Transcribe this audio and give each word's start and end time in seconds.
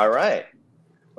All 0.00 0.08
right. 0.08 0.46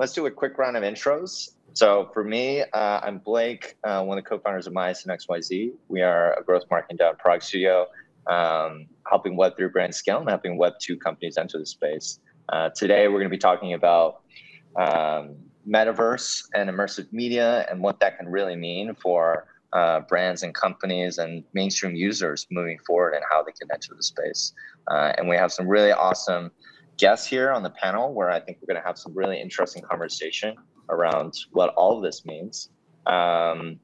Let's 0.00 0.12
do 0.12 0.26
a 0.26 0.30
quick 0.32 0.58
round 0.58 0.76
of 0.76 0.82
intros. 0.82 1.50
So 1.72 2.10
for 2.12 2.24
me, 2.24 2.62
uh, 2.62 2.98
I'm 3.00 3.18
Blake, 3.18 3.76
uh, 3.84 4.02
one 4.02 4.18
of 4.18 4.24
the 4.24 4.28
co-founders 4.28 4.66
of 4.66 4.72
Myosin 4.72 5.06
XYZ. 5.06 5.70
We 5.86 6.02
are 6.02 6.32
a 6.32 6.42
growth 6.42 6.64
marketing 6.68 6.96
dot 6.96 7.16
product 7.20 7.44
studio, 7.44 7.86
um, 8.26 8.86
helping 9.08 9.36
Web3 9.36 9.72
brands 9.72 9.98
scale 9.98 10.18
and 10.18 10.28
helping 10.28 10.58
Web2 10.58 10.98
companies 10.98 11.38
enter 11.38 11.58
the 11.58 11.66
space. 11.66 12.18
Uh, 12.48 12.70
today, 12.74 13.06
we're 13.06 13.20
going 13.20 13.30
to 13.30 13.36
be 13.36 13.38
talking 13.38 13.74
about 13.74 14.22
um, 14.74 15.36
metaverse 15.64 16.42
and 16.52 16.68
immersive 16.68 17.06
media 17.12 17.64
and 17.70 17.80
what 17.80 18.00
that 18.00 18.18
can 18.18 18.28
really 18.28 18.56
mean 18.56 18.96
for 18.96 19.46
uh, 19.74 20.00
brands 20.00 20.42
and 20.42 20.56
companies 20.56 21.18
and 21.18 21.44
mainstream 21.54 21.94
users 21.94 22.48
moving 22.50 22.80
forward 22.84 23.14
and 23.14 23.22
how 23.30 23.44
they 23.44 23.52
can 23.52 23.68
enter 23.72 23.94
the 23.94 24.02
space. 24.02 24.52
Uh, 24.90 25.12
and 25.16 25.28
we 25.28 25.36
have 25.36 25.52
some 25.52 25.68
really 25.68 25.92
awesome 25.92 26.50
guests 27.02 27.26
here 27.26 27.50
on 27.50 27.64
the 27.64 27.70
panel 27.70 28.14
where 28.14 28.30
I 28.30 28.38
think 28.38 28.58
we're 28.60 28.72
going 28.72 28.80
to 28.80 28.86
have 28.86 28.96
some 28.96 29.12
really 29.12 29.40
interesting 29.40 29.82
conversation 29.82 30.54
around 30.88 31.34
what 31.50 31.74
all 31.74 31.96
of 31.96 32.02
this 32.04 32.24
means. 32.24 32.70
Um, 33.06 33.80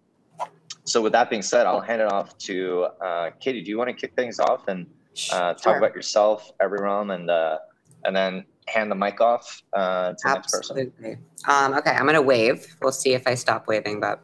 so 0.85 1.03
with 1.03 1.13
that 1.15 1.29
being 1.29 1.43
said, 1.43 1.67
I'll 1.67 1.81
hand 1.81 2.01
it 2.01 2.13
off 2.13 2.39
to 2.39 2.87
uh, 3.05 3.31
Katie. 3.41 3.61
Do 3.61 3.71
you 3.71 3.77
want 3.77 3.91
to 3.91 3.95
kick 3.95 4.15
things 4.15 4.39
off 4.39 4.69
and 4.69 4.87
uh, 5.33 5.55
talk 5.55 5.77
about 5.77 5.97
yourself, 5.97 6.53
EveryRealm, 6.63 7.13
and 7.13 7.29
uh, 7.29 7.59
and 8.05 8.15
then 8.15 8.45
hand 8.69 8.89
the 8.89 8.95
mic 8.95 9.21
off 9.21 9.63
uh, 9.73 10.11
to 10.11 10.17
the 10.23 10.35
next 10.35 10.53
person? 10.53 10.79
Absolutely. 10.79 11.19
Um, 11.49 11.75
okay, 11.75 11.91
I'm 11.91 12.05
going 12.05 12.15
to 12.15 12.23
wave. 12.23 12.77
We'll 12.81 12.93
see 12.93 13.15
if 13.15 13.27
I 13.27 13.35
stop 13.35 13.67
waving, 13.67 13.99
but 13.99 14.23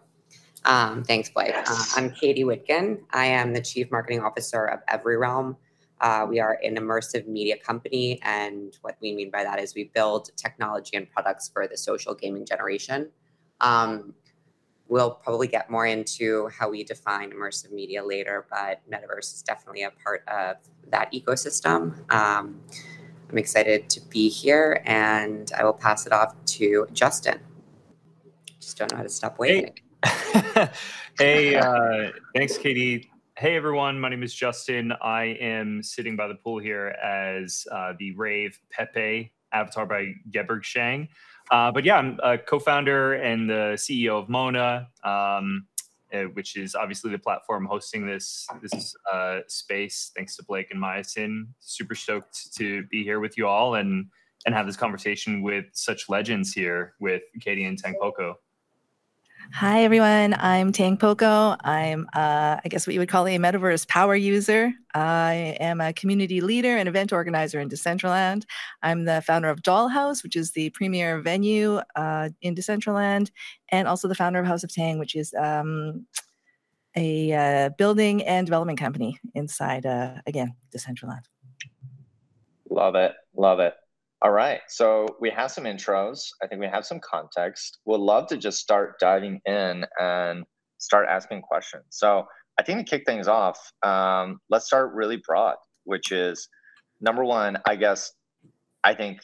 um, 0.64 1.02
thanks, 1.02 1.28
Blake. 1.30 1.52
Uh, 1.52 1.84
I'm 1.96 2.12
Katie 2.12 2.44
Whitkin. 2.44 3.00
I 3.12 3.26
am 3.26 3.52
the 3.54 3.60
Chief 3.60 3.90
Marketing 3.90 4.20
Officer 4.20 4.64
of 4.66 4.80
EveryRealm. 4.86 5.56
Uh, 6.04 6.26
we 6.28 6.38
are 6.38 6.58
an 6.62 6.76
immersive 6.76 7.26
media 7.26 7.56
company, 7.56 8.20
and 8.24 8.76
what 8.82 8.94
we 9.00 9.14
mean 9.14 9.30
by 9.30 9.42
that 9.42 9.58
is 9.58 9.74
we 9.74 9.84
build 9.94 10.28
technology 10.36 10.98
and 10.98 11.10
products 11.10 11.48
for 11.48 11.66
the 11.66 11.78
social 11.78 12.14
gaming 12.14 12.44
generation. 12.44 13.08
Um, 13.62 14.12
we'll 14.86 15.12
probably 15.12 15.48
get 15.48 15.70
more 15.70 15.86
into 15.86 16.48
how 16.48 16.68
we 16.68 16.84
define 16.84 17.30
immersive 17.30 17.72
media 17.72 18.04
later, 18.04 18.46
but 18.50 18.82
metaverse 18.86 19.32
is 19.32 19.42
definitely 19.46 19.84
a 19.84 19.92
part 19.92 20.28
of 20.28 20.56
that 20.90 21.10
ecosystem. 21.14 21.94
Um, 22.12 22.60
I'm 23.30 23.38
excited 23.38 23.88
to 23.88 24.02
be 24.02 24.28
here, 24.28 24.82
and 24.84 25.50
I 25.56 25.64
will 25.64 25.72
pass 25.72 26.06
it 26.06 26.12
off 26.12 26.34
to 26.44 26.86
Justin. 26.92 27.40
Just 28.60 28.76
don't 28.76 28.92
know 28.92 28.98
how 28.98 29.04
to 29.04 29.08
stop 29.08 29.38
waiting. 29.38 29.72
Hey, 30.04 30.68
hey 31.18 31.54
uh, 31.54 32.10
thanks, 32.34 32.58
Katie. 32.58 33.10
Hey, 33.36 33.56
everyone. 33.56 33.98
My 33.98 34.08
name 34.10 34.22
is 34.22 34.32
Justin. 34.32 34.92
I 35.02 35.24
am 35.40 35.82
sitting 35.82 36.14
by 36.14 36.28
the 36.28 36.36
pool 36.36 36.60
here 36.60 36.90
as 37.02 37.66
uh, 37.72 37.92
the 37.98 38.12
Rave 38.12 38.56
Pepe 38.70 39.32
avatar 39.52 39.86
by 39.86 40.12
Geberg 40.30 40.62
Shang. 40.62 41.08
Uh, 41.50 41.72
but 41.72 41.82
yeah, 41.82 41.96
I'm 41.96 42.20
a 42.22 42.38
co-founder 42.38 43.14
and 43.14 43.50
the 43.50 43.72
CEO 43.74 44.22
of 44.22 44.28
Mona, 44.28 44.86
um, 45.02 45.66
uh, 46.12 46.30
which 46.34 46.56
is 46.56 46.76
obviously 46.76 47.10
the 47.10 47.18
platform 47.18 47.66
hosting 47.66 48.06
this 48.06 48.46
this 48.62 48.94
uh, 49.12 49.40
space. 49.48 50.12
Thanks 50.14 50.36
to 50.36 50.44
Blake 50.44 50.70
and 50.70 50.80
Myosin. 50.80 51.48
Super 51.58 51.96
stoked 51.96 52.54
to 52.54 52.84
be 52.84 53.02
here 53.02 53.18
with 53.18 53.36
you 53.36 53.48
all 53.48 53.74
and 53.74 54.06
and 54.46 54.54
have 54.54 54.64
this 54.64 54.76
conversation 54.76 55.42
with 55.42 55.64
such 55.72 56.08
legends 56.08 56.52
here 56.52 56.94
with 57.00 57.22
Katie 57.40 57.64
and 57.64 57.76
Tang 57.76 57.96
Poco. 58.00 58.38
Hi, 59.52 59.84
everyone. 59.84 60.34
I'm 60.38 60.72
Tang 60.72 60.96
Poco. 60.96 61.54
I'm, 61.62 62.08
uh, 62.14 62.58
I 62.64 62.68
guess, 62.68 62.86
what 62.86 62.94
you 62.94 63.00
would 63.00 63.08
call 63.08 63.26
a 63.26 63.36
metaverse 63.38 63.86
power 63.86 64.16
user. 64.16 64.72
I 64.94 65.56
am 65.60 65.80
a 65.80 65.92
community 65.92 66.40
leader 66.40 66.76
and 66.76 66.88
event 66.88 67.12
organizer 67.12 67.60
in 67.60 67.68
Decentraland. 67.68 68.44
I'm 68.82 69.04
the 69.04 69.22
founder 69.22 69.48
of 69.50 69.62
Dollhouse, 69.62 70.22
which 70.22 70.34
is 70.34 70.52
the 70.52 70.70
premier 70.70 71.20
venue 71.20 71.80
uh, 71.94 72.30
in 72.40 72.54
Decentraland, 72.54 73.30
and 73.68 73.86
also 73.86 74.08
the 74.08 74.14
founder 74.14 74.40
of 74.40 74.46
House 74.46 74.64
of 74.64 74.72
Tang, 74.72 74.98
which 74.98 75.14
is 75.14 75.32
um, 75.34 76.06
a 76.96 77.32
uh, 77.32 77.70
building 77.76 78.24
and 78.24 78.46
development 78.46 78.78
company 78.78 79.18
inside, 79.34 79.86
uh, 79.86 80.14
again, 80.26 80.54
Decentraland. 80.74 81.22
Love 82.70 82.94
it. 82.94 83.12
Love 83.36 83.60
it. 83.60 83.74
All 84.24 84.32
right. 84.32 84.60
So 84.68 85.06
we 85.20 85.28
have 85.30 85.50
some 85.50 85.64
intros. 85.64 86.28
I 86.42 86.46
think 86.46 86.58
we 86.58 86.66
have 86.66 86.86
some 86.86 86.98
context. 86.98 87.80
We'd 87.84 87.98
love 87.98 88.26
to 88.28 88.38
just 88.38 88.58
start 88.58 88.98
diving 88.98 89.38
in 89.44 89.84
and 90.00 90.44
start 90.78 91.08
asking 91.10 91.42
questions. 91.42 91.84
So 91.90 92.24
I 92.58 92.62
think 92.62 92.78
to 92.78 92.84
kick 92.90 93.04
things 93.04 93.28
off, 93.28 93.58
um, 93.82 94.40
let's 94.48 94.64
start 94.64 94.94
really 94.94 95.20
broad, 95.26 95.56
which 95.84 96.10
is 96.10 96.48
number 97.02 97.22
one, 97.22 97.58
I 97.66 97.76
guess, 97.76 98.14
I 98.82 98.94
think, 98.94 99.20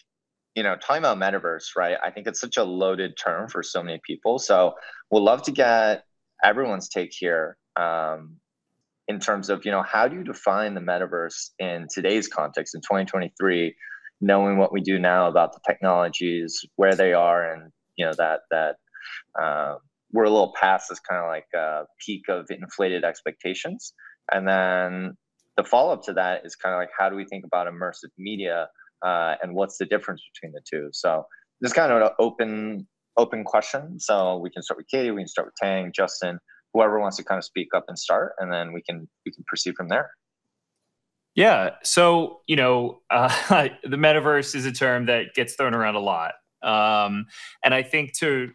you 0.55 0.63
know, 0.63 0.77
talking 0.77 1.03
about 1.03 1.17
metaverse, 1.17 1.77
right? 1.79 1.97
I 2.05 2.11
think 2.11 2.27
it's 2.27 2.41
such 2.41 2.59
a 2.59 2.65
loaded 2.65 3.15
term 3.17 3.49
for 3.49 3.63
so 3.63 3.83
many 3.83 4.01
people. 4.07 4.39
So 4.39 4.75
we'd 5.11 5.21
love 5.21 5.41
to 5.45 5.51
get 5.51 6.05
everyone's 6.45 6.91
take 6.91 7.15
here 7.19 7.57
um, 7.75 8.37
in 9.09 9.19
terms 9.19 9.49
of, 9.49 9.65
you 9.65 9.71
know, 9.71 9.83
how 9.83 10.09
do 10.09 10.17
you 10.17 10.25
define 10.25 10.75
the 10.75 10.83
metaverse 10.83 11.53
in 11.59 11.87
today's 11.91 12.29
context 12.29 12.75
in 12.75 12.83
2023? 12.83 13.75
Knowing 14.21 14.59
what 14.59 14.73
we 14.73 14.81
do 14.81 14.99
now 14.99 15.29
about 15.29 15.53
the 15.53 15.61
technologies, 15.67 16.65
where 16.77 16.95
they 16.95 17.13
are, 17.13 17.53
and 17.53 17.73
you 17.97 18.07
know 18.07 18.13
that 18.17 18.41
that 18.51 18.77
uh, 19.41 19.77
we're 20.13 20.25
a 20.25 20.31
little 20.31 20.55
past 20.61 20.89
this 20.89 21.01
kind 21.01 21.23
of 21.23 21.29
like 21.29 21.47
uh, 21.59 21.85
peak 22.05 22.23
of 22.29 22.47
inflated 22.51 23.05
expectations, 23.05 23.93
and 24.33 24.47
then 24.47 25.17
the 25.57 25.65
follow 25.65 25.93
up 25.93 26.03
to 26.03 26.13
that 26.15 26.45
is 26.45 26.57
kind 26.57 26.75
of 26.75 26.79
like 26.79 26.91
how 26.97 27.09
do 27.09 27.17
we 27.17 27.25
think 27.25 27.45
about 27.45 27.67
immersive 27.67 28.11
media 28.19 28.69
uh, 29.03 29.35
and 29.43 29.55
what's 29.55 29.79
the 29.79 29.87
difference 29.87 30.23
between 30.35 30.53
the 30.53 30.61
two? 30.69 30.89
So 30.93 31.25
this 31.61 31.73
kind 31.73 31.93
of 31.93 32.03
an 32.03 32.09
open 32.19 32.87
open 33.17 33.45
question. 33.45 33.99
So 34.01 34.39
we 34.39 34.51
can 34.51 34.63
start 34.63 34.79
with 34.79 34.89
Katie, 34.89 35.11
we 35.11 35.23
can 35.23 35.29
start 35.29 35.49
with 35.49 35.55
Tang, 35.57 35.93
Justin, 35.95 36.39
whoever 36.73 37.01
wants 37.01 37.17
to 37.19 37.25
kind 37.25 37.39
of 37.39 37.45
speak 37.45 37.69
up 37.75 37.85
and 37.89 37.99
start, 37.99 38.33
and 38.39 38.53
then 38.53 38.73
we 38.73 38.83
can 38.83 39.09
we 39.27 39.33
can 39.33 39.45
proceed 39.47 39.75
from 39.77 39.89
there. 39.89 40.11
Yeah. 41.41 41.71
So, 41.85 42.43
you 42.47 42.57
know, 42.57 43.01
uh, 43.09 43.69
the 43.83 43.97
metaverse 43.97 44.55
is 44.55 44.67
a 44.67 44.73
term 44.73 45.07
that 45.07 45.33
gets 45.35 45.55
thrown 45.55 45.73
around 45.73 45.95
a 45.95 46.01
lot. 46.01 46.35
Um, 46.63 47.29
and 47.65 47.73
I 47.73 47.83
think 47.83 48.13
to 48.19 48.51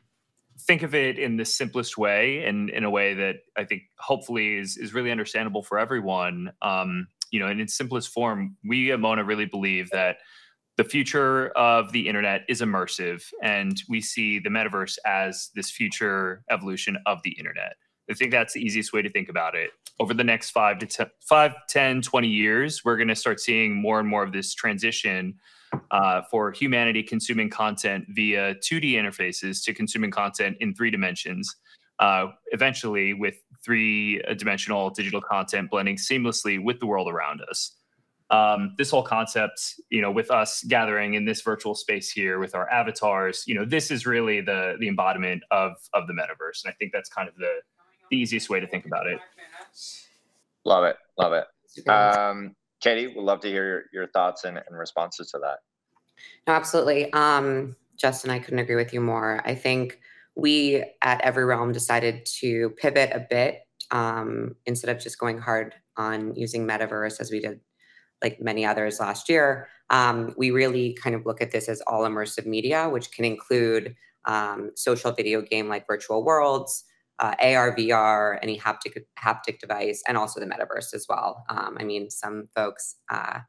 think 0.60 0.84
of 0.84 0.94
it 0.94 1.18
in 1.18 1.38
the 1.38 1.46
simplest 1.46 1.98
way 1.98 2.44
and 2.46 2.70
in 2.70 2.84
a 2.84 2.90
way 2.92 3.16
that 3.16 3.38
I 3.58 3.64
think 3.64 3.82
hopefully 3.98 4.58
is, 4.58 4.78
is 4.78 4.94
really 4.94 5.10
understandable 5.10 5.64
for 5.64 5.80
everyone, 5.80 6.52
um, 6.62 7.08
you 7.32 7.40
know, 7.40 7.48
in 7.48 7.60
its 7.60 7.76
simplest 7.76 8.10
form, 8.10 8.56
we 8.64 8.92
at 8.92 9.00
Mona 9.00 9.24
really 9.24 9.48
believe 9.48 9.90
that 9.90 10.18
the 10.78 10.84
future 10.84 11.48
of 11.58 11.92
the 11.92 12.08
internet 12.08 12.42
is 12.48 12.62
immersive 12.62 13.24
and 13.42 13.82
we 13.90 14.00
see 14.00 14.38
the 14.38 14.50
metaverse 14.50 14.98
as 15.08 15.50
this 15.56 15.72
future 15.72 16.44
evolution 16.52 17.00
of 17.08 17.24
the 17.24 17.32
internet. 17.32 17.78
I 18.10 18.14
think 18.14 18.32
that's 18.32 18.54
the 18.54 18.62
easiest 18.62 18.94
way 18.94 19.02
to 19.02 19.10
think 19.10 19.30
about 19.30 19.56
it. 19.56 19.72
Over 20.00 20.14
the 20.14 20.24
next 20.24 20.52
five 20.52 20.80
to 20.80 20.86
10, 20.86 21.54
10 21.70 22.02
20 22.02 22.28
years, 22.28 22.84
we're 22.84 22.98
going 22.98 23.08
to 23.08 23.16
start 23.16 23.40
seeing 23.40 23.74
more 23.74 24.00
and 24.00 24.08
more 24.08 24.24
of 24.24 24.32
this 24.32 24.54
transition 24.54 25.36
uh, 25.92 26.22
for 26.30 26.52
humanity 26.52 27.04
consuming 27.04 27.50
content 27.50 28.06
via 28.10 28.56
2D 28.56 28.94
interfaces 28.94 29.64
to 29.64 29.74
consuming 29.74 30.12
content 30.12 30.58
in 30.60 30.74
three 30.74 30.92
dimensions. 30.92 31.56
Uh, 32.00 32.28
eventually, 32.52 33.14
with 33.14 33.36
three 33.64 34.22
dimensional 34.38 34.90
digital 34.90 35.22
content 35.22 35.70
blending 35.70 35.96
seamlessly 35.96 36.62
with 36.64 36.80
the 36.80 36.86
world 36.86 37.08
around 37.08 37.42
us. 37.50 37.72
Um, 38.32 38.74
this 38.78 38.90
whole 38.90 39.04
concept, 39.04 39.76
you 39.90 40.02
know, 40.02 40.12
with 40.12 40.32
us 40.32 40.64
gathering 40.68 41.14
in 41.14 41.26
this 41.26 41.42
virtual 41.42 41.76
space 41.76 42.12
here 42.12 42.40
with 42.40 42.56
our 42.56 42.70
avatars, 42.70 43.44
you 43.48 43.56
know, 43.56 43.66
this 43.66 43.92
is 43.92 44.06
really 44.06 44.42
the 44.42 44.76
the 44.80 44.88
embodiment 44.88 45.44
of 45.52 45.74
of 45.94 46.08
the 46.08 46.14
metaverse, 46.14 46.64
and 46.66 46.72
I 46.72 46.76
think 46.80 46.92
that's 46.92 47.10
kind 47.10 47.30
of 47.30 47.36
the 47.36 47.62
the 48.10 48.18
easiest 48.18 48.50
way 48.50 48.60
to 48.60 48.68
think 48.68 48.86
about 48.86 49.08
it. 49.08 49.20
Love 50.66 50.84
it. 50.84 50.96
Love 51.18 51.34
it. 51.34 51.90
Um, 51.90 52.56
Katie, 52.82 53.08
we'd 53.08 53.18
love 53.18 53.40
to 53.42 53.48
hear 53.48 53.68
your, 53.68 53.84
your 53.94 54.08
thoughts 54.08 54.44
and, 54.44 54.58
and 54.58 54.78
responses 54.78 55.32
to 55.32 55.40
that. 55.40 55.60
No, 56.48 56.54
absolutely. 56.54 57.12
Um, 57.14 57.76
Justin, 57.98 58.32
I 58.32 58.40
couldn't 58.40 58.60
agree 58.60 58.76
with 58.76 58.94
you 58.94 59.02
more. 59.02 59.42
I 59.46 59.56
think 59.56 60.00
we 60.36 60.84
at 61.02 61.24
EveryRealm 61.24 61.74
decided 61.74 62.26
to 62.40 62.72
pivot 62.72 63.12
a 63.14 63.26
bit 63.30 63.62
um, 63.92 64.56
instead 64.66 64.96
of 64.96 65.02
just 65.02 65.20
going 65.20 65.38
hard 65.38 65.76
on 65.98 66.36
using 66.36 66.68
metaverse 66.68 67.20
as 67.20 67.32
we 67.32 67.40
did 67.40 67.60
like 68.22 68.42
many 68.42 68.66
others 68.66 69.00
last 69.00 69.30
year. 69.30 69.68
Um, 69.90 70.34
we 70.38 70.52
really 70.52 70.94
kind 71.02 71.16
of 71.16 71.26
look 71.26 71.42
at 71.42 71.52
this 71.52 71.70
as 71.70 71.82
all 71.82 72.04
immersive 72.04 72.46
media, 72.46 72.90
which 72.90 73.12
can 73.12 73.24
include 73.24 73.96
um, 74.26 74.72
social 74.76 75.12
video 75.12 75.42
game 75.42 75.70
like 75.70 75.88
virtual 75.88 76.24
worlds, 76.24 76.84
uh, 77.20 77.36
AR, 77.40 77.76
VR, 77.76 78.40
any 78.42 78.60
haptic 78.60 79.02
haptic 79.18 79.60
device, 79.60 80.04
and 80.08 80.18
also 80.18 80.40
the 80.40 80.46
metaverse 80.46 80.94
as 80.94 81.06
well. 81.08 81.44
Um, 81.50 81.78
I 81.80 81.84
mean, 81.84 82.10
some 82.10 82.50
folks 82.56 82.96
uh, 83.12 83.40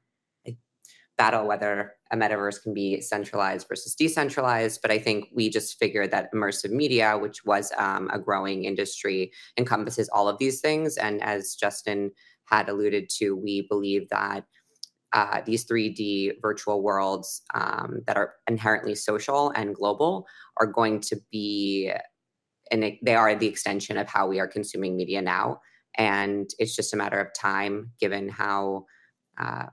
battle 1.17 1.47
whether 1.47 1.95
a 2.13 2.17
metaverse 2.17 2.63
can 2.63 2.75
be 2.75 3.01
centralized 3.01 3.67
versus 3.69 3.95
decentralized, 3.95 4.81
but 4.83 4.91
I 4.91 4.99
think 4.99 5.29
we 5.35 5.49
just 5.49 5.79
figured 5.79 6.11
that 6.11 6.33
immersive 6.33 6.71
media, 6.71 7.17
which 7.19 7.45
was 7.45 7.73
um, 7.79 8.11
a 8.13 8.19
growing 8.19 8.65
industry, 8.65 9.33
encompasses 9.57 10.09
all 10.11 10.29
of 10.29 10.39
these 10.39 10.61
things. 10.61 10.97
And 10.97 11.23
as 11.23 11.55
Justin 11.55 12.13
had 12.47 12.69
alluded 12.69 13.09
to, 13.19 13.35
we 13.35 13.67
believe 13.69 14.09
that 14.11 14.45
uh, 15.13 15.41
these 15.47 15.65
3D 15.65 16.33
virtual 16.43 16.83
worlds 16.83 17.43
um, 17.55 18.03
that 18.07 18.17
are 18.17 18.35
inherently 18.49 18.95
social 18.95 19.51
and 19.51 19.75
global 19.75 20.27
are 20.59 20.67
going 20.67 21.01
to 21.01 21.17
be, 21.31 21.91
and 22.71 22.99
they 23.03 23.15
are 23.15 23.35
the 23.35 23.47
extension 23.47 23.97
of 23.97 24.09
how 24.09 24.27
we 24.27 24.41
are 24.41 24.49
consuming 24.49 24.97
media 24.97 25.23
now. 25.23 25.61
And 25.97 26.49
it's 26.59 26.77
just 26.77 26.93
a 26.93 26.97
matter 26.97 27.21
of 27.21 27.33
time, 27.33 27.93
given 28.01 28.29
how 28.29 28.87
uh, 29.39 29.67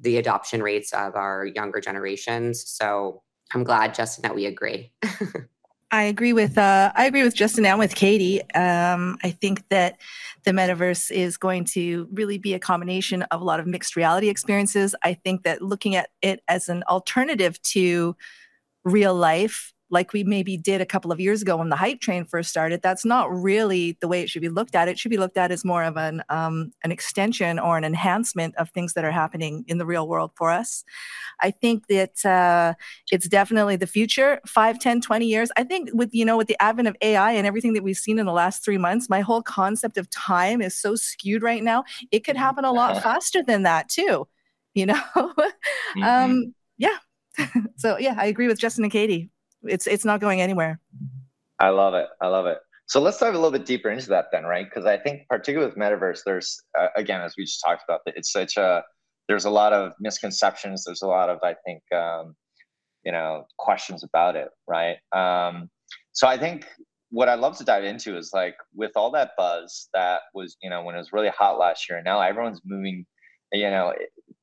the 0.00 0.16
adoption 0.16 0.62
rates 0.62 0.92
of 0.92 1.14
our 1.14 1.46
younger 1.46 1.80
generations. 1.80 2.64
So 2.68 3.22
I'm 3.52 3.64
glad, 3.64 3.94
Justin, 3.94 4.22
that 4.22 4.34
we 4.34 4.46
agree. 4.46 4.92
I 5.90 6.02
agree 6.04 6.32
with 6.32 6.58
uh, 6.58 6.90
I 6.96 7.06
agree 7.06 7.22
with 7.22 7.36
Justin 7.36 7.64
and 7.64 7.78
with 7.78 7.94
Katie. 7.94 8.42
Um, 8.52 9.16
I 9.22 9.30
think 9.30 9.68
that 9.68 10.00
the 10.42 10.50
metaverse 10.50 11.12
is 11.12 11.36
going 11.36 11.66
to 11.66 12.08
really 12.12 12.36
be 12.36 12.52
a 12.54 12.58
combination 12.58 13.22
of 13.22 13.40
a 13.40 13.44
lot 13.44 13.60
of 13.60 13.66
mixed 13.68 13.94
reality 13.94 14.28
experiences. 14.28 14.96
I 15.04 15.14
think 15.14 15.44
that 15.44 15.62
looking 15.62 15.94
at 15.94 16.08
it 16.20 16.42
as 16.48 16.68
an 16.68 16.82
alternative 16.88 17.62
to 17.62 18.16
real 18.84 19.14
life 19.14 19.73
like 19.90 20.12
we 20.12 20.24
maybe 20.24 20.56
did 20.56 20.80
a 20.80 20.86
couple 20.86 21.12
of 21.12 21.20
years 21.20 21.42
ago 21.42 21.56
when 21.56 21.68
the 21.68 21.76
hype 21.76 22.00
train 22.00 22.24
first 22.24 22.50
started 22.50 22.80
that's 22.82 23.04
not 23.04 23.30
really 23.30 23.96
the 24.00 24.08
way 24.08 24.22
it 24.22 24.30
should 24.30 24.42
be 24.42 24.48
looked 24.48 24.74
at. 24.74 24.88
It 24.88 24.98
should 24.98 25.10
be 25.10 25.16
looked 25.16 25.36
at 25.36 25.50
as 25.50 25.64
more 25.64 25.84
of 25.84 25.96
an 25.96 26.22
um, 26.28 26.72
an 26.82 26.90
extension 26.90 27.58
or 27.58 27.76
an 27.76 27.84
enhancement 27.84 28.54
of 28.56 28.70
things 28.70 28.94
that 28.94 29.04
are 29.04 29.10
happening 29.10 29.64
in 29.68 29.78
the 29.78 29.86
real 29.86 30.08
world 30.08 30.32
for 30.34 30.50
us. 30.50 30.84
I 31.40 31.50
think 31.50 31.86
that 31.88 32.24
uh, 32.24 32.74
it's 33.12 33.28
definitely 33.28 33.76
the 33.76 33.86
future. 33.86 34.40
5 34.46 34.78
10 34.78 35.00
20 35.00 35.26
years. 35.26 35.50
I 35.56 35.64
think 35.64 35.90
with 35.92 36.10
you 36.12 36.24
know 36.24 36.36
with 36.36 36.48
the 36.48 36.60
advent 36.60 36.88
of 36.88 36.96
ai 37.02 37.32
and 37.32 37.46
everything 37.46 37.74
that 37.74 37.82
we've 37.82 37.96
seen 37.96 38.18
in 38.18 38.26
the 38.26 38.32
last 38.32 38.64
three 38.64 38.78
months 38.78 39.08
my 39.08 39.20
whole 39.20 39.42
concept 39.42 39.98
of 39.98 40.08
time 40.10 40.62
is 40.62 40.78
so 40.78 40.96
skewed 40.96 41.42
right 41.42 41.62
now. 41.62 41.84
It 42.10 42.20
could 42.24 42.36
happen 42.36 42.64
a 42.64 42.72
lot 42.72 43.02
faster 43.02 43.42
than 43.42 43.62
that 43.64 43.88
too 43.88 44.26
you 44.74 44.86
know? 44.86 45.00
Mm-hmm. 45.96 46.02
um 46.02 46.54
yeah. 46.76 46.98
So 47.76 47.98
yeah 47.98 48.16
i 48.18 48.26
agree 48.26 48.48
with 48.48 48.58
justin 48.58 48.84
and 48.84 48.92
katie 48.92 49.30
it's 49.66 49.86
it's 49.86 50.04
not 50.04 50.20
going 50.20 50.40
anywhere. 50.40 50.80
I 51.58 51.68
love 51.70 51.94
it. 51.94 52.06
I 52.20 52.28
love 52.28 52.46
it. 52.46 52.58
So 52.86 53.00
let's 53.00 53.18
dive 53.18 53.34
a 53.34 53.38
little 53.38 53.50
bit 53.50 53.64
deeper 53.64 53.90
into 53.90 54.08
that 54.08 54.26
then, 54.30 54.44
right? 54.44 54.66
Because 54.68 54.84
I 54.84 54.98
think 54.98 55.26
particularly 55.28 55.72
with 55.72 55.78
metaverse, 55.78 56.20
there's 56.26 56.62
uh, 56.78 56.88
again, 56.96 57.20
as 57.22 57.34
we 57.36 57.44
just 57.44 57.62
talked 57.64 57.82
about, 57.88 58.00
it's 58.06 58.30
such 58.30 58.56
a 58.56 58.82
there's 59.28 59.46
a 59.46 59.50
lot 59.50 59.72
of 59.72 59.92
misconceptions. 60.00 60.84
There's 60.84 61.02
a 61.02 61.06
lot 61.06 61.30
of 61.30 61.38
I 61.42 61.54
think 61.64 61.82
um, 61.92 62.34
you 63.04 63.12
know 63.12 63.46
questions 63.58 64.04
about 64.04 64.36
it, 64.36 64.48
right? 64.68 64.96
Um, 65.12 65.70
so 66.12 66.26
I 66.26 66.36
think 66.36 66.66
what 67.10 67.28
I'd 67.28 67.38
love 67.38 67.56
to 67.58 67.64
dive 67.64 67.84
into 67.84 68.16
is 68.16 68.30
like 68.34 68.56
with 68.74 68.92
all 68.96 69.10
that 69.12 69.30
buzz 69.38 69.88
that 69.94 70.22
was 70.34 70.56
you 70.62 70.68
know 70.68 70.82
when 70.82 70.94
it 70.94 70.98
was 70.98 71.12
really 71.12 71.30
hot 71.30 71.58
last 71.58 71.88
year, 71.88 71.98
and 71.98 72.04
now 72.04 72.20
everyone's 72.20 72.60
moving 72.64 73.06
you 73.52 73.70
know 73.70 73.94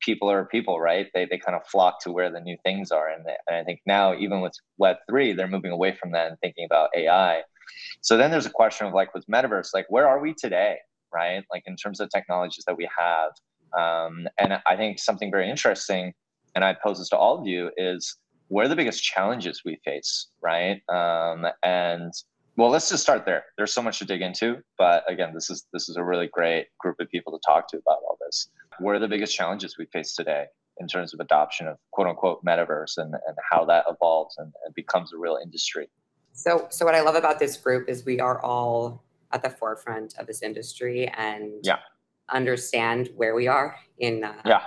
people 0.01 0.29
are 0.29 0.45
people 0.45 0.79
right? 0.79 1.07
They, 1.13 1.25
they 1.25 1.37
kind 1.37 1.55
of 1.55 1.65
flock 1.67 2.01
to 2.01 2.11
where 2.11 2.31
the 2.31 2.41
new 2.41 2.57
things 2.63 2.91
are 2.91 3.09
and, 3.09 3.25
they, 3.25 3.35
and 3.47 3.55
i 3.55 3.63
think 3.63 3.81
now 3.85 4.15
even 4.17 4.41
with 4.41 4.53
web 4.77 4.97
3 5.09 5.33
they're 5.33 5.47
moving 5.47 5.71
away 5.71 5.95
from 5.99 6.11
that 6.11 6.27
and 6.27 6.37
thinking 6.39 6.65
about 6.65 6.89
ai 6.95 7.41
so 8.01 8.17
then 8.17 8.31
there's 8.31 8.45
a 8.45 8.51
question 8.51 8.87
of 8.87 8.93
like 8.93 9.13
with 9.13 9.25
metaverse 9.27 9.69
like 9.73 9.85
where 9.89 10.07
are 10.07 10.19
we 10.19 10.33
today 10.33 10.77
right? 11.13 11.43
Like 11.51 11.63
in 11.65 11.75
terms 11.75 11.99
of 11.99 12.09
technologies 12.09 12.63
that 12.67 12.77
we 12.77 12.89
have. 12.97 13.31
Um, 13.77 14.27
and 14.37 14.59
i 14.65 14.75
think 14.75 14.99
something 14.99 15.31
very 15.31 15.49
interesting 15.49 16.11
and 16.55 16.65
i 16.65 16.75
pose 16.83 16.99
this 16.99 17.07
to 17.07 17.15
all 17.15 17.39
of 17.39 17.47
you 17.47 17.71
is 17.77 18.17
where 18.49 18.65
are 18.65 18.67
the 18.67 18.75
biggest 18.75 19.01
challenges 19.01 19.61
we 19.63 19.79
face 19.85 20.27
right? 20.41 20.81
Um, 20.89 21.47
and 21.63 22.11
well 22.57 22.69
let's 22.69 22.89
just 22.89 23.03
start 23.03 23.25
there 23.25 23.45
there's 23.57 23.73
so 23.73 23.81
much 23.81 23.99
to 23.99 24.05
dig 24.05 24.21
into 24.21 24.57
but 24.77 25.03
again 25.09 25.33
this 25.33 25.49
is 25.49 25.65
this 25.73 25.89
is 25.89 25.95
a 25.95 26.03
really 26.03 26.27
great 26.27 26.67
group 26.79 26.99
of 26.99 27.09
people 27.09 27.31
to 27.31 27.39
talk 27.45 27.67
to 27.67 27.77
about 27.77 27.97
all 28.07 28.17
this 28.25 28.49
what 28.79 28.95
are 28.95 28.99
the 28.99 29.07
biggest 29.07 29.35
challenges 29.35 29.77
we 29.77 29.85
face 29.87 30.15
today 30.15 30.45
in 30.79 30.87
terms 30.87 31.13
of 31.13 31.19
adoption 31.19 31.67
of 31.67 31.77
quote 31.91 32.07
unquote 32.07 32.43
metaverse 32.43 32.97
and, 32.97 33.13
and 33.13 33.37
how 33.49 33.63
that 33.65 33.85
evolves 33.89 34.35
and, 34.37 34.51
and 34.65 34.73
becomes 34.75 35.13
a 35.13 35.17
real 35.17 35.37
industry 35.41 35.89
so 36.33 36.67
so 36.69 36.85
what 36.85 36.95
i 36.95 37.01
love 37.01 37.15
about 37.15 37.39
this 37.39 37.57
group 37.57 37.87
is 37.87 38.05
we 38.05 38.19
are 38.19 38.41
all 38.43 39.03
at 39.31 39.41
the 39.41 39.49
forefront 39.49 40.17
of 40.17 40.27
this 40.27 40.41
industry 40.41 41.07
and 41.17 41.53
yeah. 41.63 41.77
understand 42.29 43.09
where 43.15 43.33
we 43.33 43.47
are 43.47 43.75
in 43.99 44.23
uh, 44.23 44.41
yeah. 44.45 44.61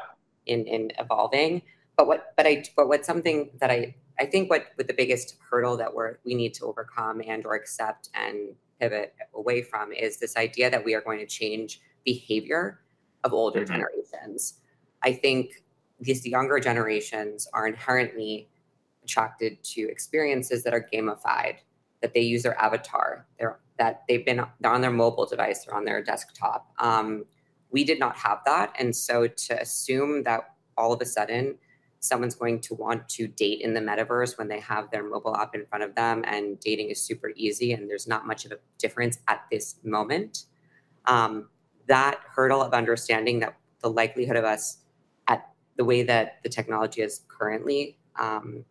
in 0.46 0.66
in 0.66 0.90
evolving 0.98 1.62
but 1.96 2.06
what 2.06 2.32
but 2.36 2.46
i 2.46 2.64
but 2.76 2.88
what's 2.88 3.06
something 3.06 3.50
that 3.60 3.70
i 3.70 3.94
I 4.18 4.26
think 4.26 4.50
what 4.50 4.66
with 4.76 4.86
the 4.86 4.94
biggest 4.94 5.36
hurdle 5.50 5.76
that 5.76 5.92
we're 5.92 6.18
we 6.24 6.34
need 6.34 6.54
to 6.54 6.64
overcome 6.66 7.20
and 7.26 7.44
or 7.44 7.54
accept 7.54 8.10
and 8.14 8.54
pivot 8.80 9.14
away 9.34 9.62
from 9.62 9.92
is 9.92 10.18
this 10.18 10.36
idea 10.36 10.70
that 10.70 10.84
we 10.84 10.94
are 10.94 11.00
going 11.00 11.18
to 11.18 11.26
change 11.26 11.80
behavior 12.04 12.80
of 13.24 13.32
older 13.32 13.60
mm-hmm. 13.60 13.74
generations. 13.74 14.60
I 15.02 15.12
think 15.12 15.62
these 16.00 16.26
younger 16.26 16.58
generations 16.60 17.48
are 17.52 17.66
inherently 17.66 18.48
attracted 19.02 19.62
to 19.62 19.82
experiences 19.90 20.62
that 20.64 20.74
are 20.74 20.86
gamified, 20.92 21.56
that 22.00 22.14
they 22.14 22.20
use 22.20 22.42
their 22.42 22.58
avatar, 22.60 23.26
they're, 23.38 23.58
that 23.78 24.02
they've 24.08 24.24
been 24.24 24.44
they're 24.60 24.72
on 24.72 24.80
their 24.80 24.90
mobile 24.90 25.26
device, 25.26 25.64
they're 25.64 25.74
on 25.74 25.84
their 25.84 26.02
desktop. 26.02 26.72
Um, 26.78 27.24
we 27.70 27.84
did 27.84 27.98
not 27.98 28.16
have 28.16 28.38
that, 28.46 28.74
and 28.78 28.94
so 28.94 29.26
to 29.26 29.60
assume 29.60 30.22
that 30.24 30.54
all 30.76 30.92
of 30.92 31.00
a 31.00 31.06
sudden 31.06 31.56
someone's 32.04 32.34
going 32.34 32.60
to 32.60 32.74
want 32.74 33.08
to 33.08 33.26
date 33.26 33.62
in 33.62 33.72
the 33.72 33.80
metaverse 33.80 34.36
when 34.36 34.48
they 34.48 34.60
have 34.60 34.90
their 34.90 35.02
mobile 35.02 35.34
app 35.36 35.54
in 35.54 35.64
front 35.64 35.82
of 35.82 35.94
them 35.94 36.22
and 36.26 36.60
dating 36.60 36.90
is 36.90 37.00
super 37.00 37.32
easy 37.34 37.72
and 37.72 37.88
there's 37.88 38.06
not 38.06 38.26
much 38.26 38.44
of 38.44 38.52
a 38.52 38.58
difference 38.78 39.18
at 39.26 39.42
this 39.50 39.76
moment 39.84 40.44
um, 41.06 41.48
that 41.86 42.20
hurdle 42.34 42.62
of 42.62 42.74
understanding 42.74 43.40
that 43.40 43.56
the 43.80 43.88
likelihood 43.88 44.36
of 44.36 44.44
us 44.44 44.78
at 45.28 45.48
the 45.76 45.84
way 45.84 46.02
that 46.02 46.42
the 46.42 46.48
technology 46.48 47.00
is 47.00 47.22
currently 47.28 47.98
um, 48.20 48.64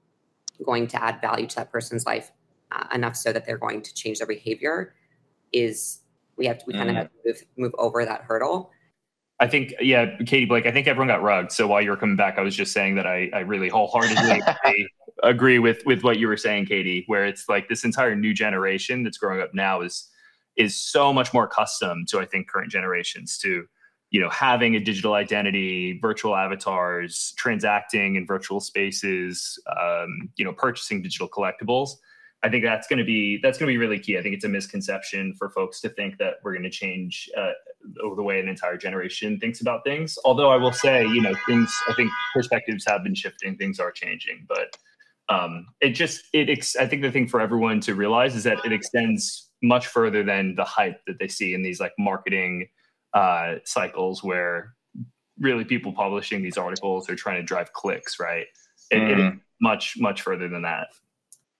going 0.63 0.88
to 0.88 1.03
add 1.03 1.19
value 1.19 1.47
to 1.47 1.56
that 1.56 1.71
person's 1.71 2.06
life 2.06 2.31
uh, 2.71 2.86
enough 2.94 3.15
so 3.15 3.33
that 3.33 3.45
they're 3.45 3.57
going 3.57 3.81
to 3.81 3.94
change 3.95 4.19
their 4.19 4.27
behavior 4.27 4.94
is 5.51 6.01
we 6.38 6.45
have 6.45 6.59
to 6.59 6.65
we 6.68 6.74
mm. 6.74 6.77
kind 6.77 6.89
of 6.89 6.95
have 6.95 7.07
to 7.07 7.18
move, 7.25 7.44
move 7.57 7.75
over 7.79 8.06
that 8.06 8.21
hurdle 8.21 8.71
I 9.43 9.47
think, 9.47 9.73
yeah, 9.81 10.15
Katie 10.25 10.45
Blake, 10.45 10.65
I 10.65 10.71
think 10.71 10.87
everyone 10.87 11.09
got 11.09 11.21
rugged. 11.21 11.51
So 11.51 11.67
while 11.67 11.81
you 11.81 11.89
were 11.89 11.97
coming 11.97 12.15
back, 12.15 12.37
I 12.37 12.41
was 12.41 12.55
just 12.55 12.71
saying 12.71 12.95
that 12.95 13.05
I, 13.05 13.29
I 13.33 13.39
really 13.39 13.67
wholeheartedly 13.67 14.41
agree 15.23 15.59
with 15.59 15.85
with 15.85 16.01
what 16.01 16.17
you 16.17 16.29
were 16.29 16.37
saying, 16.37 16.67
Katie, 16.67 17.03
where 17.07 17.25
it's 17.25 17.49
like 17.49 17.67
this 17.67 17.83
entire 17.83 18.15
new 18.15 18.33
generation 18.33 19.03
that's 19.03 19.17
growing 19.17 19.41
up 19.41 19.53
now 19.53 19.81
is 19.81 20.09
is 20.55 20.79
so 20.79 21.11
much 21.11 21.33
more 21.33 21.43
accustomed 21.43 22.07
to, 22.07 22.21
I 22.21 22.25
think, 22.25 22.49
current 22.49 22.71
generations 22.71 23.37
to, 23.39 23.65
you 24.11 24.21
know, 24.21 24.29
having 24.29 24.77
a 24.77 24.79
digital 24.79 25.13
identity, 25.13 25.99
virtual 26.01 26.37
avatars, 26.37 27.33
transacting 27.35 28.15
in 28.15 28.25
virtual 28.25 28.61
spaces, 28.61 29.61
um, 29.77 30.29
you 30.37 30.45
know, 30.45 30.53
purchasing 30.53 31.01
digital 31.01 31.27
collectibles. 31.27 31.89
I 32.43 32.49
think 32.49 32.63
that's 32.63 32.87
going 32.87 32.99
to 32.99 33.05
be 33.05 33.39
that's 33.43 33.57
going 33.57 33.67
to 33.67 33.73
be 33.73 33.77
really 33.77 34.00
key. 34.00 34.17
I 34.17 34.21
think 34.21 34.35
it's 34.35 34.45
a 34.45 34.50
misconception 34.50 35.33
for 35.33 35.50
folks 35.50 35.81
to 35.81 35.89
think 35.89 36.17
that 36.19 36.35
we're 36.43 36.53
going 36.53 36.63
to 36.63 36.69
change 36.69 37.29
uh, 37.38 37.51
the 38.15 38.23
way 38.23 38.39
an 38.39 38.47
entire 38.47 38.77
generation 38.77 39.39
thinks 39.39 39.61
about 39.61 39.83
things. 39.83 40.17
Although 40.25 40.49
I 40.49 40.57
will 40.57 40.71
say, 40.71 41.05
you 41.05 41.21
know, 41.21 41.33
things 41.45 41.73
I 41.89 41.93
think 41.93 42.11
perspectives 42.33 42.85
have 42.87 43.03
been 43.03 43.15
shifting, 43.15 43.57
things 43.57 43.79
are 43.79 43.91
changing, 43.91 44.45
but 44.47 44.75
um, 45.29 45.67
it 45.81 45.89
just 45.89 46.25
it. 46.33 46.49
Ex- 46.49 46.75
I 46.75 46.87
think 46.87 47.01
the 47.01 47.11
thing 47.11 47.27
for 47.27 47.39
everyone 47.39 47.79
to 47.81 47.95
realize 47.95 48.35
is 48.35 48.43
that 48.43 48.65
it 48.65 48.73
extends 48.73 49.49
much 49.61 49.87
further 49.87 50.23
than 50.23 50.55
the 50.55 50.65
hype 50.65 50.99
that 51.07 51.19
they 51.19 51.27
see 51.27 51.53
in 51.53 51.61
these 51.61 51.79
like 51.79 51.93
marketing 51.97 52.67
uh, 53.13 53.55
cycles 53.63 54.23
where 54.23 54.73
really 55.39 55.63
people 55.63 55.93
publishing 55.93 56.41
these 56.41 56.57
articles 56.57 57.09
are 57.09 57.15
trying 57.15 57.37
to 57.37 57.43
drive 57.43 57.71
clicks, 57.73 58.19
right? 58.19 58.45
It, 58.91 58.97
mm. 58.97 59.33
it 59.33 59.39
much 59.61 59.95
much 59.97 60.21
further 60.21 60.47
than 60.47 60.63
that. 60.63 60.87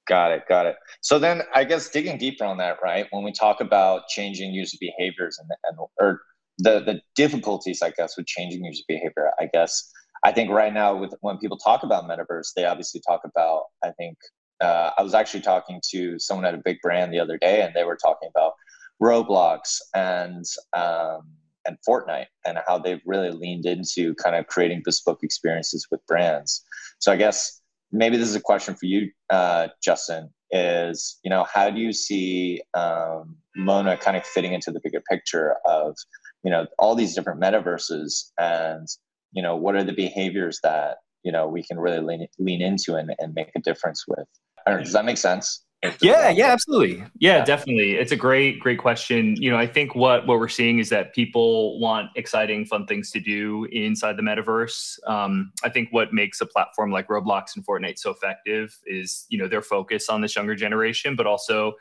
Got 0.05 0.31
it. 0.31 0.43
Got 0.50 0.65
it. 0.65 0.75
So 1.01 1.17
then 1.17 1.43
I 1.55 1.63
guess 1.63 1.89
digging 1.89 2.17
deeper 2.17 2.43
on 2.43 2.57
that, 2.57 2.77
right? 2.83 3.07
When 3.12 3.24
we 3.24 3.31
talk 3.31 3.62
about 3.62 4.07
changing 4.10 4.51
user 4.51 4.77
behaviors 4.79 5.39
and, 5.39 5.50
and 5.63 5.77
or 6.00 6.22
the, 6.57 6.81
the 6.81 7.01
difficulties, 7.15 7.81
I 7.81 7.91
guess, 7.91 8.17
with 8.17 8.25
changing 8.25 8.65
user 8.65 8.83
behavior, 8.88 9.31
I 9.39 9.48
guess, 9.53 9.91
I 10.24 10.31
think 10.31 10.51
right 10.51 10.74
now 10.74 10.95
with 10.95 11.13
when 11.22 11.38
people 11.38 11.57
talk 11.57 11.83
about 11.83 12.03
metaverse, 12.05 12.53
they 12.55 12.65
obviously 12.65 13.01
talk 13.07 13.22
about, 13.24 13.65
I 13.83 13.91
think, 13.91 14.17
uh, 14.62 14.91
I 14.98 15.03
was 15.03 15.13
actually 15.13 15.41
talking 15.41 15.81
to 15.91 16.19
someone 16.19 16.45
at 16.45 16.53
a 16.53 16.62
big 16.63 16.77
brand 16.81 17.13
the 17.13 17.19
other 17.19 17.38
day 17.38 17.62
and 17.62 17.74
they 17.74 17.83
were 17.83 17.98
talking 17.98 18.29
about 18.33 18.53
Roblox 19.01 19.79
and, 19.95 20.45
um, 20.74 21.22
and 21.65 21.77
Fortnite 21.88 22.27
and 22.45 22.60
how 22.67 22.77
they've 22.77 23.01
really 23.05 23.31
leaned 23.31 23.65
into 23.65 24.13
kind 24.15 24.36
of 24.36 24.48
creating 24.48 24.81
bespoke 24.83 25.24
experiences 25.24 25.88
with 25.89 26.05
brands. 26.07 26.63
So 27.00 27.12
I 27.12 27.15
guess 27.15 27.62
maybe 27.93 28.17
this 28.17 28.27
is 28.27 28.35
a 28.35 28.41
question 28.41 28.75
for 28.75 28.88
you, 28.88 29.12
uh, 29.29 29.69
Justin. 29.81 30.29
Is 30.51 31.19
you 31.23 31.29
know 31.29 31.45
how 31.51 31.69
do 31.69 31.79
you 31.79 31.93
see 31.93 32.62
um, 32.73 33.38
Mona 33.55 33.97
kind 33.97 34.17
of 34.17 34.25
fitting 34.25 34.53
into 34.53 34.71
the 34.71 34.79
bigger 34.83 35.01
picture 35.09 35.55
of 35.65 35.95
you 36.43 36.51
know 36.51 36.67
all 36.77 36.93
these 36.93 37.15
different 37.15 37.41
metaverses 37.41 38.31
and 38.38 38.88
you 39.31 39.41
know 39.41 39.55
what 39.55 39.75
are 39.75 39.83
the 39.83 39.93
behaviors 39.93 40.59
that 40.62 40.97
you 41.23 41.31
know 41.31 41.47
we 41.47 41.63
can 41.63 41.79
really 41.79 42.01
lean 42.01 42.27
lean 42.38 42.62
into 42.62 42.95
and, 42.95 43.15
and 43.17 43.33
make 43.33 43.50
a 43.55 43.62
difference 43.62 44.05
with? 44.07 44.27
Know, 44.67 44.77
does 44.77 44.93
that 44.93 45.05
make 45.05 45.17
sense? 45.17 45.63
Yeah 46.01 46.29
yeah 46.29 46.47
absolutely. 46.47 46.97
Yeah, 47.19 47.37
yeah, 47.37 47.45
definitely. 47.45 47.93
It's 47.95 48.11
a 48.11 48.15
great 48.15 48.59
great 48.59 48.79
question. 48.79 49.35
You 49.35 49.51
know 49.51 49.57
i 49.57 49.67
think 49.67 49.95
what 49.95 50.25
what 50.27 50.39
we're 50.39 50.47
seeing 50.47 50.79
is 50.79 50.89
that 50.89 51.13
people 51.13 51.79
want 51.79 52.11
exciting 52.15 52.65
fun 52.65 52.85
things 52.87 53.11
to 53.11 53.19
do 53.19 53.65
inside 53.71 54.17
the 54.17 54.23
metaverse. 54.23 54.97
Um, 55.07 55.51
i 55.63 55.69
think 55.69 55.89
what 55.91 56.13
makes 56.13 56.41
a 56.41 56.45
platform 56.45 56.91
like 56.91 57.07
roblox 57.07 57.55
and 57.55 57.65
fortnite 57.65 57.99
so 57.99 58.11
effective 58.11 58.77
is 58.85 59.25
you 59.29 59.37
know 59.37 59.47
their 59.47 59.61
focus 59.61 60.09
on 60.09 60.21
this 60.21 60.35
younger 60.35 60.55
generation 60.55 61.15
but 61.15 61.27
also 61.27 61.73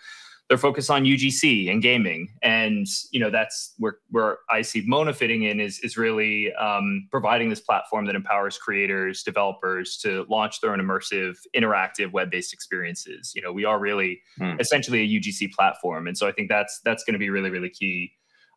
they're 0.53 0.59
focused 0.59 0.91
on 0.91 1.05
UGC 1.05 1.71
and 1.71 1.81
gaming, 1.81 2.29
and 2.43 2.87
you 3.11 3.19
know 3.19 3.31
that's 3.31 3.73
where 3.79 3.97
where 4.11 4.37
I 4.51 4.61
see 4.61 4.83
Mona 4.87 5.15
fitting 5.15 5.45
in 5.45 5.61
is 5.61 5.79
is 5.79 5.97
really 5.97 6.53
um, 6.57 7.09
providing 7.11 7.49
this 7.49 7.61
platform 7.61 8.05
that 8.05 8.15
empowers 8.15 8.59
creators, 8.59 9.23
developers 9.23 9.97
to 10.03 10.27
launch 10.29 10.61
their 10.61 10.75
own 10.75 10.79
immersive, 10.79 11.37
interactive, 11.57 12.13
web 12.13 12.31
based 12.31 12.53
experiences. 12.53 13.33
You 13.35 13.41
know, 13.41 13.51
we 13.51 13.65
are 13.65 13.81
really 13.81 14.21
mm. 14.39 14.61
essentially 14.61 15.01
a 15.01 15.21
UGC 15.21 15.53
platform, 15.53 16.07
and 16.07 16.19
so 16.19 16.29
I 16.29 16.33
think 16.33 16.51
that's 16.51 16.83
that's 16.85 17.03
going 17.03 17.15
to 17.15 17.19
be 17.19 17.31
really 17.31 17.49
really 17.49 17.71
key 17.71 18.13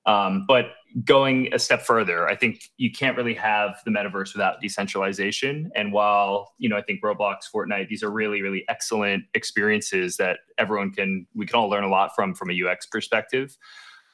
um, 0.06 0.46
but 0.48 0.68
going 1.04 1.54
a 1.54 1.60
step 1.60 1.82
further, 1.82 2.28
I 2.28 2.36
think 2.36 2.70
you 2.78 2.92
can't 2.92 3.18
really 3.18 3.34
have 3.34 3.82
the 3.86 3.92
metaverse 3.92 4.34
without 4.34 4.62
decentralization. 4.62 5.72
And 5.76 5.92
while 5.92 6.54
you 6.58 6.70
know, 6.70 6.78
I 6.78 6.82
think 6.82 7.02
Roblox, 7.02 7.52
Fortnite, 7.54 7.90
these 7.90 8.04
are 8.04 8.12
really, 8.12 8.42
really 8.42 8.64
excellent 8.70 9.26
experiences 9.34 10.16
that 10.18 10.40
everyone 10.58 10.92
can 10.92 11.28
we 11.36 11.46
can 11.46 11.56
all 11.56 11.70
learn 11.70 11.84
a 11.84 11.90
lot 11.90 12.16
from 12.16 12.34
from 12.34 12.50
a 12.52 12.54
UX 12.54 12.86
perspective. 12.86 13.58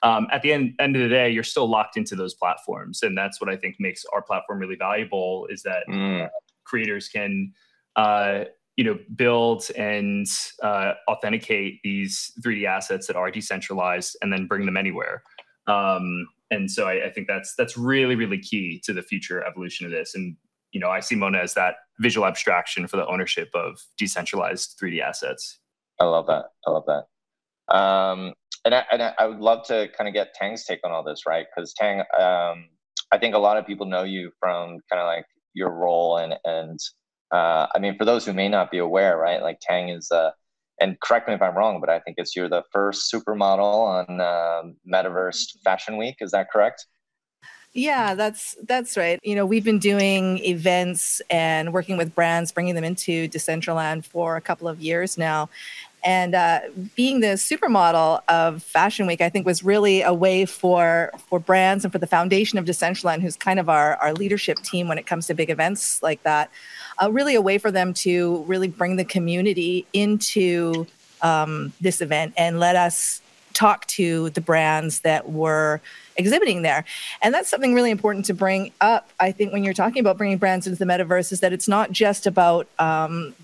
Um, 0.04 0.28
at 0.32 0.42
the 0.42 0.52
end, 0.52 0.74
end 0.80 0.96
of 0.96 1.04
the 1.04 1.10
day, 1.10 1.30
you're 1.30 1.44
still 1.44 1.70
locked 1.70 1.96
into 1.96 2.16
those 2.16 2.34
platforms, 2.34 3.04
and 3.04 3.16
that's 3.16 3.40
what 3.40 3.50
I 3.50 3.56
think 3.56 3.76
makes 3.78 4.04
our 4.12 4.22
platform 4.22 4.60
really 4.60 4.76
valuable. 4.76 5.48
Is 5.52 5.62
that 5.64 5.84
mm. 5.88 6.28
creators 6.64 7.08
can 7.08 7.54
uh, 7.96 8.46
you 8.78 8.86
know 8.86 8.98
build 9.16 9.70
and 9.78 10.26
uh, 10.64 10.94
authenticate 11.08 11.82
these 11.84 12.32
3d 12.42 12.66
assets 12.66 13.06
that 13.06 13.16
are 13.16 13.30
decentralized 13.30 14.18
and 14.22 14.34
then 14.34 14.48
bring 14.48 14.66
them 14.66 14.78
anywhere 14.78 15.22
um, 15.72 16.28
and 16.50 16.70
so 16.70 16.88
I, 16.88 17.06
I, 17.06 17.10
think 17.10 17.28
that's 17.28 17.56
that's 17.56 17.78
really 17.78 18.16
really 18.16 18.40
key 18.40 18.82
to 18.84 18.94
the 18.94 19.02
future 19.02 19.44
evolution 19.44 19.86
of 19.86 19.92
this. 19.92 20.16
And 20.16 20.36
you 20.72 20.80
know, 20.80 20.90
I 20.90 21.00
see 21.00 21.16
Mona 21.16 21.40
as 21.40 21.54
that 21.54 21.76
visual 22.00 22.28
abstraction 22.28 22.88
for 22.88 22.98
the 22.98 23.08
ownership 23.08 23.50
of 23.54 23.82
decentralized 23.98 24.80
3D 24.82 25.02
assets. 25.02 25.60
I 26.00 26.06
love 26.06 26.28
that. 26.28 26.46
I 26.66 26.72
love 26.72 26.86
that. 26.88 27.76
Um, 27.76 28.34
and 28.66 28.76
I, 28.76 28.84
and 28.92 29.02
I 29.18 29.26
would 29.26 29.40
love 29.40 29.66
to 29.68 29.90
kind 29.98 30.08
of 30.08 30.14
get 30.14 30.34
Tang's 30.34 30.66
take 30.66 30.80
on 30.84 30.92
all 30.92 31.04
this, 31.04 31.26
right? 31.26 31.46
Because 31.54 31.74
Tang, 31.74 32.00
um, 32.00 32.70
I 33.12 33.18
think 33.20 33.36
a 33.36 33.40
lot 33.40 33.58
of 33.58 33.66
people 33.66 33.86
know 33.86 34.04
you 34.04 34.32
from 34.40 34.80
kind 34.90 35.02
of 35.02 35.06
like 35.06 35.26
your 35.54 35.72
role 35.72 36.18
and 36.18 36.36
and 36.46 36.80
uh, 37.32 37.68
I 37.74 37.80
mean, 37.80 37.98
for 37.98 38.04
those 38.04 38.26
who 38.26 38.34
may 38.34 38.50
not 38.50 38.72
be 38.72 38.80
aware, 38.80 39.18
right? 39.18 39.42
Like 39.42 39.60
Tang 39.62 39.90
is 39.90 40.12
uh, 40.12 40.32
and 40.82 41.00
correct 41.00 41.28
me 41.28 41.34
if 41.34 41.42
I'm 41.42 41.56
wrong, 41.56 41.80
but 41.80 41.90
I 41.90 42.00
think 42.00 42.16
it's 42.18 42.36
you're 42.36 42.50
the 42.50 42.64
first 42.72 43.14
supermodel 43.14 44.10
on 44.10 44.20
uh, 44.20 44.64
Metaverse 44.92 45.62
Fashion 45.64 45.98
Week. 45.98 46.16
Is 46.20 46.32
that 46.32 46.52
correct? 46.52 46.88
Yeah, 47.74 48.16
that's 48.16 48.58
that's 48.68 48.98
right. 48.98 49.18
You 49.24 49.36
know, 49.36 49.46
we've 49.46 49.64
been 49.64 49.80
doing 49.80 50.40
events 50.40 51.22
and 51.30 51.72
working 51.72 51.96
with 51.96 52.14
brands, 52.14 52.52
bringing 52.52 52.76
them 52.76 52.84
into 52.84 53.30
Decentraland 53.30 54.04
for 54.06 54.36
a 54.36 54.42
couple 54.42 54.68
of 54.68 54.82
years 54.82 55.18
now. 55.18 55.50
And 56.04 56.34
uh, 56.34 56.62
being 56.96 57.20
the 57.20 57.36
supermodel 57.38 58.22
of 58.28 58.64
Fashion 58.64 59.06
Week, 59.06 59.22
I 59.22 59.30
think 59.30 59.46
was 59.46 59.64
really 59.64 60.02
a 60.02 60.14
way 60.14 60.46
for 60.46 61.12
for 61.30 61.40
brands 61.40 61.86
and 61.86 61.94
for 61.94 62.00
the 62.00 62.08
foundation 62.08 62.60
of 62.60 62.66
Decentraland, 62.66 63.22
who's 63.22 63.38
kind 63.38 63.60
of 63.60 63.70
our, 63.70 63.96
our 63.98 64.14
leadership 64.14 64.58
team 64.64 64.88
when 64.88 64.98
it 64.98 65.06
comes 65.06 65.28
to 65.28 65.34
big 65.34 65.50
events 65.50 66.02
like 66.04 66.24
that, 66.24 66.50
uh, 67.02 67.12
really 67.12 67.36
a 67.36 67.42
way 67.42 67.58
for 67.58 67.72
them 67.72 67.94
to 67.94 68.44
really 68.48 68.68
bring 68.68 68.96
the 68.96 69.06
community 69.06 69.86
into 69.94 70.88
um, 71.22 71.74
this 71.80 72.02
event 72.02 72.34
and 72.38 72.60
let 72.60 72.76
us 72.76 73.22
talk 73.54 73.86
to 73.88 74.30
the 74.32 74.42
brands 74.42 75.02
that 75.02 75.30
were 75.30 75.82
exhibiting 76.16 76.62
there. 76.62 76.86
And 77.22 77.34
that's 77.34 77.50
something 77.50 77.74
really 77.74 77.92
important 77.92 78.26
to 78.26 78.34
bring 78.34 78.72
up, 78.82 79.10
I 79.20 79.32
think, 79.32 79.54
when 79.54 79.64
you're 79.64 79.74
talking 79.74 80.00
about 80.00 80.18
bringing 80.18 80.38
brands 80.38 80.68
into 80.68 80.80
the 80.80 80.86
metaverse, 80.86 81.32
is 81.32 81.42
that 81.42 81.54
it's 81.54 81.68
not 81.68 81.92
just 81.92 82.26
about 82.28 82.68
um, 82.80 83.36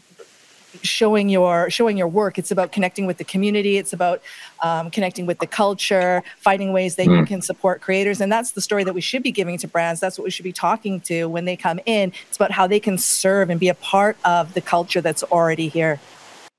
showing 0.84 1.29
your 1.29 1.69
showing 1.69 1.98
your 1.98 2.07
work. 2.07 2.38
It's 2.38 2.51
about 2.51 2.72
connecting 2.72 3.05
with 3.05 3.17
the 3.17 3.24
community. 3.24 3.77
It's 3.77 3.93
about 3.93 4.22
um, 4.62 4.89
connecting 4.89 5.25
with 5.25 5.39
the 5.39 5.48
culture 5.48 6.24
finding 6.38 6.74
ways 6.74 6.96
that 6.96 7.07
mm. 7.07 7.12
you 7.12 7.19
hmm. 7.19 7.25
can 7.25 7.41
support 7.41 7.81
creators. 7.81 8.22
And 8.22 8.31
that's 8.31 8.51
the 8.51 8.62
story 8.62 8.84
that 8.84 8.93
we 8.93 9.01
should 9.01 9.24
be 9.24 9.31
giving 9.31 9.57
to 9.60 9.67
brands. 9.67 10.00
That's 10.00 10.17
what 10.17 10.25
we 10.25 10.31
should 10.31 10.43
be 10.43 10.53
talking 10.53 11.00
to 11.01 11.25
when 11.25 11.46
they 11.46 11.55
come 11.55 11.79
in. 11.86 12.12
It's 12.27 12.38
about 12.38 12.51
how 12.51 12.67
they 12.67 12.79
can 12.79 12.98
serve 12.98 13.50
and 13.50 13.60
be 13.60 13.69
a 13.69 13.75
part 13.75 14.17
of 14.25 14.53
the 14.53 14.62
culture 14.62 15.01
that's 15.01 15.24
already 15.24 15.67
here. 15.67 16.00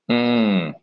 Mm. 0.09 0.73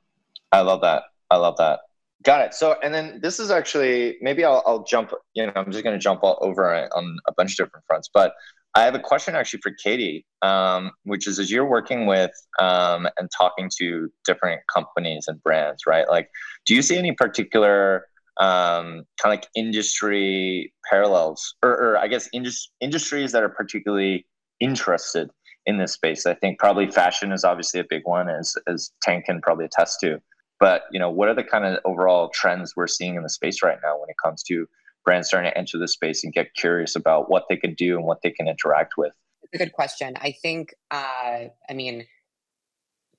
i 0.52 0.60
love 0.60 0.80
that. 0.82 1.04
I 1.30 1.36
love 1.36 1.56
that. 1.58 1.80
Got 2.22 2.40
it. 2.40 2.54
So 2.54 2.76
and 2.82 2.92
then 2.92 3.20
this 3.22 3.38
is 3.38 3.50
actually 3.50 4.16
maybe 4.20 4.44
i'll, 4.44 4.62
I'll 4.66 4.82
jump 4.82 5.12
you 5.34 5.46
know 5.46 5.52
i'm 5.54 5.70
just 5.70 5.84
going 5.84 5.94
to 5.94 6.02
jump 6.02 6.24
all 6.24 6.38
over 6.40 6.74
on 6.74 7.18
a 7.28 7.32
bunch 7.32 7.52
of 7.52 7.66
different 7.66 7.86
fronts 7.86 8.10
but 8.12 8.34
I 8.76 8.84
have 8.84 8.94
a 8.94 9.00
question 9.00 9.34
actually 9.34 9.60
for 9.62 9.72
Katie, 9.82 10.26
um, 10.42 10.90
which 11.04 11.26
is 11.26 11.38
as 11.38 11.50
you're 11.50 11.64
working 11.64 12.04
with 12.04 12.30
um, 12.58 13.08
and 13.16 13.30
talking 13.36 13.70
to 13.78 14.10
different 14.26 14.60
companies 14.72 15.24
and 15.28 15.42
brands, 15.42 15.84
right? 15.86 16.06
Like, 16.10 16.28
do 16.66 16.74
you 16.74 16.82
see 16.82 16.98
any 16.98 17.12
particular 17.12 18.04
um, 18.36 19.06
kind 19.18 19.32
of 19.32 19.40
like 19.40 19.46
industry 19.56 20.74
parallels, 20.90 21.54
or, 21.62 21.70
or 21.70 21.96
I 21.96 22.06
guess 22.06 22.28
indus- 22.34 22.70
industries 22.82 23.32
that 23.32 23.42
are 23.42 23.48
particularly 23.48 24.26
interested 24.60 25.30
in 25.64 25.78
this 25.78 25.92
space? 25.92 26.26
I 26.26 26.34
think 26.34 26.58
probably 26.58 26.90
fashion 26.90 27.32
is 27.32 27.44
obviously 27.44 27.80
a 27.80 27.86
big 27.88 28.02
one, 28.04 28.28
as 28.28 28.56
as 28.68 28.90
Tang 29.00 29.22
can 29.24 29.40
probably 29.40 29.64
attest 29.64 30.00
to. 30.00 30.20
But 30.60 30.82
you 30.92 30.98
know, 30.98 31.10
what 31.10 31.30
are 31.30 31.34
the 31.34 31.44
kind 31.44 31.64
of 31.64 31.78
overall 31.86 32.28
trends 32.28 32.74
we're 32.76 32.88
seeing 32.88 33.14
in 33.14 33.22
the 33.22 33.30
space 33.30 33.62
right 33.62 33.78
now 33.82 33.98
when 33.98 34.10
it 34.10 34.16
comes 34.22 34.42
to 34.44 34.66
brands 35.06 35.28
starting 35.28 35.50
to 35.50 35.56
enter 35.56 35.78
the 35.78 35.88
space 35.88 36.24
and 36.24 36.34
get 36.34 36.52
curious 36.54 36.96
about 36.96 37.30
what 37.30 37.44
they 37.48 37.56
can 37.56 37.72
do 37.74 37.96
and 37.96 38.04
what 38.04 38.18
they 38.22 38.30
can 38.30 38.48
interact 38.48 38.94
with? 38.98 39.14
It's 39.42 39.54
a 39.54 39.64
good 39.64 39.72
question. 39.72 40.14
I 40.20 40.32
think, 40.42 40.74
uh, 40.90 41.44
I 41.70 41.72
mean, 41.72 42.04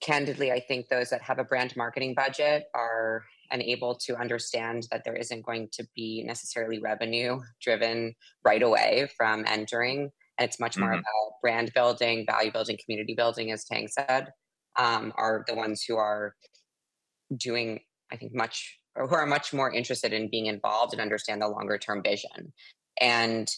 candidly, 0.01 0.51
I 0.51 0.59
think 0.59 0.89
those 0.89 1.09
that 1.09 1.21
have 1.23 1.39
a 1.39 1.43
brand 1.43 1.75
marketing 1.75 2.13
budget 2.13 2.65
are 2.75 3.23
unable 3.49 3.95
to 3.95 4.15
understand 4.17 4.87
that 4.91 5.03
there 5.05 5.15
isn't 5.15 5.45
going 5.45 5.69
to 5.71 5.87
be 5.95 6.23
necessarily 6.27 6.79
revenue 6.79 7.39
driven 7.61 8.13
right 8.43 8.61
away 8.61 9.09
from 9.17 9.45
entering. 9.47 10.11
And 10.37 10.47
it's 10.47 10.59
much 10.59 10.77
more 10.77 10.89
mm-hmm. 10.89 10.99
about 10.99 11.41
brand 11.41 11.71
building, 11.73 12.25
value 12.29 12.51
building, 12.51 12.77
community 12.83 13.15
building, 13.15 13.51
as 13.51 13.63
Tang 13.63 13.87
said, 13.87 14.33
um, 14.77 15.13
are 15.15 15.43
the 15.47 15.55
ones 15.55 15.83
who 15.87 15.95
are 15.95 16.35
doing, 17.35 17.79
I 18.11 18.17
think, 18.17 18.35
much 18.35 18.77
who 18.97 19.15
are 19.15 19.25
much 19.25 19.53
more 19.53 19.71
interested 19.71 20.13
in 20.13 20.29
being 20.29 20.47
involved 20.47 20.93
and 20.93 21.01
understand 21.01 21.41
the 21.41 21.47
longer 21.47 21.77
term 21.77 22.01
vision. 22.03 22.53
And 22.99 23.49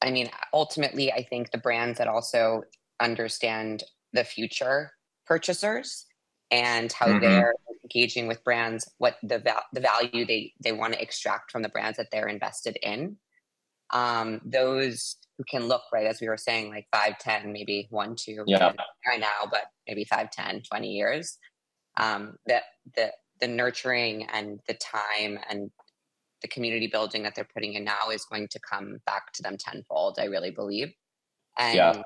I 0.00 0.10
mean, 0.10 0.30
ultimately, 0.52 1.12
I 1.12 1.22
think 1.22 1.50
the 1.50 1.58
brands 1.58 1.98
that 1.98 2.08
also 2.08 2.62
understand 3.00 3.84
the 4.12 4.24
future 4.24 4.92
purchasers 5.26 6.06
and 6.50 6.92
how 6.92 7.06
mm-hmm. 7.06 7.20
they're 7.20 7.54
engaging 7.84 8.26
with 8.26 8.42
brands, 8.44 8.88
what 8.98 9.16
the 9.22 9.38
val- 9.38 9.64
the 9.72 9.80
value 9.80 10.24
they 10.24 10.52
they 10.62 10.72
want 10.72 10.94
to 10.94 11.02
extract 11.02 11.50
from 11.50 11.62
the 11.62 11.68
brands 11.68 11.98
that 11.98 12.08
they're 12.10 12.28
invested 12.28 12.78
in. 12.82 13.16
Um, 13.90 14.40
those 14.44 15.16
who 15.36 15.44
can 15.44 15.68
look 15.68 15.82
right 15.92 16.06
as 16.06 16.20
we 16.20 16.28
were 16.28 16.36
saying 16.36 16.70
like 16.70 16.86
5 16.92 17.18
10 17.18 17.52
maybe 17.52 17.88
1 17.90 18.16
2 18.16 18.44
yeah. 18.46 18.72
right 19.06 19.20
now 19.20 19.46
but 19.50 19.64
maybe 19.86 20.04
5 20.04 20.30
10 20.30 20.62
20 20.62 20.88
years 20.88 21.36
um, 21.98 22.36
that 22.46 22.62
the 22.94 23.12
the 23.42 23.48
nurturing 23.48 24.24
and 24.32 24.60
the 24.68 24.74
time 24.74 25.38
and 25.50 25.70
the 26.40 26.48
community 26.48 26.86
building 26.86 27.24
that 27.24 27.34
they're 27.34 27.48
putting 27.52 27.74
in 27.74 27.84
now 27.84 28.10
is 28.10 28.24
going 28.24 28.48
to 28.48 28.60
come 28.60 28.98
back 29.04 29.32
to 29.34 29.42
them 29.42 29.56
tenfold, 29.58 30.16
I 30.18 30.24
really 30.24 30.50
believe. 30.50 30.92
And 31.58 31.76
yeah. 31.76 32.02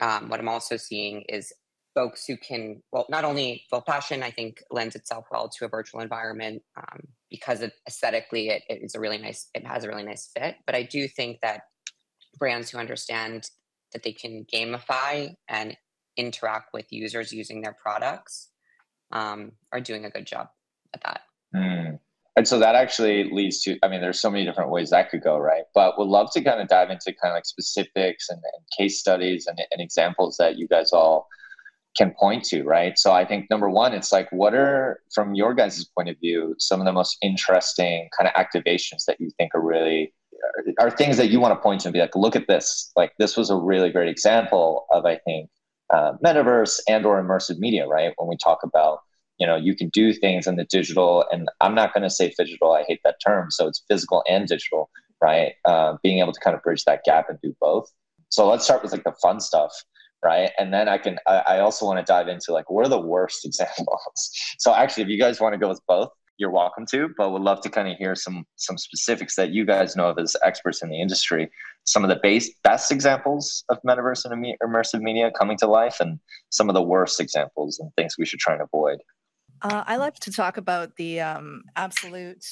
um, 0.00 0.28
what 0.28 0.40
I'm 0.40 0.48
also 0.48 0.76
seeing 0.76 1.22
is 1.28 1.52
folks 1.94 2.26
who 2.26 2.36
can, 2.36 2.82
well, 2.90 3.06
not 3.08 3.24
only, 3.24 3.64
well, 3.70 3.82
passion, 3.82 4.22
I 4.22 4.32
think, 4.32 4.62
lends 4.70 4.96
itself 4.96 5.26
well 5.30 5.48
to 5.48 5.64
a 5.64 5.68
virtual 5.68 6.00
environment 6.00 6.62
um, 6.76 7.00
because 7.30 7.60
it, 7.60 7.72
aesthetically 7.88 8.48
it, 8.48 8.62
it 8.68 8.80
is 8.82 8.96
a 8.96 9.00
really 9.00 9.18
nice, 9.18 9.48
it 9.54 9.64
has 9.64 9.84
a 9.84 9.88
really 9.88 10.02
nice 10.02 10.28
fit. 10.36 10.56
But 10.66 10.74
I 10.74 10.82
do 10.82 11.06
think 11.06 11.38
that 11.42 11.62
brands 12.36 12.70
who 12.70 12.78
understand 12.78 13.48
that 13.92 14.02
they 14.02 14.12
can 14.12 14.44
gamify 14.52 15.34
and 15.48 15.76
interact 16.16 16.70
with 16.72 16.86
users 16.90 17.32
using 17.32 17.62
their 17.62 17.76
products 17.80 18.50
um, 19.12 19.52
are 19.72 19.80
doing 19.80 20.04
a 20.04 20.10
good 20.10 20.26
job 20.26 20.48
at 20.94 21.02
that. 21.02 21.20
Mm. 21.54 21.98
And 22.36 22.48
so 22.48 22.58
that 22.58 22.74
actually 22.74 23.30
leads 23.30 23.62
to, 23.62 23.78
I 23.84 23.88
mean, 23.88 24.00
there's 24.00 24.20
so 24.20 24.30
many 24.30 24.44
different 24.44 24.70
ways 24.70 24.90
that 24.90 25.10
could 25.10 25.22
go, 25.22 25.38
right? 25.38 25.64
But 25.74 25.98
would 25.98 26.08
love 26.08 26.32
to 26.32 26.42
kind 26.42 26.60
of 26.60 26.66
dive 26.66 26.90
into 26.90 27.14
kind 27.22 27.30
of 27.30 27.36
like 27.36 27.46
specifics 27.46 28.28
and, 28.28 28.38
and 28.38 28.64
case 28.76 28.98
studies 28.98 29.46
and, 29.46 29.60
and 29.70 29.80
examples 29.80 30.36
that 30.38 30.56
you 30.58 30.66
guys 30.66 30.92
all 30.92 31.28
can 31.96 32.12
point 32.18 32.42
to, 32.46 32.64
right? 32.64 32.98
So 32.98 33.12
I 33.12 33.24
think 33.24 33.48
number 33.50 33.70
one, 33.70 33.92
it's 33.92 34.10
like, 34.10 34.28
what 34.32 34.52
are, 34.52 35.00
from 35.14 35.36
your 35.36 35.54
guys' 35.54 35.84
point 35.96 36.08
of 36.08 36.16
view, 36.18 36.56
some 36.58 36.80
of 36.80 36.86
the 36.86 36.92
most 36.92 37.16
interesting 37.22 38.08
kind 38.18 38.28
of 38.28 38.34
activations 38.34 39.04
that 39.06 39.20
you 39.20 39.30
think 39.38 39.54
are 39.54 39.62
really, 39.62 40.12
are, 40.80 40.90
things 40.90 41.16
that 41.18 41.30
you 41.30 41.38
want 41.38 41.54
to 41.54 41.62
point 41.62 41.82
to 41.82 41.88
and 41.88 41.92
be 41.92 42.00
like, 42.00 42.16
look 42.16 42.34
at 42.34 42.48
this. 42.48 42.90
Like, 42.96 43.12
this 43.20 43.36
was 43.36 43.48
a 43.48 43.56
really 43.56 43.90
great 43.90 44.08
example 44.08 44.86
of, 44.90 45.06
I 45.06 45.18
think, 45.24 45.50
uh, 45.90 46.14
metaverse 46.24 46.80
and 46.88 47.06
or 47.06 47.22
immersive 47.22 47.58
media, 47.58 47.86
right? 47.86 48.12
When 48.16 48.28
we 48.28 48.36
talk 48.42 48.64
about 48.64 48.98
you 49.38 49.46
know 49.46 49.56
you 49.56 49.74
can 49.74 49.88
do 49.88 50.12
things 50.12 50.46
in 50.46 50.56
the 50.56 50.64
digital 50.64 51.24
and 51.32 51.48
i'm 51.60 51.74
not 51.74 51.92
going 51.92 52.02
to 52.02 52.10
say 52.10 52.32
digital 52.38 52.72
i 52.72 52.84
hate 52.86 53.00
that 53.04 53.16
term 53.24 53.50
so 53.50 53.66
it's 53.66 53.82
physical 53.88 54.22
and 54.28 54.46
digital 54.46 54.88
right? 55.24 55.54
Uh, 55.64 55.96
being 56.02 56.18
able 56.18 56.32
to 56.32 56.40
kind 56.40 56.54
of 56.54 56.62
bridge 56.62 56.84
that 56.84 57.02
gap 57.04 57.30
and 57.30 57.38
do 57.42 57.56
both. 57.60 57.90
So 58.28 58.46
let's 58.46 58.64
start 58.64 58.82
with 58.82 58.92
like 58.92 59.04
the 59.04 59.14
fun 59.22 59.40
stuff 59.40 59.72
right? 60.22 60.52
And 60.58 60.72
then 60.72 60.88
i 60.88 60.96
can 60.96 61.18
i, 61.26 61.42
I 61.46 61.58
also 61.60 61.84
want 61.84 61.98
to 61.98 62.04
dive 62.10 62.28
into 62.28 62.50
like 62.50 62.70
what 62.70 62.86
are 62.86 62.88
the 62.88 62.98
worst 62.98 63.44
examples? 63.50 64.30
So 64.58 64.74
actually 64.74 65.02
if 65.02 65.08
you 65.10 65.18
guys 65.18 65.40
want 65.40 65.52
to 65.52 65.58
go 65.58 65.68
with 65.68 65.82
both 65.86 66.08
you're 66.38 66.50
welcome 66.50 66.86
to 66.86 67.10
but 67.18 67.30
would 67.30 67.42
love 67.42 67.60
to 67.60 67.68
kind 67.68 67.88
of 67.88 67.96
hear 67.98 68.14
some 68.14 68.44
some 68.56 68.78
specifics 68.78 69.36
that 69.36 69.50
you 69.50 69.66
guys 69.66 69.96
know 69.96 70.08
of 70.08 70.18
as 70.18 70.34
experts 70.42 70.82
in 70.82 70.88
the 70.88 71.00
industry. 71.00 71.50
Some 71.86 72.04
of 72.04 72.08
the 72.08 72.18
base, 72.22 72.50
best 72.64 72.90
examples 72.90 73.64
of 73.68 73.78
metaverse 73.86 74.24
and 74.24 74.56
immersive 74.62 75.02
media 75.02 75.30
coming 75.38 75.58
to 75.58 75.66
life 75.66 76.00
and 76.00 76.18
some 76.48 76.70
of 76.70 76.74
the 76.74 76.82
worst 76.82 77.20
examples 77.20 77.78
and 77.78 77.92
things 77.94 78.16
we 78.18 78.24
should 78.24 78.40
try 78.40 78.54
and 78.54 78.62
avoid 78.62 78.98
uh, 79.62 79.84
i 79.86 79.96
like 79.96 80.14
to 80.14 80.30
talk 80.30 80.56
about 80.56 80.94
the 80.96 81.20
um, 81.20 81.62
Absolut 81.76 82.44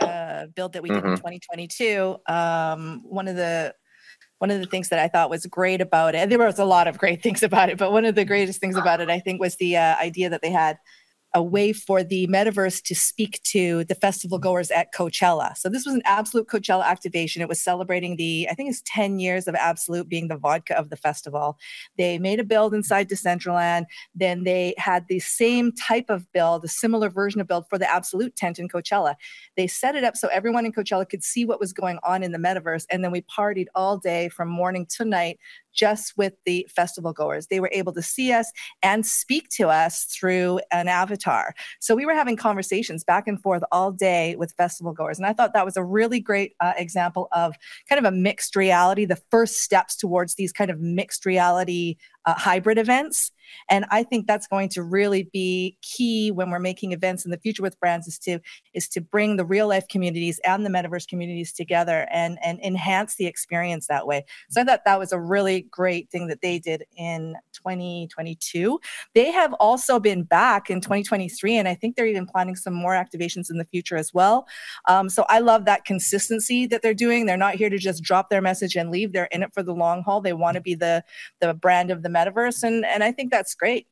uh, 0.00 0.46
build 0.54 0.72
that 0.74 0.82
we 0.82 0.88
did 0.88 0.98
mm-hmm. 0.98 1.12
in 1.12 1.16
2022 1.16 2.16
um, 2.28 3.02
one 3.04 3.28
of 3.28 3.36
the 3.36 3.74
one 4.38 4.50
of 4.52 4.60
the 4.60 4.66
things 4.66 4.88
that 4.88 4.98
I 4.98 5.08
thought 5.08 5.30
was 5.30 5.46
great 5.46 5.80
about 5.80 6.14
it, 6.14 6.28
there 6.28 6.38
was 6.38 6.58
a 6.58 6.64
lot 6.64 6.86
of 6.86 6.96
great 6.96 7.22
things 7.24 7.42
about 7.42 7.68
it, 7.68 7.78
but 7.78 7.92
one 7.92 8.04
of 8.04 8.14
the 8.14 8.24
greatest 8.24 8.60
things 8.60 8.76
about 8.76 9.00
it, 9.00 9.10
I 9.10 9.18
think, 9.18 9.40
was 9.40 9.56
the 9.56 9.76
uh, 9.76 9.96
idea 9.96 10.30
that 10.30 10.42
they 10.42 10.50
had 10.50 10.78
a 11.34 11.42
way 11.42 11.72
for 11.72 12.02
the 12.02 12.26
metaverse 12.28 12.82
to 12.82 12.94
speak 12.94 13.40
to 13.42 13.84
the 13.84 13.94
festival 13.94 14.38
goers 14.38 14.70
at 14.70 14.94
Coachella. 14.94 15.56
So 15.56 15.68
this 15.68 15.84
was 15.84 15.94
an 15.94 16.02
Absolut 16.04 16.48
Coachella 16.48 16.84
activation. 16.84 17.42
It 17.42 17.48
was 17.48 17.60
celebrating 17.60 18.16
the, 18.16 18.48
I 18.50 18.54
think 18.54 18.70
it's 18.70 18.82
10 18.86 19.18
years 19.18 19.46
of 19.46 19.54
Absolut 19.54 20.08
being 20.08 20.28
the 20.28 20.36
vodka 20.36 20.76
of 20.76 20.88
the 20.88 20.96
festival. 20.96 21.58
They 21.98 22.18
made 22.18 22.40
a 22.40 22.44
build 22.44 22.72
inside 22.72 23.10
Decentraland. 23.10 23.84
Then 24.14 24.44
they 24.44 24.74
had 24.78 25.06
the 25.08 25.20
same 25.20 25.72
type 25.72 26.06
of 26.08 26.30
build, 26.32 26.64
a 26.64 26.68
similar 26.68 27.10
version 27.10 27.40
of 27.40 27.46
build 27.46 27.68
for 27.68 27.78
the 27.78 27.90
Absolut 27.90 28.34
tent 28.34 28.58
in 28.58 28.68
Coachella. 28.68 29.14
They 29.56 29.66
set 29.66 29.96
it 29.96 30.04
up 30.04 30.16
so 30.16 30.28
everyone 30.28 30.64
in 30.64 30.72
Coachella 30.72 31.08
could 31.08 31.22
see 31.22 31.44
what 31.44 31.60
was 31.60 31.74
going 31.74 31.98
on 32.04 32.22
in 32.22 32.32
the 32.32 32.38
metaverse. 32.38 32.86
And 32.90 33.04
then 33.04 33.10
we 33.10 33.20
partied 33.22 33.66
all 33.74 33.98
day 33.98 34.30
from 34.30 34.48
morning 34.48 34.86
to 34.96 35.04
night 35.04 35.38
just 35.78 36.14
with 36.16 36.32
the 36.44 36.66
festival 36.74 37.12
goers. 37.12 37.46
They 37.46 37.60
were 37.60 37.70
able 37.72 37.92
to 37.92 38.02
see 38.02 38.32
us 38.32 38.50
and 38.82 39.06
speak 39.06 39.48
to 39.50 39.68
us 39.68 40.04
through 40.04 40.60
an 40.72 40.88
avatar. 40.88 41.54
So 41.80 41.94
we 41.94 42.04
were 42.04 42.14
having 42.14 42.36
conversations 42.36 43.04
back 43.04 43.28
and 43.28 43.40
forth 43.40 43.62
all 43.70 43.92
day 43.92 44.34
with 44.36 44.52
festival 44.56 44.92
goers. 44.92 45.18
And 45.18 45.26
I 45.26 45.32
thought 45.32 45.54
that 45.54 45.64
was 45.64 45.76
a 45.76 45.84
really 45.84 46.18
great 46.20 46.54
uh, 46.60 46.72
example 46.76 47.28
of 47.32 47.54
kind 47.88 48.04
of 48.04 48.12
a 48.12 48.16
mixed 48.16 48.56
reality, 48.56 49.04
the 49.04 49.22
first 49.30 49.58
steps 49.58 49.96
towards 49.96 50.34
these 50.34 50.52
kind 50.52 50.70
of 50.70 50.80
mixed 50.80 51.24
reality 51.24 51.96
uh, 52.28 52.34
hybrid 52.34 52.76
events. 52.76 53.32
And 53.70 53.86
I 53.90 54.02
think 54.02 54.26
that's 54.26 54.46
going 54.46 54.68
to 54.70 54.82
really 54.82 55.30
be 55.32 55.78
key 55.80 56.30
when 56.30 56.50
we're 56.50 56.58
making 56.58 56.92
events 56.92 57.24
in 57.24 57.30
the 57.30 57.38
future 57.38 57.62
with 57.62 57.80
brands 57.80 58.06
is 58.06 58.18
to 58.20 58.38
is 58.74 58.86
to 58.90 59.00
bring 59.00 59.36
the 59.36 59.46
real 59.46 59.66
life 59.66 59.88
communities 59.88 60.38
and 60.44 60.66
the 60.66 60.68
metaverse 60.68 61.08
communities 61.08 61.54
together 61.54 62.06
and 62.12 62.38
and 62.44 62.60
enhance 62.60 63.14
the 63.14 63.24
experience 63.24 63.86
that 63.86 64.06
way. 64.06 64.26
So 64.50 64.60
I 64.60 64.64
thought 64.64 64.84
that 64.84 64.98
was 64.98 65.12
a 65.12 65.18
really 65.18 65.62
great 65.70 66.10
thing 66.10 66.26
that 66.28 66.42
they 66.42 66.58
did 66.58 66.84
in 66.98 67.36
2022. 67.76 68.80
They 69.14 69.30
have 69.30 69.52
also 69.54 69.98
been 69.98 70.22
back 70.22 70.70
in 70.70 70.80
2023, 70.80 71.56
and 71.56 71.68
I 71.68 71.74
think 71.74 71.96
they're 71.96 72.06
even 72.06 72.26
planning 72.26 72.56
some 72.56 72.74
more 72.74 72.92
activations 72.92 73.50
in 73.50 73.58
the 73.58 73.64
future 73.64 73.96
as 73.96 74.12
well. 74.14 74.46
Um, 74.88 75.08
so 75.08 75.24
I 75.28 75.40
love 75.40 75.64
that 75.66 75.84
consistency 75.84 76.66
that 76.66 76.82
they're 76.82 76.94
doing. 76.94 77.26
They're 77.26 77.36
not 77.36 77.54
here 77.54 77.70
to 77.70 77.78
just 77.78 78.02
drop 78.02 78.30
their 78.30 78.42
message 78.42 78.76
and 78.76 78.90
leave. 78.90 79.12
They're 79.12 79.26
in 79.26 79.42
it 79.42 79.52
for 79.52 79.62
the 79.62 79.74
long 79.74 80.02
haul. 80.02 80.20
They 80.20 80.32
want 80.32 80.54
to 80.54 80.60
be 80.60 80.74
the 80.74 81.04
the 81.40 81.54
brand 81.54 81.90
of 81.90 82.02
the 82.02 82.08
metaverse, 82.08 82.62
and 82.62 82.84
and 82.84 83.02
I 83.04 83.12
think 83.12 83.30
that's 83.30 83.54
great. 83.54 83.86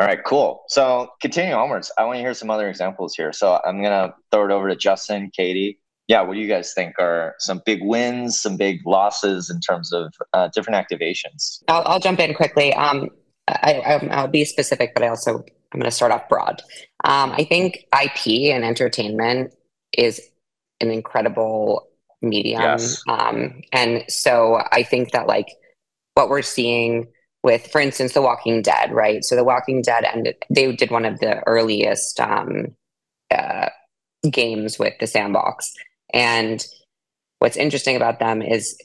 All 0.00 0.06
right, 0.06 0.18
cool. 0.24 0.64
So 0.68 1.10
continuing 1.20 1.54
onwards, 1.54 1.92
I 1.96 2.04
want 2.04 2.16
to 2.16 2.20
hear 2.20 2.34
some 2.34 2.50
other 2.50 2.68
examples 2.68 3.14
here. 3.14 3.32
So 3.32 3.60
I'm 3.64 3.80
gonna 3.80 4.14
throw 4.32 4.44
it 4.44 4.50
over 4.50 4.68
to 4.68 4.76
Justin, 4.76 5.30
Katie. 5.34 5.78
Yeah, 6.06 6.20
what 6.20 6.34
do 6.34 6.40
you 6.40 6.48
guys 6.48 6.74
think 6.74 6.98
are 6.98 7.34
some 7.38 7.62
big 7.64 7.80
wins, 7.82 8.40
some 8.40 8.56
big 8.56 8.80
losses 8.86 9.48
in 9.48 9.60
terms 9.60 9.92
of 9.92 10.12
uh, 10.34 10.48
different 10.48 10.76
activations? 10.76 11.62
I'll, 11.68 11.82
I'll, 11.86 12.00
jump 12.00 12.20
in 12.20 12.34
quickly. 12.34 12.74
Um, 12.74 13.08
I, 13.48 14.00
will 14.02 14.28
be 14.28 14.44
specific, 14.44 14.92
but 14.94 15.02
I 15.02 15.08
also 15.08 15.44
I'm 15.72 15.80
going 15.80 15.90
to 15.90 15.90
start 15.90 16.12
off 16.12 16.28
broad. 16.28 16.62
Um, 17.04 17.32
I 17.32 17.44
think 17.44 17.86
IP 17.92 18.54
and 18.54 18.64
entertainment 18.64 19.54
is 19.96 20.20
an 20.80 20.90
incredible 20.90 21.88
medium, 22.22 22.62
yes. 22.62 23.02
um, 23.08 23.62
and 23.72 24.04
so 24.08 24.62
I 24.72 24.82
think 24.82 25.12
that 25.12 25.26
like 25.26 25.48
what 26.14 26.28
we're 26.28 26.42
seeing 26.42 27.08
with, 27.42 27.66
for 27.66 27.80
instance, 27.80 28.14
The 28.14 28.22
Walking 28.22 28.62
Dead, 28.62 28.92
right? 28.92 29.24
So 29.24 29.36
The 29.36 29.44
Walking 29.44 29.82
Dead 29.82 30.04
ended, 30.04 30.36
they 30.48 30.74
did 30.74 30.90
one 30.90 31.04
of 31.04 31.18
the 31.20 31.42
earliest 31.46 32.20
um, 32.20 32.74
uh, 33.30 33.68
games 34.30 34.78
with 34.78 34.94
the 35.00 35.06
sandbox. 35.06 35.74
And 36.14 36.64
what's 37.40 37.56
interesting 37.56 37.96
about 37.96 38.20
them 38.20 38.40
is 38.40 38.78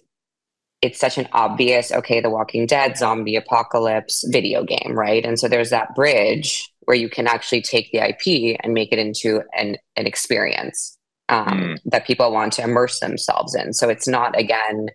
it's 0.82 1.00
such 1.00 1.18
an 1.18 1.28
obvious, 1.32 1.92
okay, 1.92 2.20
The 2.20 2.30
Walking 2.30 2.66
Dead, 2.66 2.98
zombie 2.98 3.36
apocalypse 3.36 4.26
video 4.30 4.64
game, 4.64 4.94
right? 4.98 5.24
And 5.24 5.40
so 5.40 5.48
there's 5.48 5.70
that 5.70 5.94
bridge 5.94 6.70
where 6.82 6.98
you 6.98 7.10
can 7.10 7.28
actually 7.28 7.62
take 7.62 7.92
the 7.92 8.00
IP 8.00 8.58
and 8.64 8.74
make 8.74 8.92
it 8.92 9.00
into 9.00 9.44
an, 9.56 9.78
an 9.96 10.08
experience 10.08 10.98
um, 11.28 11.48
mm. 11.48 11.80
that 11.86 12.08
people 12.08 12.32
want 12.32 12.54
to 12.54 12.64
immerse 12.64 13.00
themselves 13.00 13.56
in. 13.56 13.74
So 13.74 13.90
it's 13.90 14.08
not, 14.08 14.38
again, 14.40 14.88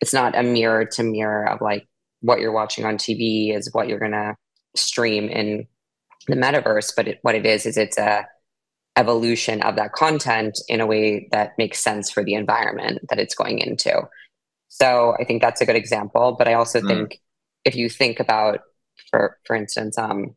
it's 0.00 0.14
not 0.14 0.36
a 0.36 0.42
mirror 0.42 0.84
to 0.84 1.02
mirror 1.02 1.48
of 1.48 1.60
like 1.60 1.86
what 2.20 2.40
you're 2.40 2.52
watching 2.52 2.84
on 2.84 2.96
TV 2.96 3.54
is 3.54 3.72
what 3.72 3.88
you're 3.88 3.98
going 3.98 4.12
to 4.12 4.36
stream 4.74 5.28
in 5.28 5.66
the 6.28 6.36
metaverse. 6.36 6.92
But 6.96 7.08
it, 7.08 7.18
what 7.22 7.34
it 7.34 7.44
is, 7.44 7.66
is 7.66 7.76
it's 7.76 7.98
a 7.98 8.26
evolution 8.96 9.62
of 9.62 9.76
that 9.76 9.92
content 9.92 10.58
in 10.68 10.80
a 10.80 10.86
way 10.86 11.28
that 11.32 11.52
makes 11.58 11.82
sense 11.82 12.10
for 12.10 12.22
the 12.22 12.34
environment 12.34 12.98
that 13.08 13.18
it's 13.18 13.34
going 13.34 13.58
into. 13.58 14.02
So 14.68 15.14
I 15.18 15.24
think 15.24 15.42
that's 15.42 15.60
a 15.60 15.66
good 15.66 15.76
example. 15.76 16.34
But 16.38 16.48
I 16.48 16.54
also 16.54 16.80
mm. 16.80 16.88
think 16.88 17.20
if 17.64 17.74
you 17.74 17.88
think 17.88 18.20
about, 18.20 18.60
for 19.10 19.38
for 19.44 19.56
instance, 19.56 19.98
um, 19.98 20.34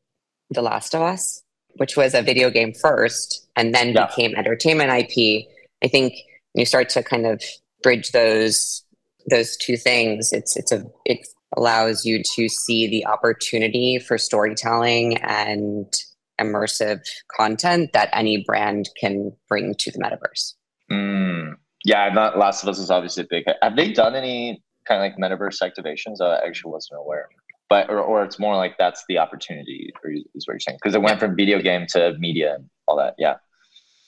The 0.49 0.61
Last 0.61 0.93
of 0.95 1.01
Us, 1.01 1.43
which 1.75 1.97
was 1.97 2.13
a 2.13 2.21
video 2.21 2.49
game 2.49 2.73
first 2.73 3.47
and 3.55 3.73
then 3.73 3.93
yeah. 3.93 4.07
became 4.07 4.35
entertainment 4.35 4.91
IP, 4.91 5.47
I 5.83 5.87
think 5.87 6.13
you 6.53 6.65
start 6.65 6.89
to 6.89 7.03
kind 7.03 7.25
of 7.25 7.41
bridge 7.83 8.11
those 8.11 8.83
those 9.29 9.57
two 9.57 9.77
things. 9.77 10.31
It's 10.31 10.55
it's 10.55 10.71
a 10.71 10.85
it 11.05 11.27
allows 11.57 12.05
you 12.05 12.21
to 12.35 12.49
see 12.49 12.87
the 12.87 13.05
opportunity 13.05 13.99
for 13.99 14.17
storytelling 14.17 15.17
and 15.17 15.91
immersive 16.39 17.01
content 17.35 17.91
that 17.93 18.09
any 18.13 18.43
brand 18.45 18.89
can 18.99 19.31
bring 19.47 19.75
to 19.79 19.91
the 19.91 19.99
metaverse. 19.99 20.53
Mm. 20.91 21.55
Yeah, 21.83 22.09
not 22.09 22.37
Last 22.37 22.63
of 22.63 22.69
Us 22.69 22.79
is 22.79 22.89
obviously 22.89 23.23
a 23.23 23.27
big. 23.29 23.45
Have 23.61 23.75
they 23.75 23.91
done 23.91 24.15
any 24.15 24.63
kind 24.87 25.03
of 25.03 25.11
like 25.11 25.17
metaverse 25.17 25.61
activations? 25.61 26.21
I 26.21 26.45
actually 26.45 26.71
wasn't 26.71 26.99
aware. 26.99 27.27
But 27.69 27.89
or, 27.89 27.99
or 27.99 28.23
it's 28.23 28.39
more 28.39 28.55
like 28.55 28.75
that's 28.77 29.03
the 29.09 29.17
opportunity, 29.17 29.91
is 30.35 30.47
what 30.47 30.53
you're 30.53 30.59
saying, 30.59 30.77
because 30.81 30.95
it 30.95 31.01
went 31.01 31.19
from 31.19 31.35
video 31.35 31.61
game 31.61 31.85
to 31.89 32.13
media 32.19 32.55
and 32.55 32.69
all 32.87 32.97
that. 32.97 33.15
Yeah. 33.17 33.35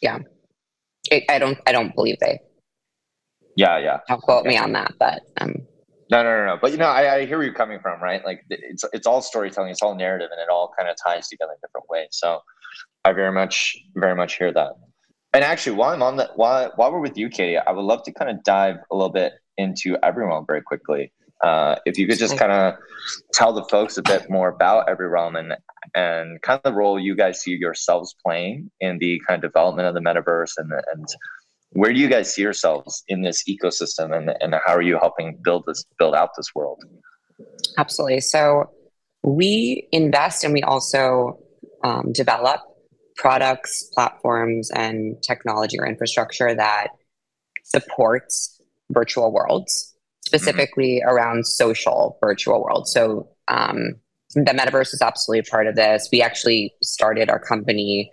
Yeah. 0.02 0.20
It, 1.10 1.24
I 1.30 1.40
don't. 1.40 1.58
I 1.66 1.72
don't 1.72 1.96
believe 1.96 2.18
they. 2.20 2.40
Yeah, 3.56 3.80
yeah. 3.80 4.00
Don't 4.08 4.22
quote 4.22 4.42
okay. 4.42 4.50
me 4.50 4.58
on 4.58 4.74
that, 4.74 4.94
but 5.00 5.22
um, 5.42 5.56
no, 6.10 6.24
no, 6.24 6.38
no, 6.38 6.46
no. 6.46 6.58
But 6.62 6.72
you 6.72 6.78
know, 6.78 6.86
I, 6.86 7.16
I 7.16 7.26
hear 7.26 7.38
where 7.38 7.46
you're 7.46 7.56
coming 7.56 7.80
from, 7.80 8.02
right? 8.02 8.24
Like 8.26 8.46
it's 8.50 8.84
it's 8.94 9.08
all 9.08 9.22
storytelling, 9.22 9.72
it's 9.72 9.82
all 9.82 9.96
narrative, 9.96 10.30
and 10.32 10.40
it 10.40 10.50
all 10.50 10.72
kind 10.78 10.90
of 10.90 10.96
ties 11.04 11.28
together 11.28 11.52
in 11.52 11.58
different 11.62 11.90
ways. 11.90 12.10
So 12.12 12.42
I 13.06 13.14
very 13.14 13.32
much, 13.32 13.78
very 13.96 14.16
much 14.16 14.38
hear 14.38 14.52
that. 14.54 14.74
And 15.34 15.44
actually, 15.44 15.76
while 15.76 15.94
I'm 15.94 16.02
on 16.04 16.18
that, 16.18 16.32
while 16.36 16.72
while 16.76 16.92
we're 16.92 17.00
with 17.00 17.18
you, 17.18 17.30
Katie, 17.30 17.58
I 17.58 17.72
would 17.72 17.84
love 17.84 18.04
to 18.04 18.12
kind 18.14 18.32
of 18.32 18.44
dive 18.44 18.78
a 18.92 18.96
little 18.96 19.12
bit 19.12 19.34
into 19.58 19.98
EveryRealm 20.04 20.48
very 20.48 20.62
quickly. 20.62 21.12
Uh, 21.44 21.76
if 21.86 22.00
you 22.00 22.08
could 22.08 22.18
just 22.18 22.38
kind 22.38 22.52
of 22.52 22.74
tell 23.34 23.54
the 23.54 23.64
folks 23.66 23.98
a 23.98 24.02
bit 24.02 24.30
more 24.30 24.50
about 24.50 24.88
EveryRealm 24.88 25.38
and 25.38 25.54
and 25.94 26.42
kind 26.42 26.60
of 26.64 26.72
the 26.72 26.78
role 26.78 27.00
you 27.00 27.16
guys 27.16 27.42
see 27.42 27.52
yourselves 27.52 28.16
playing 28.26 28.72
in 28.80 28.98
the 28.98 29.22
kind 29.28 29.44
of 29.44 29.52
development 29.52 29.88
of 29.88 29.94
the 29.94 30.00
metaverse 30.00 30.54
and 30.58 30.72
and 30.94 31.08
where 31.78 31.94
do 31.94 32.00
you 32.00 32.08
guys 32.08 32.34
see 32.34 32.42
yourselves 32.42 33.04
in 33.08 33.22
this 33.22 33.44
ecosystem 33.48 34.12
and, 34.18 34.32
and 34.42 34.56
how 34.66 34.74
are 34.74 34.82
you 34.82 34.98
helping 34.98 35.38
build 35.44 35.64
this 35.68 35.86
build 36.00 36.16
out 36.16 36.30
this 36.36 36.56
world? 36.56 36.80
Absolutely. 37.78 38.22
So 38.22 38.72
we 39.22 39.88
invest 39.92 40.44
and 40.44 40.56
we 40.56 40.64
also 40.64 41.38
um, 41.84 42.12
develop 42.14 42.62
products 43.16 43.92
platforms 43.94 44.72
and 44.72 45.22
technology 45.22 45.78
or 45.80 45.86
infrastructure 45.86 46.56
that 46.56 46.88
supports 47.64 48.60
virtual 48.90 49.32
worlds 49.32 49.96
specifically 50.26 51.00
mm-hmm. 51.04 51.16
around 51.16 51.46
social 51.46 52.18
virtual 52.24 52.64
worlds. 52.64 52.92
So 52.92 53.30
um, 53.50 53.94
the 54.34 54.52
metaverse 54.52 54.96
is 54.96 55.02
absolutely 55.04 55.48
part 55.48 55.68
of 55.68 55.76
this. 55.76 56.10
We 56.12 56.24
actually 56.24 56.74
started 56.82 57.30
our 57.30 57.40
company 57.40 58.10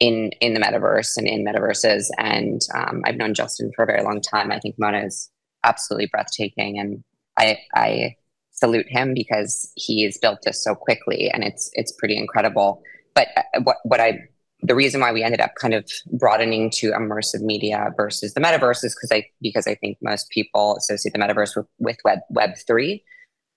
in 0.00 0.30
in 0.40 0.54
the 0.54 0.60
metaverse 0.60 1.16
and 1.16 1.26
in 1.26 1.44
metaverses. 1.44 2.08
And 2.18 2.62
um, 2.74 3.02
I've 3.04 3.16
known 3.16 3.34
Justin 3.34 3.70
for 3.76 3.82
a 3.82 3.86
very 3.86 4.02
long 4.02 4.20
time. 4.20 4.50
I 4.50 4.58
think 4.58 4.76
Mona 4.78 5.04
is 5.04 5.30
absolutely 5.64 6.08
breathtaking, 6.10 6.78
and 6.78 7.04
I 7.38 7.58
I 7.74 8.16
salute 8.50 8.86
him 8.88 9.14
because 9.14 9.72
he 9.76 10.04
has 10.04 10.18
built 10.18 10.40
this 10.44 10.62
so 10.62 10.74
quickly, 10.74 11.30
and 11.30 11.44
it's 11.44 11.70
it's 11.74 11.92
pretty 11.92 12.16
incredible. 12.16 12.82
but 13.14 13.28
uh, 13.36 13.60
what 13.62 13.76
what 13.84 14.00
I 14.00 14.18
the 14.62 14.74
reason 14.74 15.00
why 15.00 15.12
we 15.12 15.22
ended 15.22 15.40
up 15.40 15.54
kind 15.54 15.74
of 15.74 15.90
broadening 16.12 16.70
to 16.70 16.90
immersive 16.92 17.40
media 17.40 17.92
versus 17.96 18.34
the 18.34 18.40
metaverse 18.40 18.84
is 18.84 18.94
because 18.94 19.10
I 19.12 19.26
because 19.40 19.66
I 19.66 19.74
think 19.74 19.98
most 20.02 20.28
people 20.30 20.76
associate 20.76 21.12
the 21.12 21.18
metaverse 21.18 21.56
with, 21.56 21.66
with 21.78 21.96
Web 22.04 22.20
Web 22.30 22.50
three, 22.66 23.04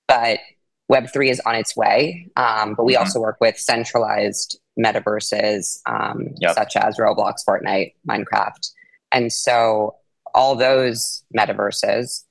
but 0.07 0.39
Web 0.89 1.07
three 1.11 1.29
is 1.29 1.41
on 1.45 1.55
its 1.55 1.75
way. 1.75 2.29
Um, 2.35 2.75
but 2.75 2.83
we 2.83 2.93
mm-hmm. 2.93 3.01
also 3.01 3.19
work 3.19 3.37
with 3.39 3.57
centralized 3.57 4.59
metaverses 4.79 5.79
um, 5.85 6.29
yep. 6.39 6.55
such 6.55 6.75
as 6.75 6.97
Roblox, 6.97 7.35
Fortnite, 7.47 7.93
Minecraft, 8.07 8.69
and 9.11 9.31
so 9.31 9.95
all 10.33 10.55
those 10.55 11.23
metaverses, 11.37 12.23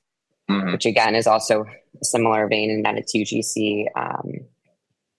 mm-hmm. 0.51 0.73
which 0.73 0.87
again 0.87 1.15
is 1.15 1.27
also 1.27 1.65
a 2.01 2.05
similar 2.05 2.49
vein 2.49 2.71
in 2.71 2.83
that 2.83 2.97
it's 2.97 3.15
UGC 3.15 3.87
um, 3.97 4.33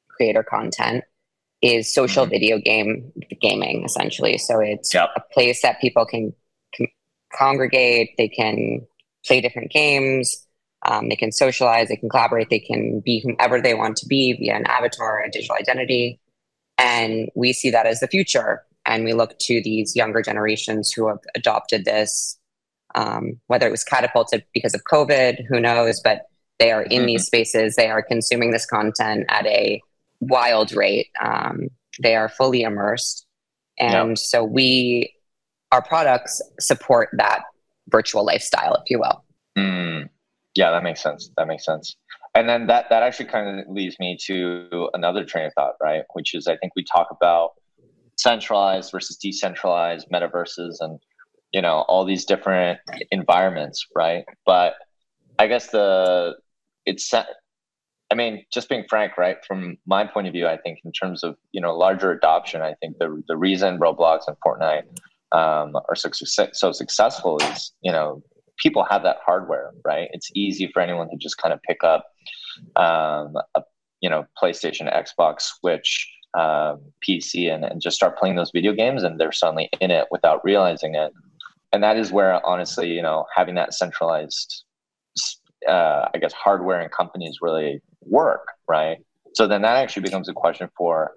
creator 0.09 0.43
content 0.43 1.03
is 1.61 1.91
social 1.91 2.25
mm-hmm. 2.25 2.31
video 2.31 2.57
game 2.59 3.11
gaming 3.41 3.83
essentially. 3.85 4.37
So 4.37 4.59
it's 4.59 4.93
yep. 4.93 5.09
a 5.15 5.21
place 5.33 5.61
that 5.61 5.79
people 5.79 6.05
can, 6.05 6.33
can, 6.73 6.87
congregate, 7.33 8.11
they 8.17 8.27
can 8.27 8.85
play 9.25 9.41
different 9.41 9.71
games, 9.71 10.42
um, 10.85 11.09
they 11.09 11.15
can 11.15 11.31
socialize, 11.31 11.87
they 11.87 11.95
can 11.95 12.09
collaborate, 12.09 12.49
they 12.49 12.59
can 12.59 12.99
be 12.99 13.19
whomever 13.21 13.61
they 13.61 13.73
want 13.73 13.97
to 13.97 14.07
be 14.07 14.33
via 14.33 14.55
an 14.55 14.65
avatar, 14.67 15.23
a 15.23 15.31
digital 15.31 15.55
identity. 15.55 16.19
And 16.77 17.29
we 17.35 17.53
see 17.53 17.69
that 17.69 17.85
as 17.85 17.99
the 17.99 18.07
future. 18.07 18.63
And 18.85 19.05
we 19.05 19.13
look 19.13 19.37
to 19.39 19.61
these 19.63 19.95
younger 19.95 20.21
generations 20.21 20.91
who 20.91 21.07
have 21.07 21.19
adopted 21.35 21.85
this, 21.85 22.37
um, 22.95 23.39
whether 23.47 23.67
it 23.67 23.71
was 23.71 23.83
catapulted 23.83 24.43
because 24.53 24.73
of 24.73 24.83
COVID, 24.83 25.45
who 25.47 25.59
knows, 25.59 26.01
but 26.01 26.27
they 26.59 26.71
are 26.71 26.83
in 26.83 26.99
mm-hmm. 26.99 27.05
these 27.07 27.25
spaces, 27.25 27.75
they 27.75 27.89
are 27.89 28.01
consuming 28.01 28.51
this 28.51 28.65
content 28.65 29.25
at 29.29 29.45
a 29.45 29.81
wild 30.19 30.73
rate. 30.73 31.07
Um, 31.21 31.69
they 32.01 32.15
are 32.15 32.29
fully 32.29 32.63
immersed. 32.63 33.25
And 33.79 34.09
yep. 34.09 34.17
so 34.17 34.43
we, 34.43 35.13
our 35.71 35.81
products 35.81 36.41
support 36.59 37.09
that 37.13 37.43
virtual 37.89 38.25
lifestyle, 38.25 38.75
if 38.75 38.89
you 38.89 38.99
will. 38.99 39.23
Mm, 39.57 40.09
yeah, 40.55 40.71
that 40.71 40.83
makes 40.83 41.01
sense. 41.01 41.31
That 41.37 41.47
makes 41.47 41.65
sense. 41.65 41.95
And 42.35 42.49
then 42.49 42.67
that, 42.67 42.89
that 42.89 43.03
actually 43.03 43.27
kind 43.27 43.59
of 43.59 43.65
leads 43.69 43.95
me 43.99 44.17
to 44.25 44.89
another 44.93 45.23
train 45.23 45.45
of 45.45 45.53
thought, 45.53 45.73
right? 45.81 46.03
Which 46.13 46.33
is 46.33 46.47
I 46.47 46.57
think 46.57 46.73
we 46.75 46.83
talk 46.83 47.07
about 47.11 47.51
centralized 48.17 48.91
versus 48.91 49.17
decentralized 49.17 50.07
metaverses 50.13 50.75
and 50.79 50.99
you 51.51 51.61
know 51.61 51.83
all 51.87 52.05
these 52.05 52.25
different 52.25 52.79
environments 53.11 53.87
right 53.95 54.23
but 54.45 54.75
i 55.39 55.47
guess 55.47 55.71
the 55.71 56.35
it's 56.85 57.11
I 58.13 58.15
mean, 58.15 58.45
just 58.53 58.69
being 58.69 58.85
frank, 58.87 59.17
right? 59.17 59.37
From 59.47 59.75
my 59.87 60.05
point 60.05 60.27
of 60.27 60.33
view, 60.33 60.45
I 60.45 60.57
think 60.57 60.77
in 60.85 60.91
terms 60.91 61.23
of 61.23 61.35
you 61.51 61.59
know 61.59 61.75
larger 61.75 62.11
adoption, 62.11 62.61
I 62.61 62.75
think 62.79 62.97
the 62.99 63.23
the 63.27 63.35
reason 63.35 63.79
Roblox 63.79 64.27
and 64.27 64.37
Fortnite 64.45 64.83
um, 65.31 65.75
are 65.89 65.95
so, 65.95 66.11
so 66.53 66.71
successful 66.71 67.39
is 67.39 67.73
you 67.81 67.91
know 67.91 68.21
people 68.63 68.85
have 68.89 69.03
that 69.03 69.17
hardware, 69.23 69.71
right? 69.85 70.07
It's 70.13 70.31
easy 70.33 70.69
for 70.73 70.81
anyone 70.81 71.09
to 71.09 71.17
just 71.17 71.37
kind 71.37 71.53
of 71.53 71.61
pick 71.61 71.83
up 71.83 72.05
um, 72.75 73.35
a 73.55 73.63
you 74.01 74.09
know 74.09 74.25
PlayStation, 74.41 74.91
Xbox, 74.91 75.41
Switch, 75.59 76.09
um, 76.33 76.79
PC, 77.07 77.53
and, 77.53 77.63
and 77.63 77.81
just 77.81 77.95
start 77.95 78.17
playing 78.17 78.37
those 78.37 78.51
video 78.51 78.73
games, 78.73 79.03
and 79.03 79.19
they're 79.19 79.31
suddenly 79.31 79.69
in 79.79 79.91
it 79.91 80.07
without 80.09 80.43
realizing 80.43 80.95
it. 80.95 81.11
And 81.73 81.83
that 81.83 81.97
is 81.97 82.11
where, 82.11 82.43
honestly, 82.45 82.87
you 82.87 83.01
know, 83.01 83.25
having 83.35 83.55
that 83.55 83.73
centralized 83.73 84.63
uh, 85.67 86.09
I 86.13 86.17
guess 86.17 86.33
hardware 86.33 86.79
and 86.79 86.91
companies 86.91 87.37
really 87.41 87.81
work, 88.01 88.47
right? 88.67 88.97
So 89.33 89.47
then 89.47 89.61
that 89.63 89.77
actually 89.77 90.03
becomes 90.03 90.29
a 90.29 90.33
question 90.33 90.69
for 90.77 91.11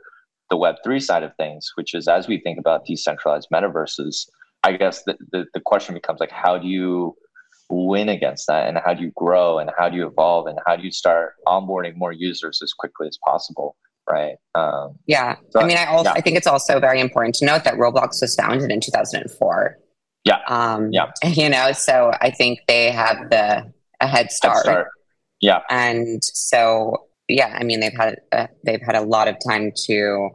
the 0.51 0.57
Web3 0.57 1.03
side 1.03 1.23
of 1.23 1.35
things, 1.37 1.73
which 1.75 1.95
is 1.95 2.09
as 2.09 2.29
we 2.29 2.41
think 2.41 2.59
about 2.59 2.85
decentralized 2.87 3.49
metaverses, 3.53 4.29
I 4.63 4.73
guess 4.77 5.03
the, 5.05 5.17
the, 5.33 5.47
the 5.55 5.61
question 5.61 5.95
becomes 5.95 6.21
like, 6.21 6.31
how 6.31 6.59
do 6.59 6.69
you 6.69 7.17
win 7.69 8.09
against 8.09 8.47
that? 8.47 8.69
And 8.69 8.79
how 8.85 8.95
do 8.95 9.03
you 9.03 9.13
grow? 9.17 9.59
And 9.59 9.71
how 9.79 9.89
do 9.89 9.97
you 9.97 10.07
evolve? 10.07 10.47
And 10.47 10.59
how 10.67 10.77
do 10.77 10.83
you 10.83 10.93
start 10.93 11.35
onboarding 11.47 11.97
more 11.97 12.13
users 12.13 12.61
as 12.63 12.73
quickly 12.73 13.09
as 13.09 13.19
possible? 13.25 13.77
Right. 14.09 14.37
Um, 14.55 14.97
yeah. 15.07 15.37
So, 15.51 15.61
I 15.61 15.67
mean, 15.67 15.77
I 15.77 15.87
also, 15.87 16.11
yeah. 16.11 16.15
I 16.15 16.21
think 16.21 16.37
it's 16.37 16.47
also 16.47 16.79
very 16.79 17.01
important 17.01 17.35
to 17.37 17.45
note 17.45 17.65
that 17.65 17.75
Roblox 17.75 18.21
was 18.21 18.37
founded 18.37 18.71
in 18.71 18.81
2004. 18.81 19.79
Yeah. 20.25 20.39
Um, 20.49 20.93
yeah. 20.93 21.11
You 21.25 21.49
know, 21.49 21.73
so 21.73 22.13
I 22.21 22.31
think 22.31 22.61
they 22.69 22.91
have 22.91 23.31
the 23.31 23.73
a 24.01 24.07
head 24.07 24.31
start. 24.31 24.57
Head 24.57 24.63
start. 24.63 24.89
Yeah. 25.41 25.61
And 25.71 26.23
so, 26.25 27.07
yeah, 27.29 27.57
I 27.59 27.65
mean, 27.65 27.81
they've 27.81 27.97
had 27.97 28.21
uh, 28.33 28.47
they've 28.65 28.81
had 28.81 28.95
a 28.95 29.03
lot 29.03 29.29
of 29.29 29.37
time 29.47 29.73
to 29.87 30.31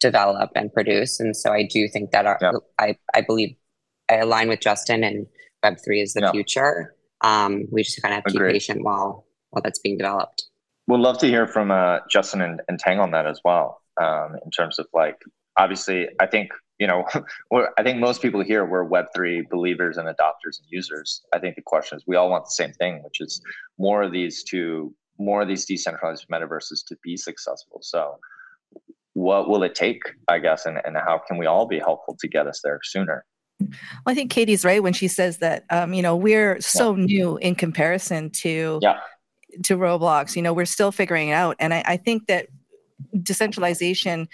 develop 0.00 0.50
and 0.54 0.72
produce, 0.72 1.20
and 1.20 1.36
so 1.36 1.52
I 1.52 1.64
do 1.64 1.88
think 1.88 2.12
that 2.12 2.26
our, 2.26 2.38
yeah. 2.40 2.52
I 2.78 2.96
I 3.14 3.20
believe 3.22 3.56
I 4.08 4.16
align 4.16 4.48
with 4.48 4.60
Justin, 4.60 5.02
and 5.02 5.26
Web 5.62 5.76
three 5.84 6.00
is 6.00 6.14
the 6.14 6.20
yeah. 6.22 6.30
future. 6.32 6.94
Um, 7.20 7.66
we 7.70 7.82
just 7.82 8.00
kind 8.00 8.12
of 8.12 8.16
have 8.16 8.24
to 8.32 8.36
Agreed. 8.36 8.48
be 8.48 8.52
patient 8.54 8.84
while 8.84 9.24
while 9.50 9.62
that's 9.62 9.78
being 9.78 9.98
developed. 9.98 10.44
We'd 10.86 11.00
love 11.00 11.18
to 11.18 11.26
hear 11.26 11.46
from 11.46 11.70
uh, 11.70 11.98
Justin 12.10 12.40
and, 12.40 12.62
and 12.68 12.78
Tang 12.78 12.98
on 12.98 13.10
that 13.10 13.26
as 13.26 13.40
well, 13.44 13.82
um, 14.00 14.36
in 14.44 14.50
terms 14.50 14.78
of 14.78 14.86
like 14.94 15.16
obviously, 15.56 16.08
I 16.20 16.26
think 16.26 16.50
you 16.78 16.86
know, 16.86 17.04
I 17.78 17.82
think 17.82 17.98
most 17.98 18.22
people 18.22 18.42
here 18.42 18.64
were 18.64 18.88
Web3 18.88 19.48
believers 19.50 19.96
and 19.96 20.08
adopters 20.08 20.58
and 20.58 20.66
users. 20.70 21.22
I 21.32 21.38
think 21.38 21.56
the 21.56 21.62
question 21.62 21.96
is 21.96 22.04
we 22.06 22.16
all 22.16 22.30
want 22.30 22.44
the 22.44 22.50
same 22.50 22.72
thing, 22.72 23.02
which 23.02 23.20
is 23.20 23.42
more 23.78 24.02
of 24.02 24.12
these 24.12 24.44
to 24.44 24.94
more 25.18 25.42
of 25.42 25.48
these 25.48 25.64
decentralized 25.64 26.26
metaverses 26.28 26.86
to 26.86 26.96
be 27.02 27.16
successful. 27.16 27.80
So 27.82 28.18
what 29.14 29.48
will 29.48 29.64
it 29.64 29.74
take, 29.74 30.00
I 30.28 30.38
guess, 30.38 30.64
and, 30.64 30.78
and 30.84 30.96
how 30.96 31.20
can 31.26 31.38
we 31.38 31.46
all 31.46 31.66
be 31.66 31.80
helpful 31.80 32.16
to 32.20 32.28
get 32.28 32.46
us 32.46 32.60
there 32.62 32.78
sooner? 32.84 33.24
Well, 33.60 33.70
I 34.06 34.14
think 34.14 34.30
Katie's 34.30 34.64
right 34.64 34.82
when 34.82 34.92
she 34.92 35.08
says 35.08 35.38
that, 35.38 35.64
um, 35.70 35.92
you 35.92 36.02
know, 36.02 36.16
we're 36.16 36.60
so 36.60 36.94
yeah. 36.94 37.04
new 37.04 37.36
in 37.38 37.54
comparison 37.54 38.30
to 38.30 38.78
yeah. 38.82 38.98
to 39.64 39.76
Roblox. 39.76 40.36
You 40.36 40.42
know, 40.42 40.52
we're 40.52 40.64
still 40.64 40.92
figuring 40.92 41.28
it 41.28 41.32
out. 41.32 41.56
And 41.58 41.74
I, 41.74 41.82
I 41.86 41.96
think 41.96 42.26
that 42.26 42.48
decentralization 43.22 44.28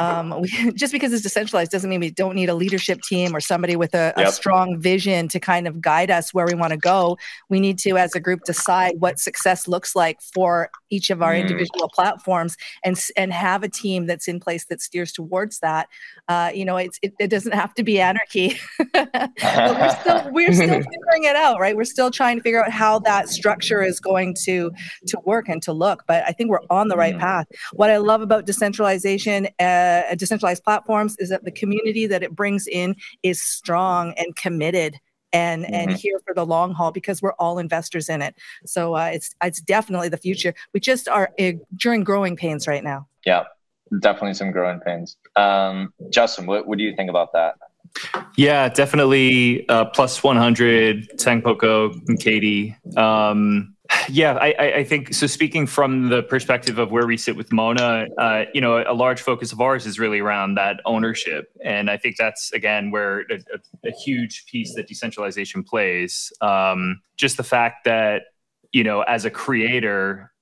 um, 0.00 0.40
we, 0.40 0.72
just 0.74 0.92
because 0.92 1.12
it's 1.12 1.22
decentralized 1.22 1.70
doesn't 1.70 1.90
mean 1.90 2.00
we 2.00 2.10
don't 2.10 2.34
need 2.34 2.48
a 2.48 2.54
leadership 2.54 3.02
team 3.02 3.36
or 3.36 3.40
somebody 3.40 3.76
with 3.76 3.94
a, 3.94 4.14
yep. 4.16 4.28
a 4.28 4.32
strong 4.32 4.80
vision 4.80 5.28
to 5.28 5.38
kind 5.38 5.68
of 5.68 5.80
guide 5.80 6.10
us 6.10 6.32
where 6.32 6.46
we 6.46 6.54
want 6.54 6.72
to 6.72 6.78
go. 6.78 7.18
We 7.48 7.60
need 7.60 7.78
to, 7.80 7.98
as 7.98 8.14
a 8.14 8.20
group, 8.20 8.40
decide 8.44 8.94
what 8.98 9.18
success 9.20 9.68
looks 9.68 9.94
like 9.94 10.20
for 10.22 10.70
each 10.90 11.10
of 11.10 11.22
our 11.22 11.32
mm. 11.32 11.40
individual 11.40 11.88
platforms 11.88 12.56
and 12.84 13.00
and 13.16 13.32
have 13.32 13.62
a 13.62 13.68
team 13.68 14.06
that's 14.06 14.28
in 14.28 14.40
place 14.40 14.66
that 14.66 14.80
steers 14.80 15.12
towards 15.12 15.60
that. 15.60 15.88
Uh, 16.28 16.50
you 16.54 16.64
know, 16.64 16.76
it's 16.76 16.98
it, 17.02 17.12
it, 17.18 17.28
doesn't 17.28 17.52
have 17.52 17.74
to 17.74 17.82
be 17.82 18.00
anarchy. 18.00 18.58
we're 18.94 19.96
still 20.00 20.30
we're 20.32 20.52
still 20.52 20.68
figuring 20.92 21.24
it 21.24 21.36
out, 21.36 21.58
right? 21.58 21.76
We're 21.76 21.84
still 21.84 22.10
trying 22.10 22.36
to 22.36 22.42
figure 22.42 22.64
out 22.64 22.70
how 22.70 22.98
that 23.00 23.28
structure 23.28 23.82
is 23.82 24.00
going 24.00 24.36
to 24.44 24.70
to 25.08 25.18
work 25.24 25.48
and 25.48 25.62
to 25.62 25.72
look. 25.72 26.04
But 26.06 26.24
I 26.26 26.32
think 26.32 26.50
we're 26.50 26.60
on 26.70 26.88
the 26.88 26.96
right 26.96 27.14
mm. 27.14 27.20
path. 27.20 27.46
What 27.72 27.90
I 27.90 27.96
love 27.96 28.22
about 28.22 28.46
decentralization. 28.46 29.48
Uh, 29.58 30.00
uh, 30.10 30.14
decentralized 30.14 30.64
platforms 30.64 31.16
is 31.18 31.28
that 31.28 31.44
the 31.44 31.50
community 31.50 32.06
that 32.06 32.22
it 32.22 32.34
brings 32.34 32.66
in 32.66 32.96
is 33.22 33.40
strong 33.40 34.12
and 34.16 34.34
committed 34.36 34.98
and 35.32 35.64
mm-hmm. 35.64 35.74
and 35.74 35.92
here 35.92 36.20
for 36.26 36.34
the 36.34 36.44
long 36.44 36.72
haul 36.72 36.90
because 36.90 37.22
we're 37.22 37.34
all 37.34 37.58
investors 37.58 38.08
in 38.08 38.22
it. 38.22 38.34
So 38.66 38.96
uh, 38.96 39.10
it's 39.12 39.34
it's 39.42 39.60
definitely 39.60 40.08
the 40.08 40.16
future. 40.16 40.54
We 40.72 40.80
just 40.80 41.08
are 41.08 41.30
uh, 41.38 41.52
during 41.76 42.04
growing 42.04 42.36
pains 42.36 42.66
right 42.66 42.84
now. 42.84 43.06
Yeah, 43.24 43.44
definitely 44.00 44.34
some 44.34 44.50
growing 44.50 44.80
pains. 44.80 45.16
Um, 45.36 45.92
Justin, 46.10 46.46
what, 46.46 46.66
what 46.66 46.78
do 46.78 46.84
you 46.84 46.94
think 46.94 47.10
about 47.10 47.32
that? 47.32 47.56
Yeah, 48.36 48.68
definitely 48.68 49.68
uh, 49.68 49.86
plus 49.86 50.22
100, 50.22 51.18
Tang 51.18 51.42
Poco 51.42 51.92
and 52.06 52.20
Katie. 52.20 52.76
Um, 52.96 53.74
yeah, 54.08 54.34
I, 54.34 54.54
I, 54.76 54.84
think 54.84 55.12
so. 55.14 55.26
Speaking 55.26 55.66
from 55.66 56.08
the 56.08 56.22
perspective 56.22 56.78
of 56.78 56.90
where 56.90 57.06
we 57.06 57.16
sit 57.16 57.36
with 57.36 57.52
Mona, 57.52 58.06
uh, 58.18 58.44
you 58.54 58.60
know, 58.60 58.84
a 58.86 58.94
large 58.94 59.20
focus 59.20 59.52
of 59.52 59.60
ours 59.60 59.86
is 59.86 59.98
really 59.98 60.20
around 60.20 60.54
that 60.54 60.80
ownership, 60.84 61.48
and 61.64 61.90
I 61.90 61.96
think 61.96 62.16
that's 62.16 62.52
again 62.52 62.90
where 62.90 63.20
a, 63.30 63.38
a, 63.84 63.90
huge 64.04 64.46
piece 64.46 64.74
that 64.74 64.86
decentralization 64.86 65.64
plays. 65.64 66.32
Um, 66.40 67.00
just 67.16 67.36
the 67.36 67.42
fact 67.42 67.84
that 67.84 68.22
you 68.72 68.84
know, 68.84 69.02
as 69.02 69.24
a 69.24 69.30
creator, 69.30 70.32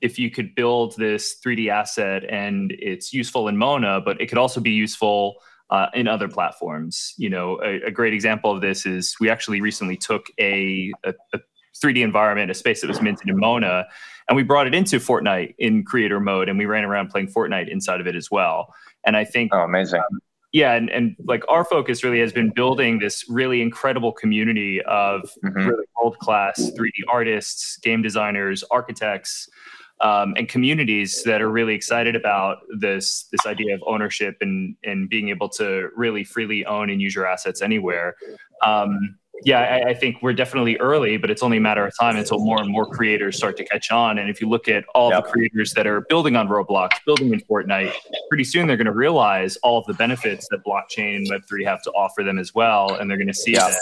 if 0.00 0.18
you 0.18 0.30
could 0.30 0.54
build 0.54 0.94
this 0.96 1.36
3D 1.44 1.70
asset 1.70 2.24
and 2.28 2.72
it's 2.78 3.12
useful 3.12 3.48
in 3.48 3.56
Mona, 3.56 4.00
but 4.00 4.20
it 4.20 4.26
could 4.28 4.38
also 4.38 4.60
be 4.60 4.70
useful 4.70 5.36
uh, 5.70 5.86
in 5.94 6.06
other 6.06 6.28
platforms. 6.28 7.14
You 7.16 7.30
know, 7.30 7.60
a, 7.62 7.82
a, 7.86 7.90
great 7.90 8.14
example 8.14 8.50
of 8.50 8.60
this 8.60 8.86
is 8.86 9.14
we 9.20 9.28
actually 9.28 9.60
recently 9.60 9.96
took 9.96 10.26
a, 10.40 10.92
a, 11.04 11.12
a 11.34 11.38
3D 11.78 12.02
environment, 12.02 12.50
a 12.50 12.54
space 12.54 12.80
that 12.80 12.88
was 12.88 13.00
minted 13.00 13.28
in 13.28 13.36
Mona, 13.36 13.86
and 14.28 14.36
we 14.36 14.42
brought 14.42 14.66
it 14.66 14.74
into 14.74 14.98
Fortnite 14.98 15.54
in 15.58 15.84
creator 15.84 16.20
mode, 16.20 16.48
and 16.48 16.58
we 16.58 16.66
ran 16.66 16.84
around 16.84 17.08
playing 17.08 17.28
Fortnite 17.28 17.68
inside 17.68 18.00
of 18.00 18.06
it 18.06 18.14
as 18.14 18.30
well. 18.30 18.74
And 19.04 19.16
I 19.16 19.24
think, 19.24 19.54
oh, 19.54 19.60
amazing. 19.60 20.00
Um, 20.00 20.20
yeah, 20.52 20.74
and, 20.74 20.88
and 20.90 21.14
like 21.24 21.44
our 21.48 21.64
focus 21.64 22.02
really 22.02 22.20
has 22.20 22.32
been 22.32 22.50
building 22.50 22.98
this 22.98 23.24
really 23.28 23.60
incredible 23.60 24.12
community 24.12 24.80
of 24.82 25.30
mm-hmm. 25.44 25.68
really 25.68 25.84
world 25.96 26.18
class 26.18 26.58
3D 26.58 26.90
artists, 27.08 27.78
game 27.78 28.00
designers, 28.00 28.64
architects, 28.70 29.48
um, 30.00 30.34
and 30.36 30.48
communities 30.48 31.22
that 31.24 31.42
are 31.42 31.50
really 31.50 31.74
excited 31.74 32.14
about 32.14 32.58
this 32.78 33.28
this 33.32 33.46
idea 33.46 33.74
of 33.74 33.82
ownership 33.86 34.36
and 34.40 34.76
and 34.84 35.08
being 35.08 35.28
able 35.28 35.48
to 35.48 35.88
really 35.96 36.24
freely 36.24 36.64
own 36.66 36.88
and 36.88 37.00
use 37.02 37.14
your 37.14 37.26
assets 37.26 37.60
anywhere. 37.60 38.14
Um, 38.64 39.18
yeah, 39.44 39.60
I, 39.60 39.90
I, 39.90 39.94
think 39.94 40.22
we're 40.22 40.32
definitely 40.32 40.76
early, 40.78 41.16
but 41.16 41.30
it's 41.30 41.42
only 41.42 41.58
a 41.58 41.60
matter 41.60 41.86
of 41.86 41.92
time 41.98 42.16
until 42.16 42.38
more 42.38 42.60
and 42.60 42.70
more 42.70 42.86
creators 42.86 43.36
start 43.36 43.56
to 43.58 43.64
catch 43.64 43.90
on. 43.90 44.18
And 44.18 44.28
if 44.28 44.40
you 44.40 44.48
look 44.48 44.68
at 44.68 44.84
all 44.94 45.10
yep. 45.10 45.24
the 45.24 45.30
creators 45.30 45.72
that 45.74 45.86
are 45.86 46.02
building 46.02 46.36
on 46.36 46.48
Roblox, 46.48 46.90
building 47.06 47.32
in 47.32 47.40
Fortnite, 47.40 47.92
pretty 48.28 48.44
soon 48.44 48.66
they're 48.66 48.76
going 48.76 48.86
to 48.86 48.92
realize 48.92 49.56
all 49.58 49.78
of 49.78 49.86
the 49.86 49.94
benefits 49.94 50.48
that 50.50 50.64
blockchain 50.64 51.16
and 51.16 51.30
Web3 51.30 51.64
have 51.64 51.82
to 51.82 51.90
offer 51.92 52.22
them 52.22 52.38
as 52.38 52.54
well. 52.54 52.94
And 52.94 53.10
they're 53.10 53.18
going 53.18 53.28
to 53.28 53.34
see 53.34 53.52
yep. 53.52 53.70
that 53.70 53.80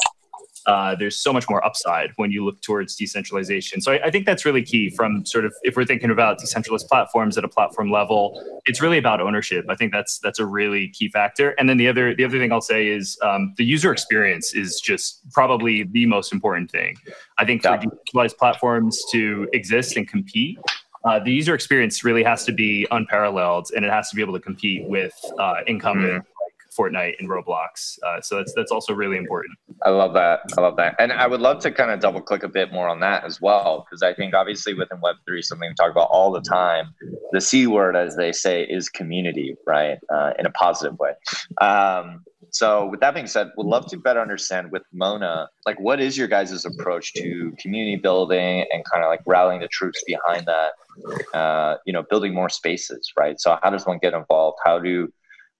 uh, 0.66 0.96
there's 0.96 1.16
so 1.16 1.32
much 1.32 1.48
more 1.48 1.64
upside 1.64 2.10
when 2.16 2.32
you 2.32 2.44
look 2.44 2.60
towards 2.60 2.96
decentralization. 2.96 3.80
So 3.80 3.92
I, 3.92 4.06
I, 4.06 4.10
think 4.10 4.26
that's 4.26 4.44
really 4.44 4.62
key 4.62 4.90
from 4.90 5.24
sort 5.24 5.44
of 5.44 5.54
if 5.62 5.76
we're 5.76 5.84
thinking 5.84 6.10
about 6.10 6.38
decentralized 6.38 6.88
platforms 6.88 7.38
at 7.38 7.44
a 7.44 7.48
platform 7.48 7.90
level, 7.90 8.42
it's 8.64 8.82
really 8.82 8.98
about 8.98 9.20
ownership. 9.20 9.64
I 9.68 9.76
think 9.76 9.92
that's 9.92 10.18
that's 10.18 10.40
a 10.40 10.46
really 10.46 10.88
key 10.88 11.08
factor. 11.08 11.50
And 11.50 11.68
then 11.68 11.76
the 11.76 11.86
other 11.86 12.16
the 12.16 12.24
other 12.24 12.38
thing 12.38 12.52
I'll 12.52 12.60
say 12.60 12.88
is 12.88 13.16
um, 13.22 13.54
the 13.56 13.64
user 13.64 13.92
experience 13.92 14.54
is 14.54 14.80
just 14.80 15.20
probably 15.30 15.84
the 15.84 16.04
most 16.06 16.32
important 16.32 16.70
thing. 16.70 16.96
I 17.38 17.44
think 17.44 17.62
for 17.62 17.76
decentralized 17.76 18.36
platforms 18.36 19.04
to 19.12 19.48
exist 19.52 19.96
and 19.96 20.08
compete, 20.08 20.58
uh, 21.04 21.20
the 21.20 21.30
user 21.30 21.54
experience 21.54 22.02
really 22.02 22.24
has 22.24 22.44
to 22.44 22.52
be 22.52 22.88
unparalleled 22.90 23.70
and 23.76 23.84
it 23.84 23.92
has 23.92 24.10
to 24.10 24.16
be 24.16 24.22
able 24.22 24.34
to 24.34 24.40
compete 24.40 24.84
with 24.88 25.14
uh, 25.38 25.60
incumbent 25.68 26.24
mm. 26.24 26.35
Fortnite 26.76 27.14
and 27.18 27.28
Roblox. 27.28 27.98
Uh, 28.06 28.20
so 28.20 28.36
that's 28.36 28.52
that's 28.54 28.70
also 28.70 28.92
really 28.92 29.16
important. 29.16 29.56
I 29.84 29.90
love 29.90 30.14
that. 30.14 30.40
I 30.56 30.60
love 30.60 30.76
that, 30.76 30.94
and 30.98 31.12
I 31.12 31.26
would 31.26 31.40
love 31.40 31.60
to 31.60 31.70
kind 31.70 31.90
of 31.90 32.00
double 32.00 32.20
click 32.20 32.42
a 32.42 32.48
bit 32.48 32.72
more 32.72 32.88
on 32.88 33.00
that 33.00 33.24
as 33.24 33.40
well, 33.40 33.84
because 33.84 34.02
I 34.02 34.14
think 34.14 34.34
obviously 34.34 34.74
within 34.74 35.00
Web 35.00 35.16
three, 35.26 35.42
something 35.42 35.68
we 35.68 35.74
talk 35.74 35.90
about 35.90 36.08
all 36.10 36.30
the 36.32 36.40
time, 36.40 36.94
the 37.32 37.40
C 37.40 37.66
word, 37.66 37.96
as 37.96 38.16
they 38.16 38.32
say, 38.32 38.64
is 38.64 38.88
community, 38.88 39.56
right? 39.66 39.98
Uh, 40.12 40.32
in 40.38 40.46
a 40.46 40.50
positive 40.50 40.98
way. 40.98 41.12
Um, 41.60 42.24
so 42.50 42.86
with 42.86 43.00
that 43.00 43.12
being 43.12 43.26
said, 43.26 43.48
would 43.56 43.66
love 43.66 43.86
to 43.88 43.96
better 43.98 44.20
understand 44.20 44.70
with 44.70 44.82
Mona, 44.92 45.48
like 45.66 45.78
what 45.80 46.00
is 46.00 46.16
your 46.16 46.28
guys' 46.28 46.64
approach 46.64 47.12
to 47.14 47.52
community 47.58 47.96
building 47.96 48.64
and 48.72 48.84
kind 48.90 49.02
of 49.04 49.08
like 49.08 49.20
rallying 49.26 49.60
the 49.60 49.68
troops 49.68 50.02
behind 50.06 50.46
that, 50.46 51.36
uh, 51.36 51.76
you 51.86 51.92
know, 51.92 52.04
building 52.08 52.32
more 52.32 52.48
spaces, 52.48 53.12
right? 53.18 53.40
So 53.40 53.58
how 53.62 53.70
does 53.70 53.84
one 53.84 53.98
get 54.00 54.14
involved? 54.14 54.58
How 54.64 54.78
do 54.78 55.12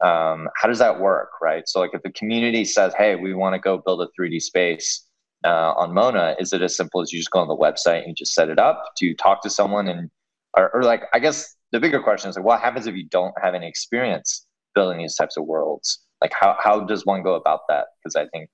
um, 0.03 0.49
how 0.57 0.69
does 0.69 0.79
that 0.79 1.01
work 1.01 1.31
right? 1.43 1.67
So 1.67 1.81
like 1.81 1.91
if 1.95 2.03
the 2.03 2.13
community 2.13 2.65
says 2.65 2.93
hey 2.97 3.17
we 3.17 3.35
want 3.35 3.55
to 3.55 3.59
go 3.59 3.79
build 3.79 4.03
a 4.03 4.09
3d 4.21 4.41
space 4.43 5.05
uh, 5.45 5.73
on 5.77 5.95
mona 5.95 6.35
is 6.39 6.53
it 6.53 6.63
as 6.63 6.77
simple 6.77 7.01
as 7.01 7.13
you 7.13 7.19
just 7.19 7.31
go 7.31 7.41
on 7.41 7.49
the 7.49 7.57
website 7.57 7.99
and 7.99 8.09
you 8.09 8.15
just 8.15 8.35
set 8.35 8.49
it 8.49 8.59
up? 8.59 8.83
To 8.99 9.15
talk 9.15 9.43
to 9.43 9.51
someone 9.51 9.89
and 9.89 10.11
or, 10.57 10.75
or 10.75 10.83
like 10.83 11.05
i 11.13 11.19
guess 11.19 11.55
the 11.73 11.81
bigger 11.81 12.01
question 12.01 12.31
is 12.31 12.37
like 12.37 12.45
what 12.45 12.61
happens 12.61 12.87
if 12.87 12.95
you 12.95 13.09
don't 13.09 13.35
have 13.43 13.55
any 13.55 13.69
experience 13.69 14.47
building 14.75 14.99
these 14.99 15.17
types 15.17 15.37
of 15.37 15.45
worlds? 15.47 16.01
Like 16.21 16.33
how, 16.39 16.57
how 16.59 16.81
does 16.81 17.05
one 17.05 17.23
go 17.23 17.35
about 17.35 17.61
that? 17.69 17.87
Because 18.03 18.17
i 18.17 18.27
think 18.29 18.51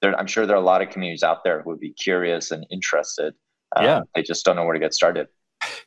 there, 0.00 0.18
i'm 0.18 0.26
sure 0.26 0.46
there 0.46 0.56
are 0.56 0.62
a 0.62 0.64
lot 0.64 0.82
of 0.82 0.90
communities 0.90 1.22
out 1.22 1.44
there 1.44 1.62
who 1.62 1.70
would 1.70 1.80
be 1.80 1.92
curious 1.92 2.50
and 2.50 2.66
interested. 2.70 3.34
Um, 3.74 3.84
yeah. 3.84 4.00
they 4.14 4.22
just 4.22 4.44
don't 4.44 4.56
know 4.56 4.64
where 4.64 4.74
to 4.74 4.80
get 4.80 4.92
started 4.92 5.28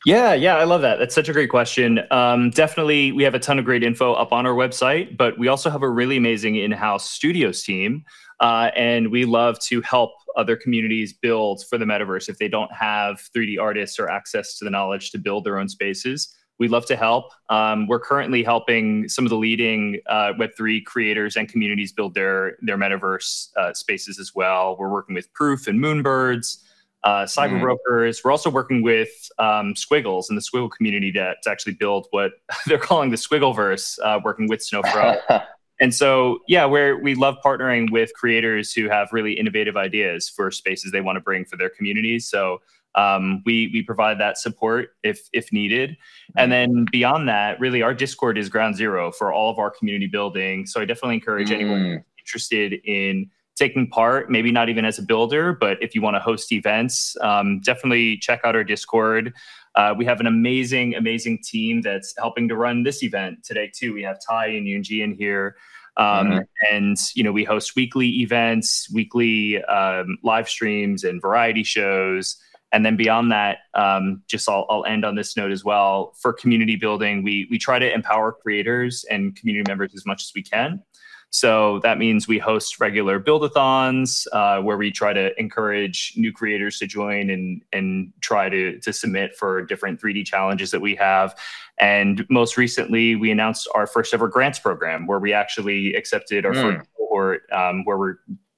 yeah, 0.06 0.34
yeah, 0.36 0.56
I 0.56 0.65
love 0.65 0.82
that. 0.82 1.00
That's 1.00 1.15
such 1.15 1.30
a 1.30 1.34
great 1.34 1.50
question. 1.50 2.00
Um, 2.12 2.52
definitely, 2.52 3.12
we 3.12 3.24
have 3.24 3.34
a 3.34 3.39
ton 3.39 3.58
of 3.58 3.65
great 3.65 3.84
info 3.84 4.13
up 4.13 4.32
on 4.32 4.46
our 4.46 4.54
website, 4.54 5.18
but 5.18 5.38
we 5.39 5.48
also 5.48 5.70
have 5.72 5.82
a 5.82 5.89
really 5.89 6.15
amazing 6.15 6.56
in 6.56 6.72
house 6.72 7.10
studios 7.10 7.63
team. 7.63 8.06
Uh, 8.39 8.70
and 8.76 9.12
we 9.12 9.26
love 9.26 9.60
to 9.60 9.82
help 9.82 10.12
other 10.36 10.56
communities 10.56 11.12
build 11.12 11.65
for 11.68 11.78
the 11.78 11.86
metaverse 11.86 12.30
if 12.30 12.38
they 12.38 12.48
don't 12.48 12.72
have 12.72 13.18
3D 13.36 13.60
artists 13.60 13.98
or 13.98 14.08
access 14.08 14.60
to 14.60 14.65
the 14.65 14.70
knowledge 14.70 15.12
to 15.12 15.18
build 15.18 15.44
their 15.44 15.58
own 15.58 15.70
spaces. 15.70 16.36
We'd 16.60 16.72
love 16.72 16.86
to 16.86 16.96
help. 16.96 17.32
Um, 17.50 17.88
we're 17.88 18.00
currently 18.00 18.44
helping 18.44 19.10
some 19.10 19.26
of 19.26 19.30
the 19.30 19.38
leading 19.38 20.00
uh, 20.08 20.34
Web3 20.39 20.86
creators 20.86 21.36
and 21.36 21.50
communities 21.50 21.91
build 21.91 22.13
their, 22.13 22.58
their 22.62 22.78
metaverse 22.78 23.50
uh, 23.58 23.74
spaces 23.74 24.20
as 24.20 24.36
well. 24.36 24.78
We're 24.78 24.91
working 24.91 25.15
with 25.15 25.34
Proof 25.34 25.68
and 25.68 25.80
Moonbirds 25.80 26.60
uh, 27.06 27.24
cyber 27.24 27.58
mm. 27.58 27.62
brokers. 27.62 28.24
We're 28.24 28.32
also 28.32 28.50
working 28.50 28.82
with 28.82 29.30
um, 29.38 29.76
Squiggles 29.76 30.30
and 30.30 30.38
the 30.38 30.41
Squiggle 30.41 30.72
community 30.72 31.12
to, 31.13 31.36
to 31.44 31.50
actually 31.50 31.74
build 31.74 32.08
what 32.10 32.32
they're 32.65 32.80
calling 32.80 33.12
the 33.12 33.15
Squiggleverse, 33.15 34.00
uh, 34.04 34.20
working 34.24 34.50
with 34.50 34.60
Snowfro. 34.60 35.22
and 35.80 35.94
so, 35.94 36.39
yeah, 36.48 36.65
where 36.65 36.98
we 36.98 37.13
love 37.13 37.36
partnering 37.46 37.91
with 37.91 38.12
creators 38.15 38.74
who 38.74 38.89
have 38.89 39.10
really 39.12 39.34
innovative 39.34 39.78
ideas 39.78 40.28
for 40.28 40.50
spaces 40.50 40.91
they 40.91 41.02
want 41.02 41.15
to 41.15 41.22
bring 41.22 41.46
for 41.46 41.58
their 41.58 41.70
communities. 41.70 42.28
So 42.28 42.62
um, 42.96 43.44
we 43.46 43.70
we 43.74 43.84
provide 43.84 44.20
that 44.20 44.38
support 44.38 44.91
if 45.04 45.28
if 45.34 45.52
needed, 45.52 45.98
and 46.38 46.50
then 46.50 46.86
beyond 46.94 47.28
that, 47.28 47.60
really 47.60 47.82
our 47.82 47.94
Discord 47.94 48.38
is 48.38 48.48
ground 48.48 48.78
zero 48.78 49.12
for 49.12 49.34
all 49.34 49.52
of 49.52 49.60
our 49.60 49.70
community 49.70 50.08
building. 50.08 50.65
So 50.65 50.80
I 50.80 50.86
definitely 50.86 51.15
encourage 51.15 51.50
mm. 51.50 51.56
anyone 51.56 52.04
interested 52.18 52.80
in 52.86 53.30
taking 53.56 53.88
part, 53.88 54.30
maybe 54.30 54.52
not 54.52 54.70
even 54.70 54.86
as 54.86 55.00
a 55.00 55.02
builder, 55.02 55.54
but 55.54 55.82
if 55.82 55.96
you 55.96 56.02
want 56.02 56.15
to 56.15 56.20
host 56.20 56.52
events, 56.52 57.15
um, 57.22 57.60
definitely 57.62 58.18
check 58.18 58.41
out 58.44 58.56
our 58.56 58.63
Discord. 58.63 59.34
Uh, 59.76 59.94
we 59.98 60.06
have 60.06 60.20
an 60.20 60.28
amazing, 60.28 60.96
amazing 60.96 61.39
team 61.44 61.82
that's 61.82 62.13
helping 62.18 62.48
to 62.48 62.56
run 62.56 62.84
this 62.84 63.04
event 63.04 63.44
today 63.44 63.72
too. 63.74 63.94
We 63.94 64.04
have 64.04 64.18
Ty 64.26 64.48
and 64.48 64.68
Yunji 64.68 65.04
in 65.04 65.13
here. 65.13 65.56
Um, 65.98 66.28
mm-hmm. 66.28 66.39
And 66.72 66.98
you 67.13 67.24
know, 67.24 67.32
we 67.32 67.44
host 67.44 67.76
weekly 67.76 68.22
events, 68.22 68.89
weekly 68.91 69.63
um, 69.63 70.18
live 70.24 70.50
streams, 70.50 71.04
and 71.04 71.22
variety 71.22 71.63
shows. 71.63 72.38
And 72.72 72.86
then 72.86 72.98
beyond 72.98 73.32
that, 73.32 73.60
um, 73.74 74.22
just 74.28 74.50
I'll, 74.50 74.65
I'll, 74.70 74.84
end 74.84 75.06
on 75.06 75.15
this 75.15 75.38
note 75.38 75.52
as 75.52 75.63
well. 75.63 76.13
For 76.20 76.34
community 76.34 76.76
building, 76.76 77.24
we 77.24 77.48
we 77.50 77.58
try 77.58 77.80
to 77.80 77.94
empower 77.94 78.34
creators 78.34 79.06
and 79.10 79.36
community 79.36 79.63
members 79.70 79.94
as 79.96 80.06
much 80.06 80.24
as 80.24 80.32
we 80.36 80.44
can. 80.44 80.84
So 81.36 81.80
that 81.80 81.98
means 81.98 82.30
we 82.30 82.39
host 82.39 82.80
regular 82.80 83.19
buildathons 83.19 84.26
uh, 84.32 84.62
where 84.62 84.78
we 84.78 84.89
try 84.89 85.12
to 85.12 85.38
encourage 85.38 86.13
new 86.15 86.32
creators 86.32 86.80
to 86.80 86.88
join 86.88 87.30
and 87.30 87.62
and 87.74 88.13
try 88.21 88.48
to 88.48 88.80
to 88.80 88.93
submit 88.93 89.36
for 89.36 89.65
different 89.65 90.02
3D 90.02 90.26
challenges 90.26 90.71
that 90.71 90.80
we 90.80 90.95
have. 90.95 91.38
And 91.78 92.26
most 92.30 92.56
recently, 92.56 93.17
we 93.17 93.32
announced 93.32 93.67
our 93.76 93.86
first 93.86 94.13
ever 94.13 94.30
grants 94.30 94.60
program 94.60 95.08
where 95.08 95.19
we 95.19 95.34
actually 95.34 95.93
accepted 95.95 96.45
our 96.45 96.54
mm. 96.54 96.62
first 96.62 96.89
cohort 96.98 97.41
um, 97.52 97.84
where 97.84 97.98
we 97.98 98.12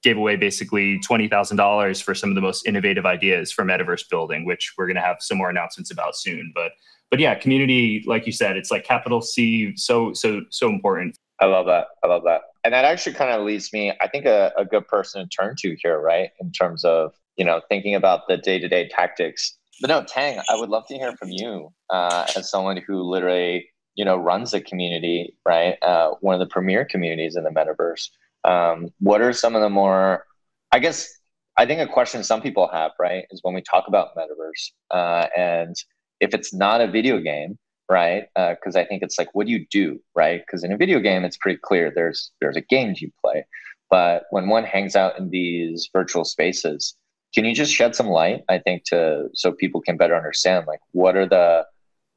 gave 0.04 0.16
away 0.16 0.36
basically 0.36 1.00
$20,000 1.00 2.00
for 2.00 2.14
some 2.14 2.28
of 2.28 2.36
the 2.36 2.40
most 2.40 2.64
innovative 2.64 3.04
ideas 3.04 3.50
for 3.50 3.64
metaverse 3.64 4.08
building, 4.08 4.44
which 4.44 4.74
we're 4.78 4.86
going 4.86 4.94
to 4.94 5.02
have 5.02 5.16
some 5.18 5.36
more 5.36 5.50
announcements 5.50 5.90
about 5.90 6.16
soon. 6.16 6.52
But 6.54 6.70
but 7.10 7.18
yeah, 7.18 7.34
community, 7.34 8.04
like 8.06 8.24
you 8.24 8.32
said, 8.32 8.56
it's 8.56 8.70
like 8.70 8.84
capital 8.84 9.20
C, 9.20 9.74
so 9.74 10.12
so 10.12 10.42
so 10.50 10.68
important. 10.68 11.18
I 11.40 11.46
love 11.46 11.66
that. 11.66 11.88
I 12.04 12.06
love 12.06 12.22
that 12.22 12.42
and 12.64 12.74
that 12.74 12.84
actually 12.84 13.14
kind 13.14 13.30
of 13.30 13.44
leads 13.44 13.72
me, 13.72 13.92
I 14.00 14.08
think, 14.08 14.26
a, 14.26 14.52
a 14.56 14.64
good 14.64 14.86
person 14.86 15.22
to 15.22 15.28
turn 15.28 15.54
to 15.58 15.76
here, 15.82 16.00
right? 16.00 16.30
In 16.40 16.52
terms 16.52 16.84
of 16.84 17.12
you 17.36 17.44
know 17.44 17.60
thinking 17.68 17.94
about 17.94 18.28
the 18.28 18.36
day 18.36 18.58
to 18.58 18.68
day 18.68 18.88
tactics. 18.88 19.56
But 19.80 19.88
no, 19.88 20.04
Tang, 20.04 20.40
I 20.48 20.56
would 20.56 20.70
love 20.70 20.86
to 20.88 20.94
hear 20.94 21.14
from 21.16 21.30
you 21.30 21.72
uh, 21.90 22.26
as 22.36 22.50
someone 22.50 22.78
who 22.86 23.02
literally 23.02 23.68
you 23.94 24.04
know 24.04 24.16
runs 24.16 24.52
a 24.54 24.60
community, 24.60 25.36
right? 25.46 25.76
Uh, 25.82 26.10
one 26.20 26.34
of 26.34 26.40
the 26.40 26.52
premier 26.52 26.84
communities 26.84 27.36
in 27.36 27.44
the 27.44 27.50
metaverse. 27.50 28.08
Um, 28.44 28.88
what 29.00 29.20
are 29.20 29.32
some 29.32 29.56
of 29.56 29.62
the 29.62 29.68
more, 29.68 30.24
I 30.72 30.78
guess, 30.78 31.12
I 31.56 31.66
think 31.66 31.80
a 31.80 31.92
question 31.92 32.22
some 32.22 32.40
people 32.40 32.68
have, 32.72 32.92
right, 33.00 33.24
is 33.30 33.40
when 33.42 33.54
we 33.54 33.62
talk 33.62 33.88
about 33.88 34.16
metaverse, 34.16 34.70
uh, 34.90 35.26
and 35.36 35.74
if 36.20 36.34
it's 36.34 36.54
not 36.54 36.80
a 36.80 36.86
video 36.86 37.18
game, 37.20 37.58
right? 37.88 38.24
Because 38.34 38.76
uh, 38.76 38.80
I 38.80 38.86
think 38.86 39.02
it's 39.02 39.18
like, 39.18 39.28
what 39.32 39.46
do 39.46 39.52
you 39.52 39.66
do, 39.70 40.00
right? 40.14 40.40
Because 40.40 40.64
in 40.64 40.72
a 40.72 40.76
video 40.76 41.00
game, 41.00 41.24
it's 41.24 41.36
pretty 41.36 41.58
clear. 41.62 41.92
There's 41.94 42.30
there's 42.40 42.56
a 42.56 42.60
game 42.62 42.94
you 42.96 43.10
play, 43.24 43.46
but 43.90 44.24
when 44.30 44.48
one 44.48 44.64
hangs 44.64 44.96
out 44.96 45.18
in 45.18 45.30
these 45.30 45.88
virtual 45.92 46.24
spaces, 46.24 46.94
can 47.34 47.44
you 47.44 47.54
just 47.54 47.72
shed 47.72 47.94
some 47.94 48.08
light? 48.08 48.42
I 48.48 48.58
think 48.58 48.84
to 48.84 49.28
so 49.34 49.52
people 49.52 49.80
can 49.80 49.96
better 49.96 50.16
understand, 50.16 50.66
like, 50.66 50.80
what 50.92 51.16
are 51.16 51.26
the 51.26 51.66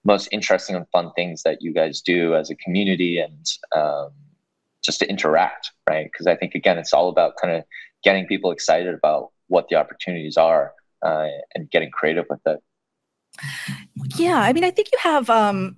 most 0.04 0.28
interesting 0.32 0.76
and 0.76 0.88
fun 0.90 1.12
things 1.16 1.44
that 1.44 1.62
you 1.62 1.74
guys 1.74 2.02
do 2.02 2.36
as 2.36 2.50
a 2.50 2.56
community 2.56 3.20
and 3.20 3.46
um, 3.76 4.10
just 4.84 5.00
to 5.00 5.08
interact, 5.08 5.72
right? 5.88 6.10
Because 6.12 6.28
I 6.28 6.36
think 6.36 6.56
again, 6.56 6.78
it's 6.78 6.94
all 6.94 7.10
about 7.10 7.34
kind 7.42 7.56
of 7.56 7.64
getting 8.04 8.26
people 8.26 8.52
excited 8.52 8.94
about 8.94 9.30
what 9.48 9.68
the 9.70 9.76
opportunities 9.76 10.38
are 10.38 10.74
uh, 11.06 11.28
and 11.56 11.70
getting 11.70 11.92
creative 11.92 12.26
with 12.30 12.40
it. 12.46 12.60
Yeah, 14.18 14.40
I 14.40 14.54
mean, 14.54 14.64
I 14.64 14.72
think 14.72 14.90
you 14.92 14.98
have 15.02 15.30
um, 15.30 15.76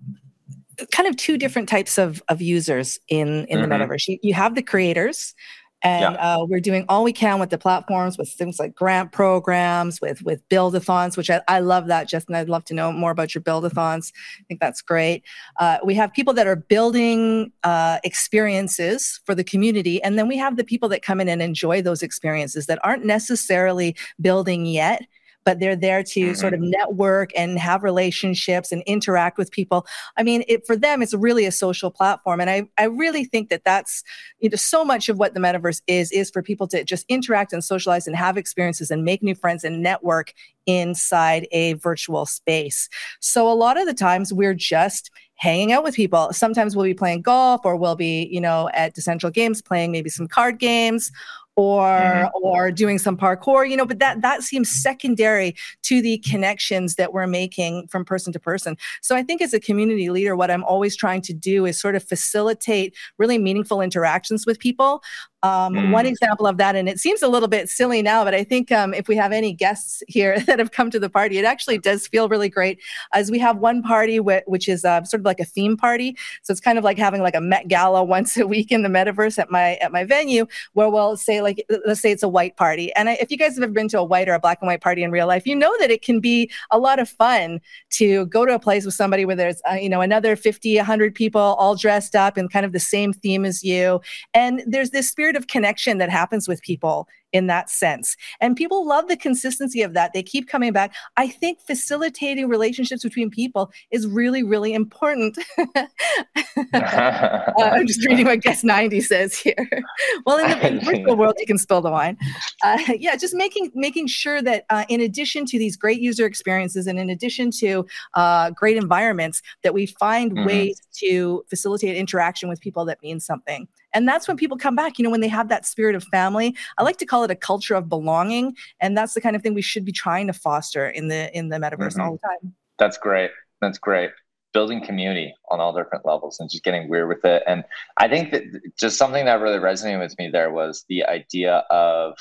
kind 0.92 1.08
of 1.08 1.16
two 1.18 1.38
different 1.38 1.70
types 1.70 1.98
of 1.98 2.22
of 2.30 2.42
users 2.42 3.00
in 3.08 3.46
in 3.46 3.60
mm-hmm. 3.60 3.70
the 3.70 3.76
metaverse. 3.76 4.08
You, 4.08 4.20
you 4.22 4.34
have 4.34 4.56
the 4.56 4.64
creators, 4.64 5.36
and 5.82 6.16
yeah. 6.16 6.36
uh, 6.36 6.46
we're 6.46 6.60
doing 6.60 6.86
all 6.90 7.04
we 7.04 7.14
can 7.14 7.40
with 7.40 7.50
the 7.50 7.58
platforms, 7.58 8.18
with 8.18 8.30
things 8.30 8.60
like 8.60 8.74
grant 8.74 9.12
programs, 9.12 10.02
with 10.02 10.22
with 10.24 10.48
buildathons, 10.50 11.16
which 11.18 11.30
I, 11.30 11.42
I 11.48 11.60
love 11.60 11.88
that, 11.88 12.08
Justin. 12.08 12.36
I'd 12.36 12.50
love 12.50 12.66
to 12.66 12.74
know 12.74 12.92
more 12.92 13.12
about 13.12 13.36
your 13.36 13.42
buildathons. 13.42 14.12
I 14.40 14.44
think 14.48 14.60
that's 14.60 14.82
great. 14.82 15.24
Uh, 15.60 15.78
we 15.84 15.94
have 15.96 16.14
people 16.14 16.34
that 16.34 16.48
are 16.48 16.56
building 16.56 17.52
uh, 17.64 18.00
experiences 18.04 19.22
for 19.26 19.36
the 19.36 19.44
community, 19.44 20.02
and 20.02 20.18
then 20.18 20.28
we 20.28 20.38
have 20.38 20.58
the 20.58 20.64
people 20.64 20.90
that 20.90 21.02
come 21.02 21.20
in 21.20 21.30
and 21.30 21.42
enjoy 21.42 21.82
those 21.82 22.02
experiences 22.02 22.66
that 22.66 22.80
aren't 22.84 23.06
necessarily 23.06 23.96
building 24.22 24.66
yet 24.66 25.06
but 25.46 25.60
they're 25.60 25.76
there 25.76 26.04
to 26.04 26.20
mm-hmm. 26.20 26.34
sort 26.34 26.54
of 26.54 26.60
network 26.60 27.32
and 27.36 27.60
have 27.60 27.84
relationships 27.84 28.72
and 28.72 28.82
interact 28.86 29.38
with 29.38 29.52
people. 29.52 29.86
I 30.18 30.24
mean, 30.24 30.44
it, 30.48 30.66
for 30.66 30.76
them, 30.76 31.02
it's 31.02 31.14
really 31.14 31.46
a 31.46 31.52
social 31.52 31.92
platform. 31.92 32.40
And 32.42 32.50
I, 32.50 32.68
I 32.78 32.86
really 32.86 33.26
think 33.26 33.50
that 33.50 33.64
that's, 33.64 34.04
you 34.40 34.50
know, 34.50 34.56
so 34.56 34.84
much 34.84 35.10
of 35.10 35.18
what 35.18 35.34
the 35.34 35.40
metaverse 35.40 35.82
is, 35.88 36.12
is 36.12 36.30
for 36.30 36.42
people 36.42 36.68
to 36.68 36.84
just 36.84 37.06
interact 37.10 37.54
and 37.54 37.64
socialize 37.64 38.08
and 38.08 38.16
have 38.16 38.38
experiences 38.38 38.92
and 38.92 39.04
make 39.04 39.24
new 39.24 39.36
friends 39.36 39.64
and 39.64 39.82
network 39.82 40.34
inside 40.66 41.48
a 41.52 41.74
virtual 41.74 42.26
space. 42.26 42.90
So 43.20 43.52
a 43.52 43.54
lot 43.54 43.80
of 43.80 43.86
the 43.86 43.94
times 43.94 44.34
we're 44.34 44.54
just 44.54 45.12
hanging 45.36 45.74
out 45.74 45.84
with 45.84 45.96
people. 45.96 46.32
Sometimes 46.32 46.76
we'll 46.76 46.86
be 46.86 46.94
playing 46.94 47.22
golf 47.22 47.62
or 47.66 47.76
we'll 47.76 47.96
be, 47.96 48.30
you 48.32 48.40
know, 48.40 48.70
at 48.74 48.96
Decentral 48.96 49.34
Games 49.34 49.62
playing 49.62 49.92
maybe 49.92 50.10
some 50.10 50.28
card 50.28 50.58
games 50.58 51.12
or 51.56 51.84
mm-hmm. 51.84 52.28
or 52.42 52.72
doing 52.72 52.98
some 52.98 53.16
parkour 53.16 53.70
you 53.70 53.78
know 53.78 53.86
but 53.86 54.00
that 54.00 54.22
that 54.22 54.42
seems 54.42 54.70
secondary 54.70 55.56
to 55.84 56.02
the 56.02 56.18
connections 56.20 56.96
that 56.96 57.14
we're 57.14 57.28
making 57.28 57.88
from 57.88 58.04
person 58.04 58.34
to 58.34 58.40
person 58.40 58.76
so 59.02 59.16
i 59.16 59.22
think 59.22 59.42
as 59.42 59.54
a 59.54 59.60
community 59.60 60.10
leader 60.10 60.36
what 60.36 60.50
i'm 60.50 60.64
always 60.64 60.96
trying 60.96 61.22
to 61.22 61.34
do 61.34 61.66
is 61.66 61.80
sort 61.80 61.96
of 61.96 62.04
facilitate 62.04 62.96
really 63.18 63.38
meaningful 63.38 63.82
interactions 63.82 64.46
with 64.46 64.60
people 64.60 65.04
um, 65.44 65.74
mm. 65.74 65.92
One 65.92 66.06
example 66.06 66.48
of 66.48 66.56
that, 66.58 66.78
and 66.78 66.88
it 66.88 67.02
seems 67.02 67.22
a 67.22 67.28
little 67.28 67.50
bit 67.50 67.68
silly 67.68 68.02
now, 68.02 68.24
but 68.24 68.34
I 68.34 68.46
think 68.46 68.72
um, 68.72 68.94
if 68.94 69.10
we 69.10 69.18
have 69.18 69.34
any 69.34 69.52
guests 69.52 70.02
here 70.08 70.40
that 70.48 70.58
have 70.58 70.72
come 70.72 70.90
to 70.92 71.00
the 71.00 71.10
party, 71.10 71.38
it 71.38 71.44
actually 71.44 71.78
does 71.78 72.08
feel 72.08 72.30
really 72.30 72.48
great. 72.48 72.80
As 73.14 73.30
we 73.30 73.40
have 73.40 73.58
one 73.58 73.84
party 73.84 74.18
wh- 74.18 74.48
which 74.48 74.70
is 74.70 74.86
uh, 74.86 75.04
sort 75.04 75.20
of 75.20 75.26
like 75.26 75.42
a 75.42 75.46
theme 75.46 75.76
party, 75.76 76.16
so 76.44 76.52
it's 76.54 76.62
kind 76.62 76.78
of 76.78 76.86
like 76.86 76.98
having 76.98 77.22
like 77.22 77.36
a 77.36 77.42
Met 77.42 77.68
Gala 77.68 78.04
once 78.14 78.38
a 78.38 78.48
week 78.48 78.72
in 78.72 78.84
the 78.84 78.90
metaverse 78.90 79.38
at 79.38 79.52
my 79.52 79.76
at 79.76 79.92
my 79.92 80.06
venue, 80.06 80.46
where 80.74 80.90
we'll 80.90 81.18
say 81.18 81.42
like 81.42 81.66
let's 81.86 82.00
say 82.00 82.12
it's 82.12 82.24
a 82.24 82.30
white 82.30 82.56
party, 82.56 82.94
and 82.94 83.10
I, 83.10 83.18
if 83.20 83.30
you 83.30 83.38
guys 83.38 83.56
have 83.56 83.64
ever 83.64 83.74
been 83.74 83.90
to 83.90 84.00
a 84.00 84.04
white 84.04 84.30
or 84.30 84.34
a 84.36 84.40
black 84.40 84.60
and 84.62 84.68
white 84.68 84.82
party 84.82 85.04
in 85.04 85.12
real 85.12 85.28
life, 85.28 85.46
you 85.46 85.58
know 85.58 85.74
that 85.80 85.92
it 85.92 86.04
can 86.04 86.22
be 86.22 86.50
a 86.72 86.80
lot 86.80 87.00
of 87.00 87.10
fun 87.10 87.60
to 87.90 88.28
go 88.28 88.46
to 88.46 88.56
a 88.56 88.60
place 88.60 88.86
with 88.86 88.94
somebody 88.94 89.26
where 89.26 89.36
there's 89.36 89.62
uh, 89.70 89.74
you 89.74 89.90
know 89.90 90.00
another 90.00 90.38
50, 90.38 90.78
100 90.78 91.14
people 91.14 91.42
all 91.42 91.76
dressed 91.76 92.16
up 92.16 92.38
in 92.38 92.48
kind 92.48 92.66
of 92.66 92.72
the 92.72 92.80
same 92.80 93.12
theme 93.12 93.44
as 93.44 93.62
you, 93.62 94.00
and 94.34 94.64
there's 94.66 94.92
this 94.92 95.10
spirit 95.10 95.33
spirit 95.34 95.42
of 95.42 95.48
connection 95.48 95.98
that 95.98 96.10
happens 96.10 96.48
with 96.48 96.62
people 96.62 97.08
in 97.32 97.48
that 97.48 97.68
sense. 97.70 98.16
And 98.40 98.56
people 98.56 98.88
love 98.88 99.08
the 99.08 99.18
consistency 99.18 99.82
of 99.82 99.94
that. 99.96 100.14
They 100.14 100.22
keep 100.22 100.48
coming 100.48 100.72
back. 100.72 100.94
I 101.18 101.28
think 101.28 101.60
facilitating 101.66 102.48
relationships 102.48 103.02
between 103.02 103.32
people 103.32 103.72
is 103.90 104.06
really, 104.06 104.44
really 104.44 104.74
important. 104.74 105.38
uh, 106.74 107.52
I'm 107.58 107.88
just 107.88 108.06
reading 108.06 108.28
what 108.28 108.42
Guest 108.42 108.64
90 108.64 109.02
says 109.02 109.36
here. 109.36 109.68
well, 110.28 110.38
in 110.38 110.78
the, 110.78 110.86
virtual 110.86 111.16
world, 111.16 111.34
you 111.40 111.48
can 111.48 111.58
spill 111.58 111.82
the 111.82 111.90
wine. 111.90 112.18
Uh, 112.64 112.78
yeah, 113.00 113.16
just 113.16 113.34
making 113.34 113.72
making 113.74 114.06
sure 114.08 114.42
that 114.42 114.66
uh, 114.70 114.86
in 114.90 115.02
addition 115.02 115.46
to 115.48 115.58
these 115.58 115.76
great 115.76 116.00
user 116.00 116.28
experiences 116.28 116.86
and 116.86 117.00
in 117.00 117.10
addition 117.10 117.50
to 117.50 117.86
uh, 118.14 118.52
great 118.52 118.78
environments, 118.78 119.42
that 119.64 119.74
we 119.74 119.88
find 119.88 120.34
mm-hmm. 120.34 120.46
ways 120.46 120.80
to 121.00 121.44
facilitate 121.50 121.96
interaction 121.96 122.48
with 122.48 122.62
people 122.62 122.86
that 122.86 123.02
mean 123.02 123.20
something. 123.20 123.68
And 123.94 124.08
that's 124.08 124.28
when 124.28 124.38
people 124.38 124.58
come 124.58 124.76
back, 124.76 124.98
you 124.98 125.04
know, 125.04 125.10
when 125.10 125.22
they 125.22 125.28
have 125.28 125.50
that 125.50 125.66
spirit 125.66 125.96
of 125.96 126.04
family. 126.06 126.56
I 126.78 126.84
like 126.84 126.98
to 126.98 127.06
call 127.06 127.24
it 127.24 127.32
a 127.32 127.36
culture 127.36 127.76
of 127.76 127.90
belonging. 127.90 128.56
And 128.80 128.98
that's 128.98 129.14
the 129.14 129.22
kind 129.22 129.36
of 129.36 129.42
thing 129.42 129.54
we 129.54 129.62
should 129.62 129.86
be 129.86 129.92
trying 129.92 130.28
to 130.28 130.34
foster 130.34 130.88
in 130.88 131.08
the 131.08 131.36
in 131.38 131.50
the 131.50 131.58
metaverse 131.58 131.94
mm-hmm. 131.94 132.02
all 132.02 132.12
the 132.14 132.20
time. 132.20 132.54
That's 132.80 132.98
great. 132.98 133.32
That's 133.62 133.78
great. 133.78 134.12
Building 134.54 134.84
community 134.84 135.34
on 135.50 135.60
all 135.60 135.74
different 135.76 136.06
levels 136.06 136.40
and 136.40 136.50
just 136.50 136.64
getting 136.64 136.90
weird 136.90 137.08
with 137.08 137.26
it. 137.26 137.44
And 137.48 137.64
I 137.98 138.08
think 138.08 138.32
that 138.32 138.44
just 138.78 138.98
something 138.98 139.26
that 139.26 139.42
really 139.42 139.58
resonated 139.58 140.00
with 140.00 140.18
me 140.20 140.30
there 140.30 140.52
was 140.52 140.86
the 140.90 141.06
idea 141.06 141.64
of 141.70 142.18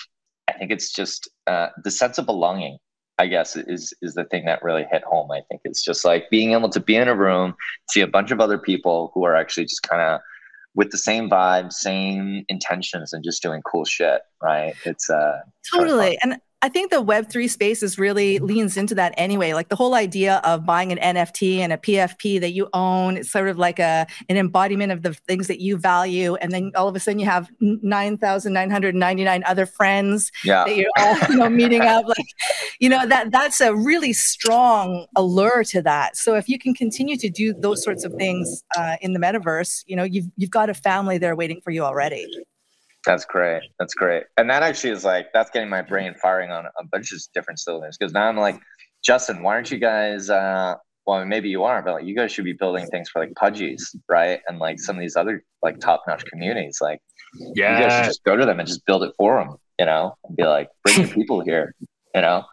I 0.49 0.53
think 0.55 0.71
it's 0.71 0.93
just 0.93 1.29
uh, 1.47 1.69
the 1.83 1.91
sense 1.91 2.19
of 2.19 2.27
belonging 2.27 2.79
I 3.19 3.27
guess 3.27 3.57
is 3.57 3.95
is 4.03 4.15
the 4.15 4.25
thing 4.25 4.47
that 4.47 4.63
really 4.63 4.85
hit 4.91 5.05
home. 5.05 5.31
I 5.31 5.43
think 5.49 5.61
it's 5.65 5.85
just 5.85 6.05
like 6.05 6.31
being 6.31 6.53
able 6.53 6.71
to 6.71 6.81
be 6.81 6.97
in 6.97 7.09
a 7.09 7.15
room, 7.15 7.55
see 7.91 8.01
a 8.01 8.07
bunch 8.07 8.31
of 8.31 8.41
other 8.41 8.59
people 8.59 9.13
who 9.15 9.25
are 9.25 9.37
actually 9.37 9.67
just 9.67 9.83
kind 9.83 10.03
of 10.03 10.21
with 10.75 10.91
the 10.91 10.99
same 10.99 11.29
vibe, 11.29 11.73
same 11.73 12.45
intentions, 12.49 13.13
and 13.13 13.25
just 13.25 13.43
doing 13.43 13.63
cool 13.63 13.85
shit. 13.85 14.23
Right? 14.43 14.75
It's 14.85 15.11
uh 15.11 15.41
totally. 15.73 16.19
And 16.23 16.41
I 16.65 16.69
think 16.69 16.93
the 16.93 17.03
Web3 17.03 17.51
space 17.51 17.83
is 17.83 17.99
really 17.99 18.39
leans 18.39 18.77
into 18.77 18.95
that 18.95 19.15
anyway. 19.17 19.53
Like 19.53 19.69
the 19.69 19.75
whole 19.75 19.95
idea 19.95 20.41
of 20.45 20.65
buying 20.65 20.93
an 20.93 21.17
NFT 21.17 21.59
and 21.59 21.73
a 21.73 21.77
PFP 21.77 22.41
that 22.41 22.53
you 22.53 22.69
own, 22.73 23.17
it's 23.17 23.33
sort 23.33 23.49
of 23.49 23.59
like 23.59 23.81
a 23.81 24.07
an 24.29 24.37
embodiment 24.37 24.93
of 24.93 25.03
the 25.03 25.13
things 25.13 25.49
that 25.49 25.61
you 25.61 25.77
value. 25.77 26.37
And 26.37 26.53
then 26.53 26.71
all 26.77 26.87
of 26.87 26.95
a 26.95 27.01
sudden 27.01 27.19
you 27.19 27.27
have 27.27 27.51
9,999 27.61 29.45
other 29.45 29.67
friends 29.67 30.31
yeah. 30.45 30.63
that 30.65 30.77
you're 30.77 30.89
all 31.01 31.17
you 31.29 31.37
know, 31.37 31.49
meeting 31.51 31.83
up. 31.83 32.07
Like, 32.07 32.27
you 32.79 32.89
know, 32.89 33.07
that 33.07 33.33
that's 33.33 33.61
a 33.61 33.75
really 33.75 34.13
strong 34.13 35.07
allure 35.17 35.65
to 35.65 35.83
that. 35.83 36.17
So 36.17 36.37
if 36.37 36.49
you 36.49 36.61
can 36.61 36.75
continue 36.75 37.17
to 37.17 37.29
do 37.29 37.53
those 37.55 37.83
sorts 37.83 38.05
of 38.05 38.13
things 38.15 38.63
uh, 38.79 38.99
in 39.01 39.15
the 39.15 39.19
metaverse, 39.19 39.83
you 39.89 39.97
know, 39.97 40.05
you've, 40.05 40.27
you've 40.37 40.51
got 40.51 40.71
a 40.71 40.75
family 40.75 41.19
there 41.19 41.35
waiting 41.35 41.61
for 41.61 41.73
you 41.73 41.83
already. 41.83 42.29
That's 43.07 43.25
great. 43.25 43.63
That's 43.79 43.95
great. 43.95 44.25
And 44.37 44.49
that 44.51 44.63
actually 44.63 44.91
is 44.91 45.05
like 45.05 45.27
that's 45.35 45.51
getting 45.51 45.69
my 45.69 45.83
brain 45.83 46.15
firing 46.23 46.51
on 46.51 46.67
a 46.67 46.85
bunch 46.91 47.13
of 47.13 47.21
different 47.35 47.59
cylinders 47.59 47.97
because 47.99 48.13
now 48.13 48.29
I'm 48.29 48.37
like, 48.37 48.61
Justin, 49.05 49.43
why 49.43 49.55
aren't 49.55 49.71
you 49.71 49.79
guys? 49.79 50.31
Uh, 50.31 50.77
well, 51.07 51.25
maybe 51.25 51.49
you 51.49 51.65
aren't, 51.65 51.85
but 51.85 51.95
like 51.95 52.05
you 52.05 52.15
guys 52.15 52.31
should 52.31 52.45
be 52.45 52.53
building 52.53 52.87
things 52.87 53.09
for 53.09 53.21
like 53.21 53.33
Pudgies, 53.35 53.83
right? 54.09 54.41
And 54.47 54.59
like 54.59 54.79
some 54.79 54.97
of 54.97 55.01
these 55.01 55.17
other 55.17 55.43
like 55.63 55.81
top 55.81 56.05
notch 56.07 56.25
communities. 56.27 56.79
Like, 56.81 57.01
yeah, 57.55 57.77
you 57.77 57.85
guys 57.85 57.99
should 57.99 58.11
just 58.11 58.25
go 58.25 58.37
to 58.37 58.47
them 58.47 58.61
and 58.61 58.69
just 58.69 58.87
build 58.87 59.03
it 59.03 59.13
for 59.19 59.43
them, 59.43 59.57
you 59.81 59.87
know, 59.87 60.15
and 60.25 60.37
be 60.37 60.45
like, 60.45 60.69
bring 60.85 61.01
your 61.01 61.09
people 61.09 61.41
here, 61.41 61.75
you 62.15 62.21
know. 62.21 62.45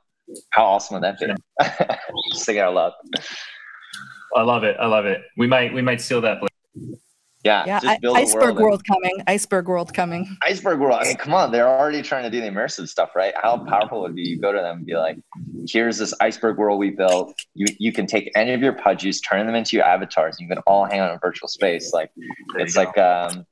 How 0.51 0.65
awesome 0.65 0.95
would 0.95 1.03
that 1.03 1.19
be? 1.19 2.35
Sing 2.37 2.59
out. 2.59 2.93
I 4.35 4.41
love 4.43 4.63
it. 4.63 4.77
I 4.79 4.85
love 4.85 5.05
it. 5.05 5.21
We 5.37 5.47
might 5.47 5.73
we 5.73 5.81
might 5.81 6.01
steal 6.01 6.21
that. 6.21 6.39
Yeah, 7.43 7.63
yeah. 7.65 7.79
I, 7.83 7.97
iceberg 8.15 8.55
world, 8.55 8.59
world 8.59 8.83
coming. 8.85 9.23
Iceberg 9.27 9.67
world 9.69 9.93
coming. 9.93 10.37
Iceberg 10.43 10.79
world. 10.79 10.99
I 11.01 11.05
mean, 11.05 11.15
come 11.15 11.33
on, 11.33 11.51
they're 11.51 11.69
already 11.69 12.01
trying 12.01 12.23
to 12.23 12.29
do 12.29 12.41
the 12.41 12.47
immersive 12.47 12.89
stuff, 12.89 13.15
right? 13.15 13.33
How 13.41 13.57
powerful 13.57 14.01
would 14.01 14.11
it 14.11 14.15
be? 14.15 14.23
You 14.23 14.39
go 14.39 14.51
to 14.51 14.59
them 14.59 14.77
and 14.77 14.85
be 14.85 14.97
like, 14.97 15.17
"Here's 15.65 15.97
this 15.97 16.13
iceberg 16.19 16.57
world 16.57 16.79
we 16.79 16.89
built. 16.89 17.33
You 17.53 17.67
you 17.79 17.93
can 17.93 18.07
take 18.07 18.29
any 18.35 18.53
of 18.53 18.61
your 18.61 18.73
pudgies, 18.73 19.21
turn 19.25 19.45
them 19.45 19.55
into 19.55 19.77
your 19.77 19.85
avatars. 19.85 20.35
And 20.37 20.49
you 20.49 20.53
can 20.53 20.61
all 20.67 20.85
hang 20.85 20.99
out 20.99 21.13
in 21.13 21.19
virtual 21.19 21.47
space. 21.47 21.93
Like 21.93 22.11
it's 22.57 22.75
like 22.75 22.97
um, 22.97 23.45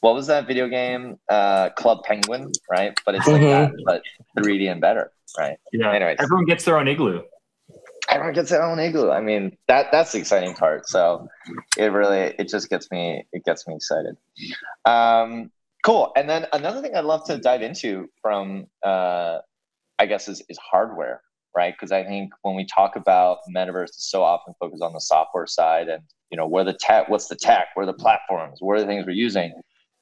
what 0.00 0.14
was 0.14 0.28
that 0.28 0.46
video 0.46 0.68
game? 0.68 1.18
Uh, 1.28 1.70
Club 1.70 2.04
Penguin, 2.04 2.52
right? 2.70 2.96
But 3.04 3.16
it's 3.16 3.26
like 3.26 3.42
mm-hmm. 3.42 3.74
that, 3.86 4.02
but 4.36 4.44
3D 4.44 4.70
and 4.70 4.80
better, 4.80 5.10
right? 5.36 5.56
Yeah. 5.72 5.92
Anyways, 5.92 6.18
everyone 6.20 6.44
gets 6.44 6.64
their 6.64 6.78
own 6.78 6.86
igloo 6.86 7.22
everyone 8.10 8.34
gets 8.34 8.50
their 8.50 8.62
own 8.62 8.78
igloo. 8.78 9.10
I 9.10 9.20
mean, 9.20 9.56
that 9.68 9.86
that's 9.92 10.12
the 10.12 10.18
exciting 10.18 10.54
part. 10.54 10.88
So 10.88 11.28
it 11.76 11.92
really 11.92 12.34
it 12.38 12.48
just 12.48 12.68
gets 12.68 12.90
me 12.90 13.24
it 13.32 13.44
gets 13.44 13.66
me 13.66 13.74
excited. 13.74 14.16
Um, 14.84 15.50
cool. 15.84 16.12
And 16.16 16.28
then 16.28 16.46
another 16.52 16.80
thing 16.80 16.94
I'd 16.94 17.04
love 17.04 17.24
to 17.26 17.38
dive 17.38 17.62
into 17.62 18.08
from 18.22 18.66
uh, 18.82 19.38
I 19.98 20.06
guess 20.06 20.28
is 20.28 20.42
is 20.48 20.58
hardware, 20.58 21.22
right? 21.56 21.74
Because 21.74 21.92
I 21.92 22.04
think 22.04 22.32
when 22.42 22.54
we 22.54 22.66
talk 22.66 22.96
about 22.96 23.38
metaverse, 23.54 23.88
it's 23.88 24.10
so 24.10 24.22
often 24.22 24.54
focused 24.60 24.82
on 24.82 24.92
the 24.92 25.00
software 25.00 25.46
side 25.46 25.88
and 25.88 26.02
you 26.30 26.36
know 26.36 26.46
where 26.46 26.64
the 26.64 26.76
tech, 26.80 27.08
what's 27.08 27.28
the 27.28 27.36
tech, 27.36 27.68
where 27.74 27.86
the 27.86 27.94
platforms, 27.94 28.58
where 28.60 28.80
the 28.80 28.86
things 28.86 29.06
we're 29.06 29.12
using. 29.12 29.52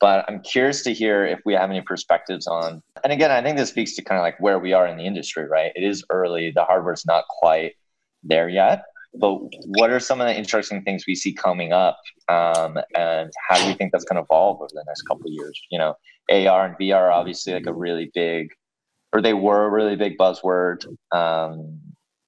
But 0.00 0.24
I'm 0.26 0.40
curious 0.42 0.82
to 0.82 0.92
hear 0.92 1.24
if 1.24 1.38
we 1.44 1.54
have 1.54 1.70
any 1.70 1.80
perspectives 1.80 2.48
on. 2.48 2.82
And 3.04 3.12
again, 3.12 3.30
I 3.30 3.40
think 3.40 3.56
this 3.56 3.68
speaks 3.68 3.94
to 3.94 4.02
kind 4.02 4.18
of 4.18 4.22
like 4.22 4.34
where 4.40 4.58
we 4.58 4.72
are 4.72 4.84
in 4.84 4.96
the 4.96 5.06
industry, 5.06 5.46
right? 5.46 5.70
It 5.76 5.84
is 5.84 6.04
early. 6.10 6.50
The 6.50 6.64
hardware's 6.64 7.06
not 7.06 7.24
quite 7.28 7.74
there 8.22 8.48
yet. 8.48 8.82
But 9.14 9.40
what 9.66 9.90
are 9.90 10.00
some 10.00 10.20
of 10.20 10.26
the 10.26 10.36
interesting 10.36 10.82
things 10.82 11.04
we 11.06 11.14
see 11.14 11.34
coming 11.34 11.72
up, 11.72 11.98
um, 12.28 12.78
and 12.96 13.30
how 13.48 13.58
do 13.58 13.68
you 13.68 13.74
think 13.74 13.92
that's 13.92 14.04
going 14.04 14.16
to 14.16 14.22
evolve 14.22 14.60
over 14.60 14.70
the 14.72 14.84
next 14.86 15.02
couple 15.02 15.30
years? 15.30 15.60
You 15.70 15.78
know, 15.78 15.94
AR 16.30 16.66
and 16.66 16.76
VR 16.78 16.96
are 16.96 17.12
obviously 17.12 17.52
like 17.52 17.66
a 17.66 17.74
really 17.74 18.10
big, 18.14 18.48
or 19.12 19.20
they 19.20 19.34
were 19.34 19.66
a 19.66 19.70
really 19.70 19.96
big 19.96 20.16
buzzword. 20.16 20.86
Um, 21.10 21.78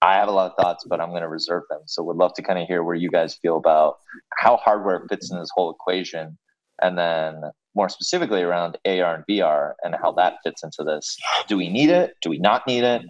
I 0.02 0.16
have 0.16 0.28
a 0.28 0.32
lot 0.32 0.50
of 0.50 0.62
thoughts, 0.62 0.84
but 0.86 1.00
I'm 1.00 1.08
going 1.08 1.22
to 1.22 1.28
reserve 1.28 1.62
them. 1.70 1.80
So, 1.86 2.02
would 2.02 2.18
love 2.18 2.34
to 2.34 2.42
kind 2.42 2.58
of 2.58 2.68
hear 2.68 2.82
where 2.82 2.94
you 2.94 3.08
guys 3.08 3.38
feel 3.40 3.56
about 3.56 3.96
how 4.36 4.58
hardware 4.58 5.06
fits 5.08 5.32
in 5.32 5.38
this 5.38 5.48
whole 5.54 5.70
equation, 5.70 6.36
and 6.82 6.98
then 6.98 7.40
more 7.74 7.88
specifically 7.88 8.42
around 8.42 8.76
AR 8.84 9.14
and 9.14 9.24
VR 9.28 9.72
and 9.82 9.94
how 10.00 10.12
that 10.12 10.34
fits 10.44 10.62
into 10.62 10.84
this. 10.84 11.16
Do 11.48 11.56
we 11.56 11.68
need 11.68 11.90
it? 11.90 12.14
Do 12.22 12.30
we 12.30 12.38
not 12.38 12.66
need 12.66 12.84
it? 12.84 13.02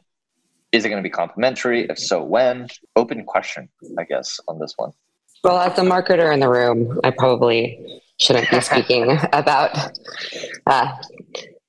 Is 0.75 0.85
it 0.85 0.89
going 0.89 1.01
to 1.01 1.07
be 1.07 1.13
complementary? 1.13 1.87
If 1.89 2.01
so, 2.01 2.21
when? 2.21 2.67
Open 2.97 3.25
question, 3.25 3.69
I 3.97 4.03
guess, 4.03 4.41
on 4.49 4.59
this 4.59 4.75
one. 4.77 4.93
Well, 5.45 5.59
as 5.59 5.79
a 5.79 5.83
marketer 5.83 6.35
in 6.35 6.41
the 6.41 6.49
room, 6.49 6.99
I 7.05 7.13
probably 7.13 8.03
shouldn't 8.19 8.51
be 8.51 8.61
speaking 8.61 9.17
about 9.33 9.71
uh, 10.67 10.97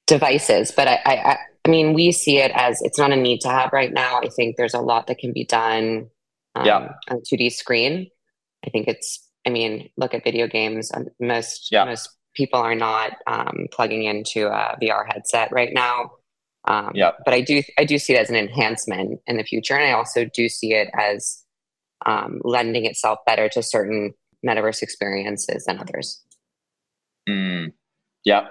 devices, 0.07 0.71
but 0.71 0.87
I, 0.87 0.99
I, 1.05 1.37
I, 1.65 1.69
mean, 1.69 1.93
we 1.93 2.11
see 2.11 2.39
it 2.39 2.51
as 2.55 2.81
it's 2.81 2.97
not 2.97 3.11
a 3.11 3.15
need 3.15 3.41
to 3.41 3.49
have 3.49 3.71
right 3.71 3.93
now. 3.93 4.21
I 4.23 4.29
think 4.29 4.55
there's 4.57 4.73
a 4.73 4.79
lot 4.79 5.05
that 5.05 5.19
can 5.19 5.33
be 5.33 5.45
done 5.45 6.09
um, 6.55 6.65
yeah. 6.65 6.93
on 7.07 7.17
a 7.17 7.21
2D 7.21 7.51
screen. 7.51 8.09
I 8.65 8.71
think 8.71 8.87
it's, 8.87 9.23
I 9.45 9.51
mean, 9.51 9.89
look 9.97 10.15
at 10.15 10.23
video 10.23 10.47
games. 10.47 10.91
Um, 10.91 11.09
most 11.19 11.71
yeah. 11.71 11.85
most 11.85 12.09
people 12.33 12.59
are 12.59 12.73
not 12.73 13.11
um, 13.27 13.67
plugging 13.71 14.05
into 14.05 14.47
a 14.47 14.75
VR 14.81 15.05
headset 15.05 15.51
right 15.51 15.73
now. 15.73 16.11
Um, 16.67 16.91
yeah. 16.95 17.11
But 17.23 17.33
I 17.33 17.41
do 17.41 17.61
I 17.77 17.85
do 17.85 17.97
see 17.97 18.13
it 18.13 18.19
as 18.19 18.29
an 18.29 18.35
enhancement 18.35 19.19
in 19.27 19.37
the 19.37 19.43
future, 19.43 19.75
and 19.75 19.83
I 19.83 19.91
also 19.91 20.25
do 20.25 20.49
see 20.49 20.73
it 20.73 20.89
as 20.97 21.43
um, 22.05 22.41
lending 22.43 22.85
itself 22.85 23.19
better 23.25 23.49
to 23.49 23.63
certain 23.63 24.13
metaverse 24.45 24.81
experiences 24.81 25.65
than 25.65 25.79
others. 25.79 26.21
Mm. 27.29 27.73
Yeah, 28.23 28.47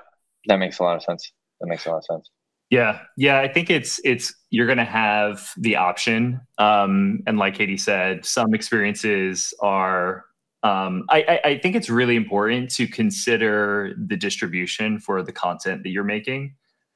that 0.46 0.58
makes 0.58 0.78
a 0.78 0.82
lot 0.82 0.96
of 0.96 1.02
sense. 1.02 1.32
That 1.60 1.66
makes 1.66 1.86
a 1.86 1.90
lot 1.90 1.98
of 1.98 2.04
sense. 2.04 2.30
Yeah, 2.70 3.00
yeah, 3.16 3.40
I 3.40 3.52
think 3.52 3.70
it's 3.70 4.00
it's 4.04 4.34
you're 4.50 4.66
going 4.66 4.78
to 4.78 4.84
have 4.84 5.50
the 5.56 5.76
option, 5.76 6.40
um, 6.58 7.20
and 7.26 7.38
like 7.38 7.54
Katie 7.54 7.76
said, 7.76 8.24
some 8.24 8.54
experiences 8.54 9.52
are. 9.60 10.24
Um, 10.62 11.04
I, 11.10 11.40
I 11.44 11.58
think 11.58 11.76
it's 11.76 11.90
really 11.90 12.16
important 12.16 12.70
to 12.76 12.86
consider 12.86 13.94
the 13.98 14.16
distribution 14.16 14.98
for 14.98 15.22
the 15.22 15.30
content 15.30 15.82
that 15.82 15.90
you're 15.90 16.04
making, 16.04 16.54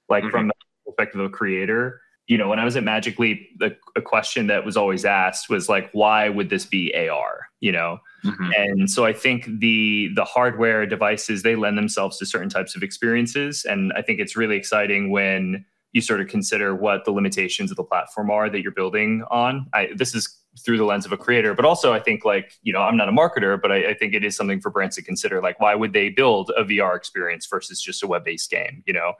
like 0.08 0.24
mm-hmm. 0.24 0.30
from 0.30 0.46
the 0.48 0.54
perspective 0.88 1.20
of 1.20 1.26
a 1.26 1.30
creator 1.30 2.00
you 2.28 2.36
know, 2.36 2.48
when 2.48 2.58
I 2.58 2.64
was 2.64 2.76
at 2.76 2.84
Magic 2.84 3.18
Leap, 3.18 3.58
the, 3.58 3.74
a 3.96 4.02
question 4.02 4.46
that 4.48 4.64
was 4.64 4.76
always 4.76 5.06
asked 5.06 5.48
was 5.48 5.68
like, 5.68 5.90
why 5.92 6.28
would 6.28 6.50
this 6.50 6.66
be 6.66 6.94
AR? 6.94 7.48
You 7.60 7.72
know, 7.72 7.98
mm-hmm. 8.22 8.50
and 8.54 8.90
so 8.90 9.04
I 9.04 9.12
think 9.12 9.46
the 9.58 10.10
the 10.14 10.24
hardware 10.24 10.86
devices 10.86 11.42
they 11.42 11.56
lend 11.56 11.76
themselves 11.76 12.18
to 12.18 12.26
certain 12.26 12.50
types 12.50 12.76
of 12.76 12.82
experiences, 12.84 13.64
and 13.64 13.92
I 13.94 14.02
think 14.02 14.20
it's 14.20 14.36
really 14.36 14.56
exciting 14.56 15.10
when 15.10 15.64
you 15.92 16.02
sort 16.02 16.20
of 16.20 16.28
consider 16.28 16.76
what 16.76 17.06
the 17.06 17.10
limitations 17.10 17.70
of 17.70 17.78
the 17.78 17.82
platform 17.82 18.30
are 18.30 18.50
that 18.50 18.60
you're 18.60 18.72
building 18.72 19.24
on. 19.30 19.66
I, 19.72 19.88
this 19.96 20.14
is 20.14 20.28
through 20.64 20.76
the 20.76 20.84
lens 20.84 21.06
of 21.06 21.12
a 21.12 21.16
creator, 21.16 21.54
but 21.54 21.64
also 21.64 21.94
I 21.94 21.98
think 21.98 22.24
like 22.24 22.52
you 22.62 22.74
know 22.74 22.82
I'm 22.82 22.96
not 22.96 23.08
a 23.08 23.12
marketer, 23.12 23.60
but 23.60 23.72
I, 23.72 23.90
I 23.90 23.94
think 23.94 24.14
it 24.14 24.22
is 24.22 24.36
something 24.36 24.60
for 24.60 24.70
brands 24.70 24.96
to 24.96 25.02
consider. 25.02 25.40
Like, 25.40 25.58
why 25.58 25.74
would 25.74 25.94
they 25.94 26.10
build 26.10 26.52
a 26.56 26.62
VR 26.62 26.94
experience 26.94 27.46
versus 27.46 27.80
just 27.80 28.02
a 28.02 28.06
web 28.06 28.24
based 28.24 28.50
game? 28.50 28.84
You 28.86 28.92
know. 28.92 29.14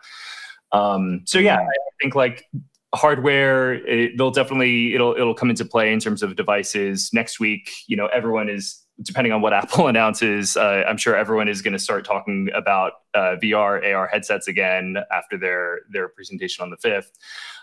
Um, 0.72 1.22
so 1.24 1.38
yeah, 1.38 1.58
I 1.58 1.66
think 2.00 2.14
like 2.14 2.44
hardware 2.94 3.74
it, 3.86 4.16
they'll 4.16 4.30
definitely 4.30 4.94
it'll 4.94 5.14
it'll 5.14 5.34
come 5.34 5.50
into 5.50 5.64
play 5.64 5.92
in 5.92 6.00
terms 6.00 6.22
of 6.22 6.36
devices. 6.36 7.10
Next 7.12 7.38
week 7.40 7.70
you 7.86 7.96
know 7.96 8.06
everyone 8.06 8.48
is 8.48 8.84
depending 9.02 9.32
on 9.32 9.40
what 9.40 9.52
apple 9.62 9.86
announces 9.86 10.56
uh, 10.56 10.84
i'm 10.86 10.96
sure 10.96 11.16
everyone 11.16 11.48
is 11.48 11.62
going 11.62 11.72
to 11.72 11.78
start 11.78 12.04
talking 12.04 12.48
about 12.54 12.92
uh, 13.14 13.36
vr 13.42 13.94
ar 13.94 14.06
headsets 14.08 14.48
again 14.48 14.96
after 15.12 15.36
their 15.38 15.80
their 15.90 16.08
presentation 16.08 16.62
on 16.62 16.70
the 16.70 16.76
5th 16.76 17.10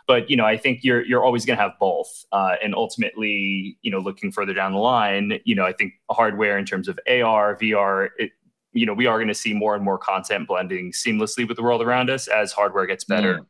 but 0.07 0.29
you 0.29 0.37
know 0.37 0.45
i 0.45 0.57
think 0.57 0.83
you're 0.83 1.05
you're 1.05 1.23
always 1.23 1.45
going 1.45 1.57
to 1.57 1.61
have 1.61 1.73
both 1.79 2.25
uh, 2.31 2.55
and 2.63 2.75
ultimately 2.75 3.77
you 3.81 3.91
know 3.91 3.99
looking 3.99 4.31
further 4.31 4.53
down 4.53 4.71
the 4.71 4.79
line 4.79 5.39
you 5.43 5.55
know 5.55 5.65
i 5.65 5.73
think 5.73 5.93
hardware 6.11 6.57
in 6.57 6.65
terms 6.65 6.87
of 6.87 6.99
ar 7.09 7.55
vr 7.57 8.09
it, 8.17 8.31
you 8.75 8.85
know 8.85 8.93
we 8.93 9.07
are 9.07 9.17
going 9.17 9.27
to 9.27 9.33
see 9.33 9.53
more 9.53 9.73
and 9.73 9.83
more 9.83 9.97
content 9.97 10.47
blending 10.47 10.91
seamlessly 10.91 11.47
with 11.47 11.57
the 11.57 11.63
world 11.63 11.81
around 11.81 12.09
us 12.09 12.27
as 12.27 12.51
hardware 12.51 12.85
gets 12.85 13.03
better 13.03 13.39
mm 13.39 13.45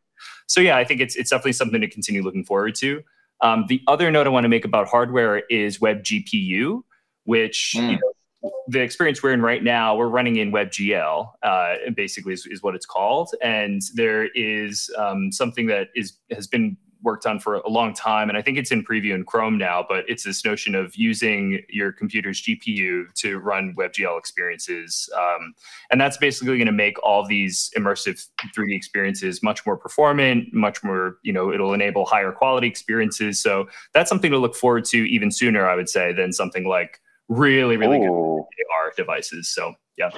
so 0.48 0.62
yeah, 0.62 0.78
I 0.78 0.84
think 0.84 1.02
it's 1.02 1.16
it's 1.16 1.30
definitely 1.30 1.54
something 1.54 1.82
to 1.82 1.90
continue 1.90 2.24
looking 2.24 2.44
forward 2.44 2.76
to. 2.76 3.04
Um, 3.42 3.66
the 3.68 3.82
other 3.88 4.12
note 4.12 4.28
I 4.28 4.30
want 4.30 4.46
to 4.46 4.50
make 4.50 4.66
about 4.66 4.88
hardware 4.88 5.44
is 5.50 5.80
WebGPU, 5.80 6.82
which 7.24 7.76
mm. 7.76 7.92
you 7.92 8.00
know, 8.00 8.52
the 8.68 8.80
experience 8.80 9.22
we're 9.22 9.34
in 9.34 9.42
right 9.42 9.64
now, 9.64 9.96
we're 9.96 10.08
running 10.08 10.38
in 10.38 10.52
WebGL, 10.52 11.32
uh, 11.44 11.76
basically 11.96 12.34
is, 12.34 12.46
is, 12.46 12.62
what 12.62 12.76
it's 12.76 12.86
called, 12.86 13.30
and 13.42 13.82
there 13.96 14.28
is 14.36 14.90
um, 14.98 15.32
something 15.32 15.68
that 15.68 15.90
is 15.96 16.14
has 16.32 16.48
been 16.48 16.78
worked 17.06 17.26
on 17.26 17.40
for 17.40 17.56
a 17.56 17.70
long 17.70 17.94
time, 17.94 18.28
and 18.28 18.38
I 18.38 18.42
think 18.42 18.58
it's 18.58 18.72
in 18.72 18.84
preview 18.84 19.14
in 19.14 19.24
Chrome 19.24 19.58
now. 19.58 19.86
But 19.88 20.04
it's 20.10 20.24
this 20.24 20.44
notion 20.44 20.76
of 20.76 20.96
using 20.96 21.62
your 21.70 21.92
computer's 21.92 22.42
GPU 22.42 23.14
to 23.14 23.38
run 23.40 23.74
WebGL 23.76 24.20
experiences, 24.20 25.10
um, 25.16 25.54
and 25.92 26.02
that's 26.02 26.18
basically 26.18 26.58
going 26.58 26.66
to 26.66 26.74
make 26.74 27.02
all 27.04 27.26
these 27.26 27.72
immersive 27.78 28.28
3D 28.54 28.76
experiences 28.76 29.42
much 29.42 29.66
more 29.66 29.78
performant, 29.78 30.54
much 30.54 30.84
more 30.84 31.18
you 31.24 31.32
know 31.32 31.54
it'll 31.54 31.74
enable 31.74 32.06
higher 32.06 32.34
quality 32.34 32.68
experiences. 32.68 33.40
So 33.40 33.70
that's 33.94 34.10
something 34.10 34.32
to 34.32 34.38
look 34.38 34.56
forward 34.56 34.84
to 34.86 34.98
even 34.98 35.32
sooner, 35.32 35.70
I 35.70 35.76
would 35.76 35.90
say, 35.90 36.12
than 36.12 36.34
something 36.34 36.68
like 36.68 37.00
really 37.30 37.78
really 37.78 38.00
Ooh. 38.00 38.46
good 38.58 38.66
AR 38.74 38.94
devices. 38.98 39.48
So 39.48 39.74
yeah. 39.98 40.10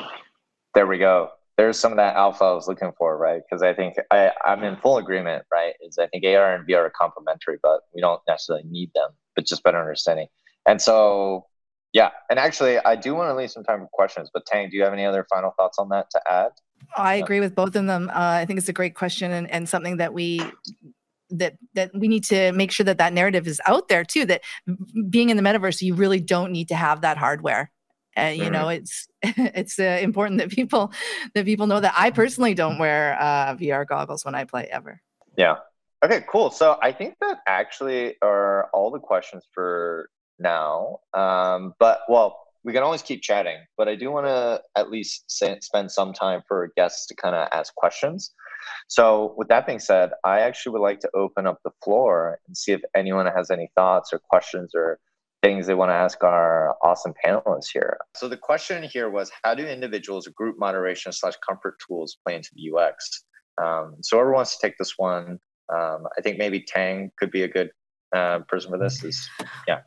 There 0.73 0.87
we 0.87 0.97
go 0.99 1.31
there's 1.57 1.79
some 1.79 1.91
of 1.91 1.97
that 1.97 2.15
alpha 2.15 2.43
I 2.43 2.53
was 2.53 2.67
looking 2.67 2.91
for, 2.97 3.17
right? 3.17 3.41
Because 3.49 3.63
I 3.63 3.73
think 3.73 3.95
I, 4.11 4.31
I'm 4.45 4.63
in 4.63 4.77
full 4.77 4.97
agreement, 4.97 5.43
right? 5.51 5.73
Is 5.81 5.97
I 5.97 6.07
think 6.07 6.23
AR 6.23 6.55
and 6.55 6.67
VR 6.67 6.85
are 6.85 6.91
complementary, 6.91 7.57
but 7.61 7.81
we 7.93 8.01
don't 8.01 8.21
necessarily 8.27 8.63
need 8.69 8.91
them, 8.93 9.09
but 9.35 9.47
just 9.47 9.63
better 9.63 9.79
understanding. 9.79 10.27
And 10.67 10.79
so, 10.79 11.47
yeah. 11.93 12.11
And 12.29 12.37
actually, 12.37 12.77
I 12.79 12.95
do 12.95 13.15
want 13.15 13.31
to 13.31 13.35
leave 13.35 13.49
some 13.49 13.63
time 13.63 13.79
for 13.79 13.87
questions. 13.91 14.29
But 14.31 14.45
Tank, 14.45 14.69
do 14.69 14.77
you 14.77 14.83
have 14.83 14.93
any 14.93 15.05
other 15.05 15.25
final 15.29 15.51
thoughts 15.57 15.79
on 15.79 15.89
that 15.89 16.11
to 16.11 16.21
add? 16.29 16.51
I 16.95 17.15
agree 17.15 17.39
with 17.39 17.55
both 17.55 17.75
of 17.75 17.87
them. 17.87 18.09
Uh, 18.09 18.13
I 18.41 18.45
think 18.45 18.59
it's 18.59 18.69
a 18.69 18.73
great 18.73 18.93
question 18.93 19.31
and, 19.31 19.49
and 19.49 19.67
something 19.67 19.97
that 19.97 20.13
we 20.13 20.41
that 21.29 21.57
that 21.73 21.91
we 21.93 22.07
need 22.07 22.23
to 22.23 22.51
make 22.53 22.71
sure 22.71 22.85
that 22.85 22.99
that 22.99 23.13
narrative 23.13 23.47
is 23.47 23.59
out 23.65 23.87
there 23.89 24.05
too. 24.05 24.25
That 24.25 24.41
being 25.09 25.29
in 25.29 25.37
the 25.37 25.43
metaverse, 25.43 25.81
you 25.81 25.95
really 25.95 26.21
don't 26.21 26.51
need 26.51 26.67
to 26.69 26.75
have 26.75 27.01
that 27.01 27.17
hardware 27.17 27.71
and 28.17 28.37
you 28.37 28.49
know 28.49 28.67
it's 28.67 29.07
it's 29.21 29.79
uh, 29.79 29.99
important 30.01 30.39
that 30.39 30.49
people 30.49 30.91
that 31.33 31.45
people 31.45 31.67
know 31.67 31.79
that 31.79 31.93
i 31.95 32.09
personally 32.09 32.53
don't 32.53 32.79
wear 32.79 33.15
uh, 33.21 33.55
vr 33.55 33.87
goggles 33.87 34.25
when 34.25 34.35
i 34.35 34.43
play 34.43 34.67
ever. 34.71 34.99
Yeah. 35.37 35.57
Okay 36.03 36.25
cool. 36.27 36.49
So 36.49 36.77
i 36.81 36.91
think 36.91 37.15
that 37.21 37.39
actually 37.47 38.15
are 38.21 38.69
all 38.73 38.91
the 38.91 38.99
questions 38.99 39.45
for 39.53 40.09
now. 40.39 40.99
Um, 41.13 41.73
but 41.79 42.01
well 42.09 42.39
we 42.63 42.73
can 42.73 42.83
always 42.83 43.01
keep 43.01 43.21
chatting 43.21 43.59
but 43.77 43.87
i 43.87 43.95
do 43.95 44.11
want 44.11 44.25
to 44.25 44.61
at 44.75 44.91
least 44.91 45.23
say, 45.31 45.57
spend 45.61 45.89
some 45.91 46.11
time 46.11 46.41
for 46.47 46.71
guests 46.75 47.05
to 47.07 47.15
kind 47.15 47.35
of 47.35 47.47
ask 47.53 47.73
questions. 47.75 48.33
So 48.89 49.33
with 49.37 49.47
that 49.49 49.65
being 49.67 49.79
said 49.79 50.11
i 50.23 50.39
actually 50.41 50.73
would 50.73 50.81
like 50.81 50.99
to 51.01 51.09
open 51.13 51.45
up 51.47 51.59
the 51.63 51.71
floor 51.83 52.39
and 52.47 52.57
see 52.57 52.71
if 52.73 52.81
anyone 52.95 53.27
has 53.27 53.51
any 53.51 53.69
thoughts 53.75 54.11
or 54.11 54.19
questions 54.19 54.71
or 54.75 54.99
things 55.43 55.67
they 55.67 55.75
want 55.75 55.89
to 55.89 55.95
ask 55.95 56.23
our 56.23 56.75
awesome 56.81 57.13
panelists 57.23 57.67
here. 57.71 57.97
So 58.15 58.27
the 58.27 58.37
question 58.37 58.83
here 58.83 59.09
was, 59.09 59.31
how 59.43 59.53
do 59.53 59.65
individuals 59.65 60.27
or 60.27 60.31
group 60.31 60.57
moderation 60.57 61.11
slash 61.11 61.35
comfort 61.47 61.75
tools 61.85 62.17
play 62.25 62.35
into 62.35 62.49
the 62.55 62.71
UX? 62.71 63.23
Um, 63.61 63.95
so 64.01 64.17
whoever 64.17 64.33
wants 64.33 64.57
to 64.57 64.67
take 64.67 64.77
this 64.77 64.93
one, 64.97 65.39
um, 65.73 66.07
I 66.17 66.21
think 66.21 66.37
maybe 66.37 66.61
Tank 66.61 67.11
could 67.17 67.31
be 67.31 67.43
a 67.43 67.47
good 67.47 67.71
uh, 68.15 68.39
person 68.47 68.71
for 68.71 68.77
this. 68.77 69.03
Is 69.03 69.29
yeah. 69.67 69.79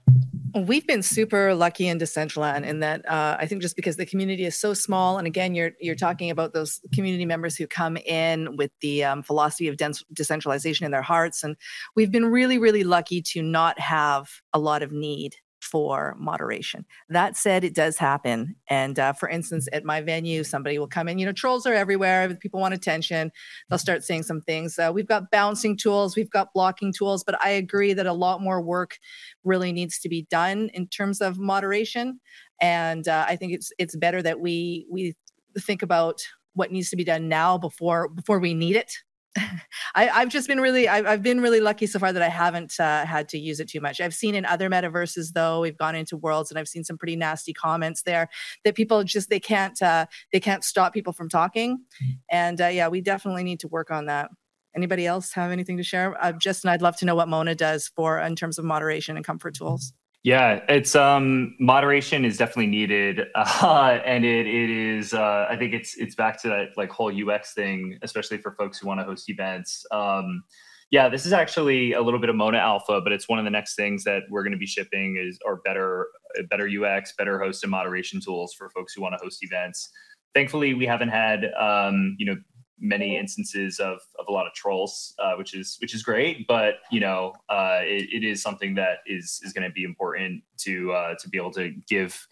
We've 0.54 0.86
been 0.86 1.02
super 1.02 1.54
lucky 1.54 1.86
in 1.86 1.98
Decentraland 1.98 2.64
in 2.64 2.80
that 2.80 3.08
uh, 3.08 3.36
I 3.38 3.46
think 3.46 3.62
just 3.62 3.76
because 3.76 3.96
the 3.96 4.06
community 4.06 4.44
is 4.44 4.56
so 4.56 4.74
small, 4.74 5.18
and 5.18 5.26
again, 5.26 5.54
you're 5.54 5.72
you're 5.80 5.94
talking 5.94 6.30
about 6.30 6.52
those 6.52 6.80
community 6.94 7.26
members 7.26 7.56
who 7.56 7.66
come 7.66 7.96
in 7.98 8.56
with 8.56 8.70
the 8.80 9.04
um, 9.04 9.22
philosophy 9.22 9.68
of 9.68 9.76
decentralization 10.12 10.86
in 10.86 10.92
their 10.92 11.02
hearts, 11.02 11.44
and 11.44 11.56
we've 11.94 12.10
been 12.10 12.26
really, 12.26 12.58
really 12.58 12.84
lucky 12.84 13.22
to 13.22 13.42
not 13.42 13.78
have 13.78 14.28
a 14.52 14.58
lot 14.58 14.82
of 14.82 14.92
need 14.92 15.36
for 15.60 16.16
moderation. 16.18 16.84
That 17.08 17.36
said, 17.36 17.64
it 17.64 17.74
does 17.74 17.98
happen. 17.98 18.56
And 18.68 18.98
uh, 18.98 19.12
for 19.12 19.28
instance, 19.28 19.68
at 19.72 19.84
my 19.84 20.00
venue, 20.00 20.42
somebody 20.44 20.78
will 20.78 20.88
come 20.88 21.08
in. 21.08 21.18
You 21.18 21.26
know, 21.26 21.32
trolls 21.32 21.66
are 21.66 21.74
everywhere. 21.74 22.34
People 22.34 22.60
want 22.60 22.74
attention. 22.74 23.30
They'll 23.68 23.78
start 23.78 24.04
saying 24.04 24.24
some 24.24 24.40
things. 24.40 24.78
Uh, 24.78 24.90
we've 24.92 25.06
got 25.06 25.30
bouncing 25.30 25.76
tools, 25.76 26.16
we've 26.16 26.30
got 26.30 26.52
blocking 26.52 26.92
tools, 26.92 27.24
but 27.24 27.40
I 27.42 27.50
agree 27.50 27.92
that 27.92 28.06
a 28.06 28.12
lot 28.12 28.40
more 28.40 28.60
work 28.60 28.98
really 29.44 29.72
needs 29.72 29.98
to 30.00 30.08
be 30.08 30.26
done 30.30 30.70
in 30.74 30.86
terms 30.88 31.20
of 31.20 31.38
moderation. 31.38 32.20
And 32.60 33.06
uh, 33.08 33.24
I 33.28 33.36
think 33.36 33.52
it's 33.52 33.72
it's 33.78 33.96
better 33.96 34.22
that 34.22 34.40
we 34.40 34.86
we 34.90 35.14
think 35.58 35.82
about 35.82 36.20
what 36.54 36.72
needs 36.72 36.90
to 36.90 36.96
be 36.96 37.04
done 37.04 37.28
now 37.28 37.56
before 37.58 38.08
before 38.08 38.38
we 38.38 38.54
need 38.54 38.76
it 38.76 38.92
I, 39.94 40.04
have 40.06 40.28
just 40.28 40.48
been 40.48 40.60
really, 40.60 40.88
I've, 40.88 41.06
I've, 41.06 41.22
been 41.22 41.40
really 41.40 41.60
lucky 41.60 41.86
so 41.86 41.98
far 41.98 42.12
that 42.12 42.22
I 42.22 42.28
haven't 42.28 42.78
uh, 42.80 43.04
had 43.04 43.28
to 43.30 43.38
use 43.38 43.60
it 43.60 43.68
too 43.68 43.80
much. 43.80 44.00
I've 44.00 44.14
seen 44.14 44.34
in 44.34 44.44
other 44.44 44.68
metaverses 44.68 45.32
though, 45.32 45.60
we've 45.60 45.76
gone 45.76 45.94
into 45.94 46.16
worlds 46.16 46.50
and 46.50 46.58
I've 46.58 46.68
seen 46.68 46.84
some 46.84 46.98
pretty 46.98 47.16
nasty 47.16 47.52
comments 47.52 48.02
there 48.02 48.28
that 48.64 48.74
people 48.74 49.04
just 49.04 49.30
they 49.30 49.40
can't 49.40 49.80
uh, 49.80 50.06
they 50.32 50.40
can't 50.40 50.64
stop 50.64 50.92
people 50.92 51.12
from 51.12 51.28
talking, 51.28 51.78
mm. 52.02 52.18
and 52.30 52.60
uh, 52.60 52.66
yeah, 52.66 52.88
we 52.88 53.00
definitely 53.00 53.44
need 53.44 53.60
to 53.60 53.68
work 53.68 53.90
on 53.90 54.06
that. 54.06 54.30
Anybody 54.74 55.06
else 55.06 55.32
have 55.32 55.50
anything 55.50 55.76
to 55.76 55.82
share? 55.82 56.16
Uh, 56.22 56.32
Justin, 56.32 56.70
I'd 56.70 56.82
love 56.82 56.96
to 56.98 57.04
know 57.04 57.14
what 57.14 57.28
Mona 57.28 57.54
does 57.54 57.88
for 57.88 58.18
in 58.20 58.36
terms 58.36 58.58
of 58.58 58.64
moderation 58.64 59.16
and 59.16 59.24
comfort 59.24 59.54
tools. 59.54 59.92
Yeah, 60.22 60.60
it's 60.68 60.94
um 60.94 61.56
moderation 61.58 62.26
is 62.26 62.36
definitely 62.36 62.66
needed, 62.66 63.22
uh, 63.34 63.98
and 64.04 64.24
it 64.24 64.46
it 64.46 64.68
is. 64.70 65.14
Uh, 65.14 65.46
I 65.48 65.56
think 65.56 65.72
it's 65.72 65.96
it's 65.96 66.14
back 66.14 66.40
to 66.42 66.48
that 66.48 66.68
like 66.76 66.90
whole 66.90 67.10
UX 67.10 67.54
thing, 67.54 67.98
especially 68.02 68.36
for 68.38 68.52
folks 68.52 68.78
who 68.78 68.86
want 68.86 69.00
to 69.00 69.04
host 69.04 69.30
events. 69.30 69.84
Um, 69.90 70.44
yeah, 70.90 71.08
this 71.08 71.24
is 71.24 71.32
actually 71.32 71.92
a 71.92 72.02
little 72.02 72.20
bit 72.20 72.28
of 72.28 72.36
Mona 72.36 72.58
Alpha, 72.58 73.00
but 73.00 73.12
it's 73.12 73.28
one 73.28 73.38
of 73.38 73.44
the 73.44 73.50
next 73.50 73.76
things 73.76 74.04
that 74.04 74.24
we're 74.28 74.42
going 74.42 74.52
to 74.52 74.58
be 74.58 74.66
shipping 74.66 75.16
is 75.16 75.38
or 75.46 75.62
better 75.64 76.08
better 76.50 76.68
UX, 76.68 77.14
better 77.16 77.40
host 77.40 77.62
and 77.64 77.70
moderation 77.70 78.20
tools 78.20 78.52
for 78.52 78.68
folks 78.70 78.92
who 78.92 79.00
want 79.00 79.14
to 79.16 79.24
host 79.24 79.38
events. 79.42 79.88
Thankfully, 80.34 80.74
we 80.74 80.84
haven't 80.84 81.08
had 81.08 81.46
um, 81.58 82.14
you 82.18 82.26
know 82.26 82.36
many 82.80 83.16
instances 83.16 83.78
of, 83.78 83.98
of 84.18 84.26
a 84.28 84.32
lot 84.32 84.46
of 84.46 84.54
trolls, 84.54 85.14
uh, 85.18 85.34
which 85.36 85.54
is 85.54 85.76
which 85.80 85.94
is 85.94 86.02
great. 86.02 86.46
But 86.46 86.76
you 86.90 87.00
know, 87.00 87.34
uh, 87.48 87.80
it, 87.82 88.08
it 88.12 88.24
is 88.24 88.42
something 88.42 88.74
that 88.76 88.98
is 89.06 89.40
is 89.44 89.52
going 89.52 89.68
to 89.68 89.72
be 89.72 89.84
important 89.84 90.42
to 90.58 90.92
uh, 90.92 91.14
to 91.20 91.28
be 91.28 91.38
able 91.38 91.52
to 91.52 91.72
give 91.88 92.26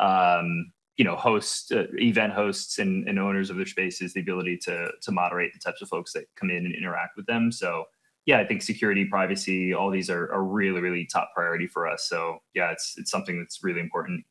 um, 0.00 0.72
you 0.96 1.04
know 1.04 1.16
hosts 1.16 1.70
uh, 1.72 1.86
event 1.94 2.32
hosts 2.32 2.78
and, 2.78 3.08
and 3.08 3.18
owners 3.18 3.50
of 3.50 3.56
their 3.56 3.66
spaces 3.66 4.14
the 4.14 4.20
ability 4.20 4.58
to 4.64 4.88
to 5.00 5.12
moderate 5.12 5.52
the 5.52 5.58
types 5.58 5.82
of 5.82 5.88
folks 5.88 6.12
that 6.12 6.24
come 6.36 6.50
in 6.50 6.64
and 6.64 6.74
interact 6.74 7.16
with 7.16 7.26
them. 7.26 7.52
So 7.52 7.84
yeah 8.26 8.38
i 8.38 8.46
think 8.46 8.62
security 8.62 9.04
privacy 9.04 9.74
all 9.74 9.90
these 9.90 10.08
are, 10.08 10.32
are 10.32 10.44
really 10.44 10.80
really 10.80 11.08
top 11.12 11.30
priority 11.34 11.66
for 11.66 11.88
us. 11.88 12.08
So 12.08 12.38
yeah 12.54 12.70
it's 12.70 12.94
it's 12.96 13.10
something 13.10 13.38
that's 13.38 13.62
really 13.62 13.80
important. 13.80 14.24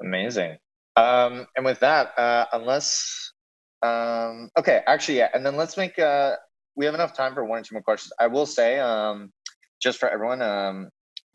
Amazing. 0.00 0.58
Um 0.96 1.46
and 1.56 1.64
with 1.64 1.80
that 1.80 2.18
uh 2.18 2.46
unless 2.52 3.32
um 3.82 4.48
okay 4.58 4.80
actually 4.86 5.18
yeah 5.18 5.28
and 5.34 5.44
then 5.44 5.56
let's 5.56 5.76
make 5.76 5.98
uh 5.98 6.34
we 6.76 6.84
have 6.84 6.94
enough 6.94 7.14
time 7.14 7.34
for 7.34 7.44
one 7.44 7.60
or 7.60 7.62
two 7.62 7.74
more 7.74 7.82
questions 7.82 8.12
i 8.18 8.26
will 8.26 8.46
say 8.46 8.78
um 8.78 9.32
just 9.80 9.98
for 9.98 10.08
everyone 10.08 10.40
um 10.42 10.88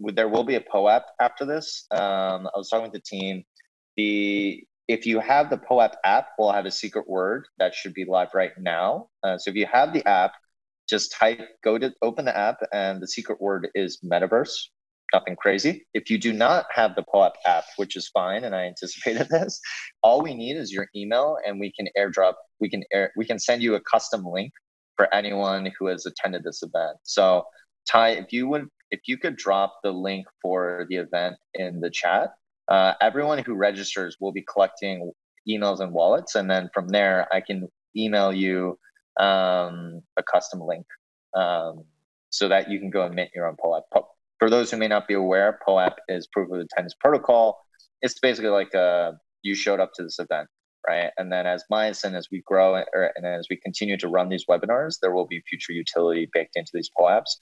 there 0.09 0.27
will 0.27 0.43
be 0.43 0.55
a 0.55 0.61
POAP 0.61 1.03
after 1.19 1.45
this. 1.45 1.85
Um, 1.91 2.47
I 2.47 2.57
was 2.57 2.69
talking 2.69 2.83
with 2.83 2.93
the 2.93 3.01
team 3.01 3.43
the 3.97 4.63
if 4.87 5.05
you 5.05 5.19
have 5.19 5.49
the 5.49 5.57
POAP 5.57 5.95
app, 6.03 6.29
we'll 6.37 6.51
have 6.51 6.65
a 6.65 6.71
secret 6.71 7.07
word 7.07 7.47
that 7.59 7.73
should 7.73 7.93
be 7.93 8.05
live 8.05 8.29
right 8.33 8.51
now. 8.57 9.07
Uh, 9.23 9.37
so 9.37 9.49
if 9.49 9.55
you 9.55 9.65
have 9.71 9.93
the 9.93 10.05
app, 10.07 10.33
just 10.89 11.13
type, 11.13 11.39
go 11.63 11.77
to 11.77 11.93
open 12.01 12.25
the 12.25 12.37
app, 12.37 12.57
and 12.73 13.01
the 13.01 13.07
secret 13.07 13.39
word 13.39 13.69
is 13.73 13.99
metaverse. 14.03 14.53
Nothing 15.13 15.35
crazy. 15.35 15.85
If 15.93 16.09
you 16.09 16.17
do 16.17 16.31
not 16.31 16.65
have 16.71 16.95
the 16.95 17.03
POAP 17.03 17.33
app, 17.45 17.65
which 17.75 17.97
is 17.97 18.07
fine, 18.09 18.45
and 18.45 18.55
I 18.55 18.63
anticipated 18.63 19.27
this, 19.29 19.59
all 20.03 20.21
we 20.21 20.33
need 20.33 20.55
is 20.55 20.71
your 20.71 20.87
email, 20.95 21.37
and 21.45 21.59
we 21.59 21.71
can 21.73 21.87
airdrop. 21.97 22.33
We 22.59 22.69
can 22.69 22.83
air. 22.93 23.11
We 23.17 23.25
can 23.25 23.39
send 23.39 23.61
you 23.61 23.75
a 23.75 23.81
custom 23.81 24.23
link 24.23 24.53
for 24.95 25.13
anyone 25.13 25.71
who 25.77 25.87
has 25.87 26.05
attended 26.05 26.43
this 26.43 26.63
event. 26.63 26.97
So, 27.03 27.43
Ty, 27.89 28.09
if 28.11 28.31
you 28.31 28.47
would, 28.47 28.67
if 28.91 29.01
you 29.07 29.17
could 29.17 29.35
drop 29.35 29.79
the 29.83 29.91
link 29.91 30.27
for 30.41 30.85
the 30.89 30.97
event 30.97 31.35
in 31.55 31.81
the 31.81 31.89
chat, 31.89 32.29
uh, 32.69 32.93
everyone 33.01 33.39
who 33.39 33.55
registers 33.55 34.17
will 34.21 34.31
be 34.31 34.43
collecting 34.43 35.11
emails 35.49 35.79
and 35.79 35.91
wallets, 35.91 36.35
and 36.35 36.49
then 36.49 36.69
from 36.73 36.87
there, 36.87 37.27
I 37.33 37.41
can 37.41 37.67
email 37.97 38.31
you 38.31 38.77
um, 39.19 40.01
a 40.15 40.23
custom 40.23 40.61
link 40.61 40.85
um, 41.33 41.83
so 42.29 42.47
that 42.47 42.69
you 42.69 42.79
can 42.79 42.89
go 42.89 43.05
and 43.05 43.13
mint 43.13 43.31
your 43.35 43.47
own 43.47 43.57
POAP. 43.57 43.83
For 44.41 44.49
those 44.49 44.71
who 44.71 44.77
may 44.77 44.87
not 44.87 45.07
be 45.07 45.13
aware, 45.13 45.59
POAP 45.67 45.93
is 46.09 46.25
Proof 46.25 46.51
of 46.51 46.59
Attendance 46.59 46.95
Protocol. 46.99 47.63
It's 48.01 48.17
basically 48.19 48.49
like 48.49 48.73
uh, 48.73 49.11
you 49.43 49.53
showed 49.53 49.79
up 49.79 49.91
to 49.93 50.03
this 50.03 50.17
event, 50.17 50.47
right? 50.87 51.11
And 51.19 51.31
then 51.31 51.45
as 51.45 51.63
Myosin, 51.71 52.15
as 52.15 52.27
we 52.31 52.41
grow 52.43 52.73
or, 52.73 53.11
and 53.15 53.23
as 53.23 53.45
we 53.51 53.57
continue 53.57 53.97
to 53.97 54.07
run 54.07 54.29
these 54.29 54.45
webinars, 54.49 54.95
there 54.99 55.13
will 55.13 55.27
be 55.27 55.43
future 55.47 55.73
utility 55.73 56.27
baked 56.33 56.55
into 56.55 56.71
these 56.73 56.89
POAPs. 56.99 57.37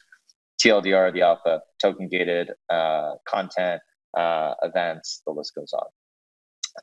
TLDR, 0.62 1.14
the 1.14 1.22
alpha, 1.22 1.62
token 1.82 2.10
gated 2.10 2.52
uh, 2.70 3.14
content, 3.26 3.82
uh, 4.18 4.56
events, 4.62 5.22
the 5.26 5.32
list 5.32 5.56
goes 5.56 5.72
on. 5.72 5.88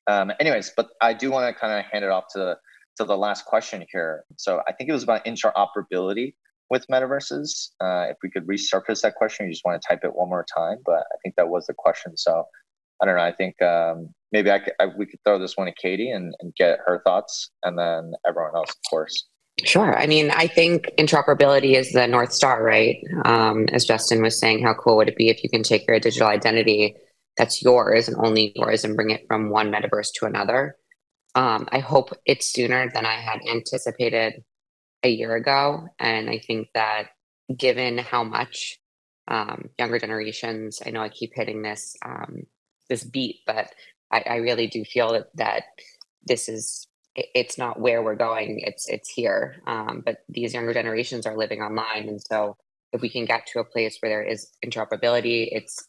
Um, 0.06 0.32
anyways, 0.40 0.72
but 0.78 0.88
I 1.02 1.12
do 1.12 1.30
want 1.30 1.54
to 1.54 1.60
kind 1.60 1.78
of 1.78 1.84
hand 1.92 2.06
it 2.06 2.10
off 2.10 2.24
to 2.32 2.56
to 2.96 3.04
the 3.04 3.18
last 3.18 3.44
question 3.44 3.84
here. 3.92 4.24
So 4.36 4.62
I 4.66 4.72
think 4.72 4.88
it 4.88 4.94
was 4.94 5.02
about 5.02 5.26
interoperability 5.26 6.32
with 6.70 6.86
metaverses. 6.90 7.70
Uh, 7.80 8.06
if 8.10 8.16
we 8.22 8.30
could 8.30 8.46
resurface 8.46 9.02
that 9.02 9.14
question, 9.14 9.46
you 9.46 9.52
just 9.52 9.64
want 9.64 9.80
to 9.80 9.86
type 9.86 10.00
it 10.02 10.14
one 10.14 10.28
more 10.28 10.44
time, 10.54 10.78
but 10.84 11.00
I 11.00 11.16
think 11.22 11.36
that 11.36 11.48
was 11.48 11.66
the 11.66 11.74
question. 11.74 12.16
So 12.16 12.44
I 13.00 13.06
don't 13.06 13.16
know. 13.16 13.22
I 13.22 13.32
think 13.32 13.60
um, 13.62 14.08
maybe 14.32 14.50
I, 14.50 14.58
could, 14.58 14.72
I 14.80 14.86
we 14.86 15.06
could 15.06 15.20
throw 15.24 15.38
this 15.38 15.56
one 15.56 15.68
at 15.68 15.76
Katie 15.76 16.10
and, 16.10 16.34
and 16.40 16.54
get 16.54 16.78
her 16.84 17.02
thoughts, 17.04 17.50
and 17.62 17.78
then 17.78 18.12
everyone 18.26 18.56
else, 18.56 18.70
of 18.70 18.90
course. 18.90 19.26
Sure. 19.64 19.98
I 19.98 20.06
mean, 20.06 20.30
I 20.32 20.46
think 20.46 20.90
interoperability 20.98 21.76
is 21.76 21.92
the 21.92 22.06
North 22.06 22.32
Star, 22.32 22.62
right? 22.62 22.98
Um, 23.24 23.66
as 23.72 23.86
Justin 23.86 24.20
was 24.20 24.38
saying, 24.38 24.62
how 24.62 24.74
cool 24.74 24.98
would 24.98 25.08
it 25.08 25.16
be 25.16 25.30
if 25.30 25.42
you 25.42 25.48
can 25.48 25.62
take 25.62 25.86
your 25.88 25.98
digital 25.98 26.28
identity 26.28 26.94
that's 27.36 27.62
yours 27.62 28.08
and 28.08 28.16
only 28.18 28.52
yours 28.56 28.84
and 28.84 28.96
bring 28.96 29.10
it 29.10 29.24
from 29.28 29.50
one 29.50 29.70
metaverse 29.70 30.08
to 30.16 30.26
another. 30.26 30.76
Um, 31.34 31.68
I 31.70 31.80
hope 31.80 32.10
it's 32.24 32.52
sooner 32.52 32.90
than 32.92 33.04
I 33.04 33.14
had 33.14 33.40
anticipated 33.50 34.42
a 35.06 35.10
year 35.10 35.34
ago. 35.34 35.88
And 35.98 36.28
I 36.28 36.38
think 36.38 36.68
that 36.74 37.08
given 37.56 37.98
how 37.98 38.24
much 38.24 38.78
um, 39.28 39.70
younger 39.78 39.98
generations, 39.98 40.80
I 40.84 40.90
know 40.90 41.00
I 41.00 41.08
keep 41.08 41.32
hitting 41.34 41.62
this 41.62 41.96
um, 42.04 42.42
this 42.88 43.02
beat, 43.02 43.40
but 43.46 43.72
I, 44.12 44.22
I, 44.26 44.36
really 44.36 44.68
do 44.68 44.84
feel 44.84 45.12
that, 45.12 45.26
that 45.34 45.64
this 46.24 46.48
is 46.48 46.86
it's 47.16 47.58
not 47.58 47.80
where 47.80 48.02
we're 48.02 48.14
going 48.14 48.60
it's 48.62 48.88
it's 48.88 49.08
here 49.08 49.56
um, 49.66 50.02
but 50.04 50.18
these 50.28 50.54
younger 50.54 50.72
generations 50.72 51.26
are 51.26 51.36
living 51.36 51.60
online 51.62 52.08
and 52.08 52.20
so 52.22 52.56
if 52.92 53.00
we 53.00 53.08
can 53.08 53.24
get 53.24 53.46
to 53.46 53.58
a 53.58 53.64
place 53.64 53.96
where 54.00 54.10
there 54.10 54.22
is 54.22 54.52
interoperability 54.64 55.48
it's 55.50 55.88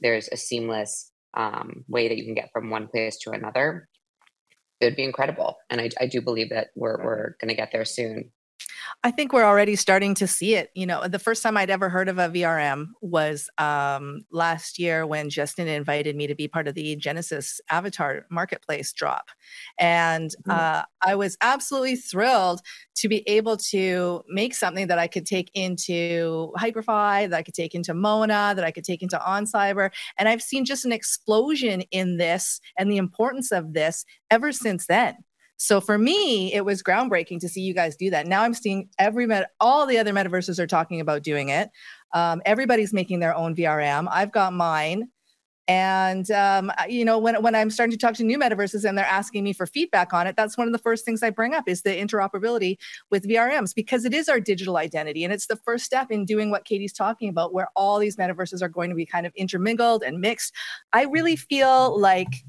there's 0.00 0.28
a 0.28 0.36
seamless 0.36 1.10
um, 1.36 1.84
way 1.86 2.08
that 2.08 2.16
you 2.16 2.24
can 2.24 2.34
get 2.34 2.50
from 2.52 2.70
one 2.70 2.88
place 2.88 3.18
to 3.18 3.30
another, 3.30 3.88
it 4.80 4.86
would 4.86 4.96
be 4.96 5.04
incredible. 5.04 5.56
And 5.70 5.80
I, 5.80 5.90
I 6.00 6.06
do 6.06 6.20
believe 6.20 6.50
that 6.50 6.68
we're, 6.74 7.02
we're 7.02 7.36
going 7.40 7.48
to 7.48 7.54
get 7.54 7.70
there 7.72 7.84
soon. 7.84 8.30
I 9.02 9.10
think 9.10 9.32
we're 9.32 9.44
already 9.44 9.76
starting 9.76 10.14
to 10.14 10.26
see 10.26 10.54
it. 10.54 10.70
You 10.74 10.86
know, 10.86 11.06
the 11.08 11.18
first 11.18 11.42
time 11.42 11.56
I'd 11.56 11.70
ever 11.70 11.88
heard 11.88 12.08
of 12.08 12.18
a 12.18 12.28
VRM 12.28 12.86
was 13.00 13.48
um, 13.58 14.22
last 14.30 14.78
year 14.78 15.06
when 15.06 15.30
Justin 15.30 15.68
invited 15.68 16.16
me 16.16 16.26
to 16.26 16.34
be 16.34 16.48
part 16.48 16.68
of 16.68 16.74
the 16.74 16.96
Genesis 16.96 17.60
Avatar 17.70 18.26
Marketplace 18.30 18.92
drop. 18.92 19.30
And 19.78 20.34
mm. 20.46 20.52
uh, 20.52 20.84
I 21.02 21.14
was 21.14 21.36
absolutely 21.40 21.96
thrilled 21.96 22.60
to 22.96 23.08
be 23.08 23.28
able 23.28 23.56
to 23.56 24.22
make 24.28 24.54
something 24.54 24.86
that 24.86 24.98
I 24.98 25.06
could 25.06 25.26
take 25.26 25.50
into 25.54 26.52
Hyperfy, 26.58 27.28
that 27.28 27.36
I 27.36 27.42
could 27.42 27.54
take 27.54 27.74
into 27.74 27.94
Mona, 27.94 28.54
that 28.56 28.64
I 28.64 28.70
could 28.70 28.84
take 28.84 29.02
into 29.02 29.18
OnCyber. 29.18 29.90
And 30.18 30.28
I've 30.28 30.42
seen 30.42 30.64
just 30.64 30.84
an 30.84 30.92
explosion 30.92 31.82
in 31.90 32.16
this 32.16 32.60
and 32.78 32.90
the 32.90 32.96
importance 32.96 33.52
of 33.52 33.74
this 33.74 34.04
ever 34.30 34.52
since 34.52 34.86
then. 34.86 35.16
So 35.56 35.80
for 35.80 35.98
me, 35.98 36.52
it 36.52 36.64
was 36.64 36.82
groundbreaking 36.82 37.40
to 37.40 37.48
see 37.48 37.62
you 37.62 37.74
guys 37.74 37.96
do 37.96 38.10
that. 38.10 38.26
Now 38.26 38.42
I'm 38.42 38.54
seeing 38.54 38.88
every 38.98 39.26
met, 39.26 39.50
all 39.60 39.86
the 39.86 39.98
other 39.98 40.12
metaverses 40.12 40.58
are 40.58 40.66
talking 40.66 41.00
about 41.00 41.22
doing 41.22 41.48
it. 41.48 41.70
Um, 42.12 42.42
everybody's 42.44 42.92
making 42.92 43.20
their 43.20 43.34
own 43.34 43.54
VRM. 43.54 44.08
I've 44.10 44.32
got 44.32 44.52
mine. 44.52 45.08
And 45.68 46.30
um, 46.30 46.70
you 46.88 47.04
know, 47.04 47.18
when 47.18 47.42
when 47.42 47.56
I'm 47.56 47.70
starting 47.70 47.90
to 47.90 47.98
talk 47.98 48.14
to 48.14 48.24
new 48.24 48.38
metaverses 48.38 48.88
and 48.88 48.96
they're 48.96 49.04
asking 49.04 49.42
me 49.42 49.52
for 49.52 49.66
feedback 49.66 50.12
on 50.12 50.28
it, 50.28 50.36
that's 50.36 50.56
one 50.56 50.68
of 50.68 50.72
the 50.72 50.78
first 50.78 51.04
things 51.04 51.24
I 51.24 51.30
bring 51.30 51.54
up 51.54 51.64
is 51.66 51.82
the 51.82 51.90
interoperability 51.90 52.76
with 53.10 53.28
VRMs 53.28 53.74
because 53.74 54.04
it 54.04 54.14
is 54.14 54.28
our 54.28 54.38
digital 54.38 54.76
identity 54.76 55.24
and 55.24 55.32
it's 55.32 55.48
the 55.48 55.56
first 55.56 55.84
step 55.84 56.12
in 56.12 56.24
doing 56.24 56.50
what 56.50 56.64
Katie's 56.64 56.92
talking 56.92 57.28
about, 57.28 57.52
where 57.52 57.68
all 57.74 57.98
these 57.98 58.16
metaverses 58.16 58.62
are 58.62 58.68
going 58.68 58.90
to 58.90 58.96
be 58.96 59.04
kind 59.04 59.26
of 59.26 59.32
intermingled 59.34 60.04
and 60.04 60.20
mixed. 60.20 60.54
I 60.92 61.02
really 61.06 61.34
feel 61.34 61.98
like 61.98 62.44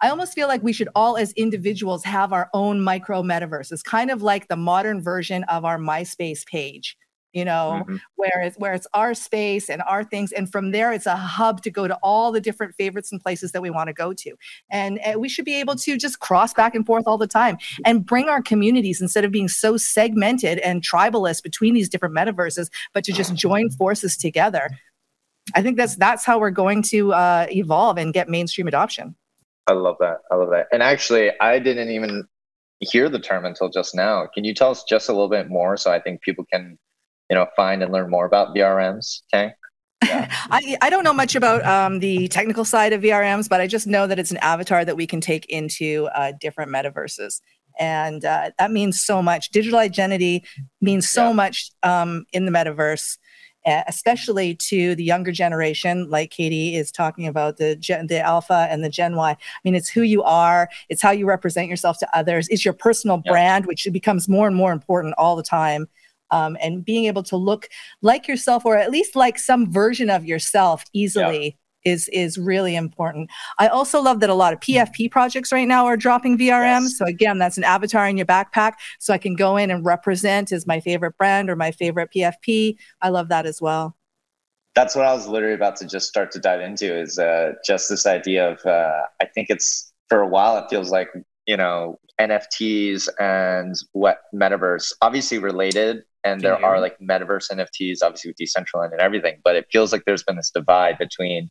I 0.00 0.08
almost 0.08 0.34
feel 0.34 0.48
like 0.48 0.62
we 0.62 0.72
should 0.72 0.88
all, 0.94 1.16
as 1.16 1.32
individuals, 1.32 2.04
have 2.04 2.32
our 2.32 2.48
own 2.54 2.80
micro 2.80 3.22
metaverses, 3.22 3.84
kind 3.84 4.10
of 4.10 4.22
like 4.22 4.48
the 4.48 4.56
modern 4.56 5.02
version 5.02 5.44
of 5.44 5.64
our 5.64 5.78
MySpace 5.78 6.46
page, 6.46 6.96
you 7.32 7.44
know, 7.44 7.82
mm-hmm. 7.82 7.96
where 8.16 8.42
it's 8.42 8.56
where 8.58 8.74
it's 8.74 8.86
our 8.92 9.14
space 9.14 9.70
and 9.70 9.82
our 9.88 10.04
things, 10.04 10.32
and 10.32 10.50
from 10.52 10.70
there 10.70 10.92
it's 10.92 11.06
a 11.06 11.16
hub 11.16 11.62
to 11.62 11.70
go 11.70 11.88
to 11.88 11.98
all 12.02 12.30
the 12.30 12.40
different 12.40 12.74
favorites 12.74 13.10
and 13.10 13.22
places 13.22 13.52
that 13.52 13.62
we 13.62 13.70
want 13.70 13.88
to 13.88 13.94
go 13.94 14.12
to, 14.12 14.34
and, 14.70 14.98
and 14.98 15.20
we 15.20 15.28
should 15.28 15.44
be 15.44 15.58
able 15.58 15.74
to 15.76 15.96
just 15.96 16.20
cross 16.20 16.52
back 16.52 16.74
and 16.74 16.84
forth 16.84 17.04
all 17.06 17.18
the 17.18 17.26
time 17.26 17.56
and 17.86 18.04
bring 18.04 18.28
our 18.28 18.42
communities 18.42 19.00
instead 19.00 19.24
of 19.24 19.32
being 19.32 19.48
so 19.48 19.76
segmented 19.76 20.58
and 20.58 20.82
tribalist 20.82 21.42
between 21.42 21.74
these 21.74 21.88
different 21.88 22.14
metaverses, 22.14 22.70
but 22.92 23.02
to 23.04 23.12
just 23.12 23.34
join 23.34 23.70
forces 23.70 24.16
together. 24.16 24.68
I 25.54 25.62
think 25.62 25.76
that's 25.76 25.96
that's 25.96 26.24
how 26.24 26.38
we're 26.38 26.50
going 26.50 26.82
to 26.82 27.12
uh, 27.14 27.46
evolve 27.50 27.98
and 27.98 28.12
get 28.12 28.28
mainstream 28.28 28.68
adoption. 28.68 29.16
I 29.66 29.72
love 29.74 29.96
that. 30.00 30.18
I 30.30 30.36
love 30.36 30.50
that. 30.50 30.66
And 30.72 30.82
actually, 30.82 31.30
I 31.40 31.58
didn't 31.58 31.90
even 31.90 32.24
hear 32.80 33.08
the 33.08 33.18
term 33.18 33.44
until 33.44 33.68
just 33.68 33.94
now. 33.94 34.26
Can 34.34 34.44
you 34.44 34.54
tell 34.54 34.70
us 34.70 34.84
just 34.88 35.08
a 35.08 35.12
little 35.12 35.28
bit 35.28 35.48
more 35.48 35.76
so 35.76 35.92
I 35.92 36.00
think 36.00 36.20
people 36.22 36.44
can, 36.52 36.78
you 37.30 37.36
know, 37.36 37.46
find 37.54 37.82
and 37.82 37.92
learn 37.92 38.10
more 38.10 38.26
about 38.26 38.54
VRMs? 38.54 39.22
Okay. 39.32 39.52
Yeah. 40.04 40.28
I, 40.50 40.76
I 40.82 40.90
don't 40.90 41.04
know 41.04 41.14
much 41.14 41.36
about 41.36 41.64
um, 41.64 42.00
the 42.00 42.26
technical 42.28 42.64
side 42.64 42.92
of 42.92 43.02
VRMs, 43.02 43.48
but 43.48 43.60
I 43.60 43.68
just 43.68 43.86
know 43.86 44.06
that 44.06 44.18
it's 44.18 44.32
an 44.32 44.38
avatar 44.38 44.84
that 44.84 44.96
we 44.96 45.06
can 45.06 45.20
take 45.20 45.46
into 45.46 46.08
uh, 46.14 46.32
different 46.40 46.72
metaverses. 46.72 47.40
And 47.78 48.24
uh, 48.24 48.50
that 48.58 48.70
means 48.70 49.00
so 49.00 49.22
much. 49.22 49.50
Digital 49.50 49.78
identity 49.78 50.44
means 50.80 51.08
so 51.08 51.28
yeah. 51.28 51.32
much 51.32 51.70
um, 51.82 52.24
in 52.32 52.46
the 52.46 52.52
metaverse 52.52 53.16
especially 53.64 54.54
to 54.56 54.94
the 54.94 55.04
younger 55.04 55.32
generation, 55.32 56.08
like 56.10 56.30
Katie 56.30 56.76
is 56.76 56.90
talking 56.90 57.26
about 57.26 57.56
the 57.56 57.76
gen, 57.76 58.06
the 58.06 58.20
alpha 58.20 58.66
and 58.70 58.84
the 58.84 58.88
Gen 58.88 59.16
Y. 59.16 59.30
I 59.30 59.36
mean, 59.64 59.74
it's 59.74 59.88
who 59.88 60.02
you 60.02 60.22
are, 60.22 60.68
it's 60.88 61.02
how 61.02 61.10
you 61.10 61.26
represent 61.26 61.68
yourself 61.68 61.98
to 61.98 62.16
others, 62.16 62.48
it's 62.48 62.64
your 62.64 62.74
personal 62.74 63.22
yeah. 63.24 63.32
brand, 63.32 63.66
which 63.66 63.86
becomes 63.92 64.28
more 64.28 64.46
and 64.46 64.56
more 64.56 64.72
important 64.72 65.14
all 65.18 65.36
the 65.36 65.42
time. 65.42 65.88
Um, 66.30 66.56
and 66.62 66.82
being 66.82 67.04
able 67.04 67.22
to 67.24 67.36
look 67.36 67.68
like 68.00 68.26
yourself, 68.26 68.64
or 68.64 68.78
at 68.78 68.90
least 68.90 69.14
like 69.14 69.38
some 69.38 69.70
version 69.70 70.08
of 70.08 70.24
yourself, 70.24 70.82
easily 70.94 71.58
is 71.84 72.08
is 72.08 72.38
really 72.38 72.76
important. 72.76 73.30
I 73.58 73.68
also 73.68 74.00
love 74.00 74.20
that 74.20 74.30
a 74.30 74.34
lot 74.34 74.52
of 74.52 74.60
PFP 74.60 75.10
projects 75.10 75.52
right 75.52 75.68
now 75.68 75.86
are 75.86 75.96
dropping 75.96 76.38
VRM. 76.38 76.82
Yes. 76.82 76.98
So 76.98 77.04
again, 77.04 77.38
that's 77.38 77.58
an 77.58 77.64
avatar 77.64 78.08
in 78.08 78.16
your 78.16 78.26
backpack, 78.26 78.74
so 78.98 79.12
I 79.12 79.18
can 79.18 79.34
go 79.34 79.56
in 79.56 79.70
and 79.70 79.84
represent 79.84 80.52
as 80.52 80.66
my 80.66 80.80
favorite 80.80 81.16
brand 81.18 81.50
or 81.50 81.56
my 81.56 81.72
favorite 81.72 82.10
PFP. 82.14 82.76
I 83.00 83.08
love 83.08 83.28
that 83.28 83.46
as 83.46 83.60
well. 83.60 83.96
That's 84.74 84.96
what 84.96 85.04
I 85.04 85.12
was 85.12 85.26
literally 85.26 85.54
about 85.54 85.76
to 85.76 85.86
just 85.86 86.08
start 86.08 86.30
to 86.32 86.38
dive 86.38 86.60
into 86.60 86.94
is 86.98 87.18
uh, 87.18 87.52
just 87.64 87.90
this 87.90 88.06
idea 88.06 88.52
of 88.52 88.64
uh, 88.64 89.02
I 89.20 89.26
think 89.26 89.50
it's 89.50 89.92
for 90.08 90.20
a 90.20 90.26
while 90.26 90.58
it 90.58 90.68
feels 90.68 90.90
like 90.90 91.08
you 91.46 91.56
know 91.56 91.98
nfts 92.20 93.08
and 93.18 93.74
what 93.92 94.24
metaverse 94.34 94.92
obviously 95.00 95.38
related 95.38 96.04
and 96.24 96.40
there 96.40 96.64
are 96.64 96.80
like 96.80 96.98
metaverse 96.98 97.50
nfts 97.50 97.98
obviously 98.02 98.30
with 98.30 98.36
decentraland 98.36 98.92
and 98.92 99.00
everything 99.00 99.40
but 99.44 99.56
it 99.56 99.66
feels 99.70 99.92
like 99.92 100.02
there's 100.04 100.22
been 100.22 100.36
this 100.36 100.50
divide 100.50 100.96
between 100.98 101.50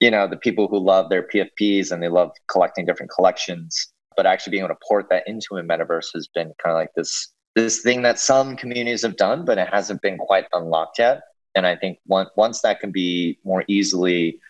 you 0.00 0.10
know 0.10 0.26
the 0.26 0.36
people 0.36 0.68
who 0.68 0.78
love 0.78 1.10
their 1.10 1.26
pfps 1.28 1.90
and 1.90 2.02
they 2.02 2.08
love 2.08 2.30
collecting 2.48 2.84
different 2.84 3.10
collections 3.10 3.92
but 4.16 4.26
actually 4.26 4.52
being 4.52 4.64
able 4.64 4.74
to 4.74 4.80
port 4.86 5.06
that 5.10 5.24
into 5.26 5.56
a 5.56 5.62
metaverse 5.62 6.08
has 6.14 6.28
been 6.34 6.52
kind 6.62 6.74
of 6.74 6.76
like 6.76 6.90
this 6.96 7.32
this 7.54 7.82
thing 7.82 8.02
that 8.02 8.18
some 8.18 8.56
communities 8.56 9.02
have 9.02 9.16
done 9.16 9.44
but 9.44 9.58
it 9.58 9.68
hasn't 9.68 10.02
been 10.02 10.18
quite 10.18 10.46
unlocked 10.52 10.98
yet. 10.98 11.22
And 11.54 11.66
i 11.66 11.76
think 11.76 11.98
once 12.06 12.30
once 12.36 12.62
that 12.62 12.80
can 12.80 12.90
be 12.90 13.38
more 13.44 13.64
easily 13.68 14.40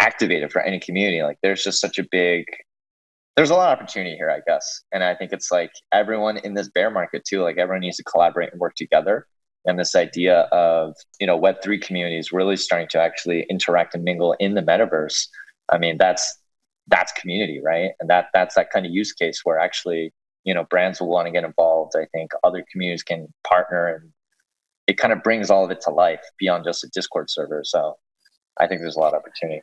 activated 0.00 0.52
for 0.52 0.60
any 0.60 0.78
community 0.78 1.22
like 1.22 1.38
there's 1.42 1.64
just 1.64 1.80
such 1.80 1.98
a 1.98 2.06
big 2.10 2.44
there's 3.36 3.50
a 3.50 3.54
lot 3.54 3.70
of 3.70 3.78
opportunity 3.78 4.16
here, 4.16 4.30
I 4.30 4.40
guess. 4.46 4.82
And 4.92 5.04
I 5.04 5.14
think 5.14 5.32
it's 5.32 5.50
like 5.50 5.70
everyone 5.92 6.38
in 6.38 6.54
this 6.54 6.70
bear 6.70 6.90
market 6.90 7.24
too, 7.26 7.42
like 7.42 7.58
everyone 7.58 7.80
needs 7.80 7.98
to 7.98 8.04
collaborate 8.04 8.50
and 8.50 8.60
work 8.60 8.74
together. 8.76 9.26
And 9.66 9.78
this 9.78 9.94
idea 9.94 10.42
of, 10.52 10.94
you 11.20 11.26
know, 11.26 11.38
Web3 11.38 11.82
communities 11.82 12.32
really 12.32 12.56
starting 12.56 12.88
to 12.88 13.00
actually 13.00 13.44
interact 13.50 13.94
and 13.94 14.04
mingle 14.04 14.34
in 14.38 14.54
the 14.54 14.62
metaverse. 14.62 15.26
I 15.68 15.78
mean, 15.78 15.98
that's 15.98 16.38
that's 16.88 17.12
community, 17.12 17.60
right? 17.62 17.90
And 18.00 18.08
that 18.08 18.28
that's 18.32 18.54
that 18.54 18.70
kind 18.70 18.86
of 18.86 18.92
use 18.92 19.12
case 19.12 19.40
where 19.44 19.58
actually, 19.58 20.14
you 20.44 20.54
know, 20.54 20.64
brands 20.64 21.00
will 21.00 21.08
want 21.08 21.26
to 21.26 21.32
get 21.32 21.44
involved. 21.44 21.94
I 21.96 22.06
think 22.12 22.30
other 22.44 22.64
communities 22.70 23.02
can 23.02 23.26
partner 23.46 23.88
and 23.88 24.12
it 24.86 24.98
kind 24.98 25.12
of 25.12 25.22
brings 25.22 25.50
all 25.50 25.64
of 25.64 25.70
it 25.72 25.80
to 25.82 25.90
life 25.90 26.22
beyond 26.38 26.64
just 26.64 26.84
a 26.84 26.88
Discord 26.94 27.28
server. 27.28 27.62
So 27.64 27.96
I 28.58 28.68
think 28.68 28.80
there's 28.80 28.96
a 28.96 29.00
lot 29.00 29.14
of 29.14 29.18
opportunity. 29.18 29.62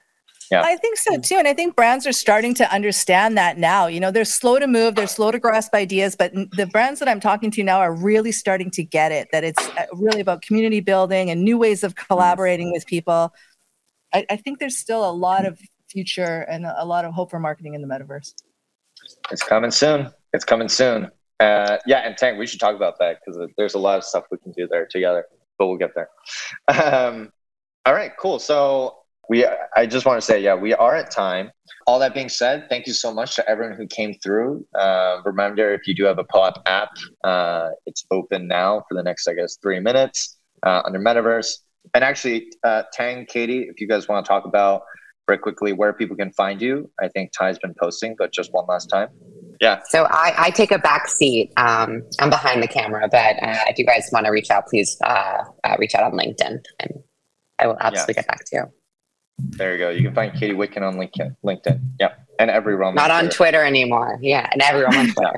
Yeah. 0.51 0.61
I 0.63 0.75
think 0.77 0.97
so 0.97 1.17
too. 1.17 1.35
And 1.35 1.47
I 1.47 1.53
think 1.53 1.75
brands 1.75 2.05
are 2.05 2.13
starting 2.13 2.53
to 2.55 2.71
understand 2.71 3.37
that 3.37 3.57
now. 3.57 3.87
You 3.87 3.99
know, 3.99 4.11
they're 4.11 4.25
slow 4.25 4.59
to 4.59 4.67
move, 4.67 4.95
they're 4.95 5.07
slow 5.07 5.31
to 5.31 5.39
grasp 5.39 5.73
ideas, 5.73 6.15
but 6.15 6.33
the 6.33 6.67
brands 6.71 6.99
that 6.99 7.09
I'm 7.09 7.19
talking 7.19 7.51
to 7.51 7.63
now 7.63 7.79
are 7.79 7.93
really 7.93 8.31
starting 8.31 8.69
to 8.71 8.83
get 8.83 9.11
it 9.11 9.29
that 9.31 9.43
it's 9.43 9.67
uh, 9.69 9.85
really 9.93 10.21
about 10.21 10.41
community 10.41 10.79
building 10.79 11.29
and 11.29 11.43
new 11.43 11.57
ways 11.57 11.83
of 11.83 11.95
collaborating 11.95 12.71
with 12.71 12.85
people. 12.85 13.33
I, 14.13 14.25
I 14.29 14.37
think 14.37 14.59
there's 14.59 14.77
still 14.77 15.09
a 15.09 15.11
lot 15.11 15.45
of 15.45 15.59
future 15.89 16.41
and 16.49 16.65
a 16.65 16.85
lot 16.85 17.05
of 17.05 17.13
hope 17.13 17.31
for 17.31 17.39
marketing 17.39 17.73
in 17.73 17.81
the 17.81 17.87
metaverse. 17.87 18.33
It's 19.31 19.43
coming 19.43 19.71
soon. 19.71 20.09
It's 20.33 20.45
coming 20.45 20.69
soon. 20.69 21.09
Uh, 21.39 21.77
yeah, 21.85 21.99
and 21.99 22.17
Tank, 22.17 22.39
we 22.39 22.47
should 22.47 22.59
talk 22.59 22.75
about 22.75 22.99
that 22.99 23.19
because 23.19 23.39
there's 23.57 23.73
a 23.73 23.79
lot 23.79 23.97
of 23.97 24.03
stuff 24.03 24.25
we 24.31 24.37
can 24.37 24.51
do 24.53 24.67
there 24.67 24.85
together, 24.85 25.25
but 25.57 25.67
we'll 25.67 25.77
get 25.77 25.93
there. 25.95 26.09
Um, 26.83 27.31
all 27.85 27.93
right, 27.93 28.11
cool. 28.17 28.39
So 28.39 29.02
we 29.29 29.45
i 29.75 29.85
just 29.85 30.05
want 30.05 30.19
to 30.19 30.25
say 30.25 30.41
yeah 30.41 30.55
we 30.55 30.73
are 30.73 30.95
at 30.95 31.11
time. 31.11 31.51
All 31.85 31.99
that 31.99 32.13
being 32.13 32.29
said 32.29 32.67
thank 32.69 32.87
you 32.87 32.93
so 32.93 33.13
much 33.13 33.35
to 33.35 33.49
everyone 33.49 33.75
who 33.75 33.87
came 33.87 34.13
through. 34.15 34.65
Uh, 34.73 35.21
remember 35.25 35.73
if 35.73 35.87
you 35.87 35.93
do 35.93 36.05
have 36.05 36.19
a 36.19 36.23
POAP 36.23 36.55
app 36.65 36.89
uh, 37.23 37.69
it's 37.85 38.05
open 38.11 38.47
now 38.47 38.83
for 38.87 38.95
the 38.95 39.03
next 39.03 39.27
i 39.27 39.33
guess 39.33 39.57
three 39.61 39.79
minutes 39.79 40.37
uh, 40.65 40.81
under 40.85 40.99
metaverse. 40.99 41.57
And 41.93 42.03
actually 42.03 42.47
uh, 42.63 42.83
tank 42.93 43.29
katie 43.29 43.67
if 43.69 43.81
you 43.81 43.87
guys 43.87 44.07
want 44.07 44.25
to 44.25 44.27
talk 44.27 44.45
about 44.45 44.83
very 45.27 45.37
quickly 45.37 45.71
where 45.73 45.93
people 45.93 46.17
can 46.17 46.31
find 46.33 46.61
you 46.61 46.89
i 47.01 47.07
think 47.07 47.31
ty's 47.31 47.57
been 47.59 47.73
posting 47.79 48.15
but 48.17 48.31
just 48.33 48.51
one 48.53 48.65
last 48.67 48.87
time. 48.87 49.09
Yeah. 49.61 49.79
So 49.85 50.05
i, 50.09 50.33
I 50.37 50.49
take 50.49 50.71
a 50.71 50.79
back 50.79 51.07
seat 51.07 51.51
um, 51.57 52.03
i'm 52.19 52.29
behind 52.29 52.61
the 52.63 52.67
camera 52.67 53.07
but 53.09 53.35
uh, 53.41 53.63
if 53.67 53.77
you 53.77 53.85
guys 53.85 54.09
want 54.11 54.25
to 54.25 54.31
reach 54.31 54.49
out 54.49 54.67
please 54.67 54.97
uh, 55.03 55.43
reach 55.79 55.95
out 55.95 56.03
on 56.03 56.13
linkedin 56.13 56.63
and 56.79 56.91
i 57.59 57.67
will 57.67 57.77
absolutely 57.79 58.15
get 58.15 58.27
back 58.27 58.45
to 58.45 58.55
you 58.55 58.82
there 59.37 59.73
you 59.73 59.79
go. 59.79 59.89
You 59.89 60.03
can 60.03 60.13
find 60.13 60.33
Katie 60.33 60.53
Witkin 60.53 60.81
on 60.81 60.95
LinkedIn. 60.95 61.35
LinkedIn. 61.43 61.81
Yep. 61.99 62.27
And 62.39 62.49
EveryRealm. 62.49 62.95
Not 62.95 63.11
on 63.11 63.23
Twitter. 63.25 63.35
Twitter 63.35 63.63
anymore. 63.63 64.19
Yeah. 64.21 64.49
And 64.51 64.61
EveryRealm 64.61 64.97
on 64.97 65.07
Twitter. 65.13 65.33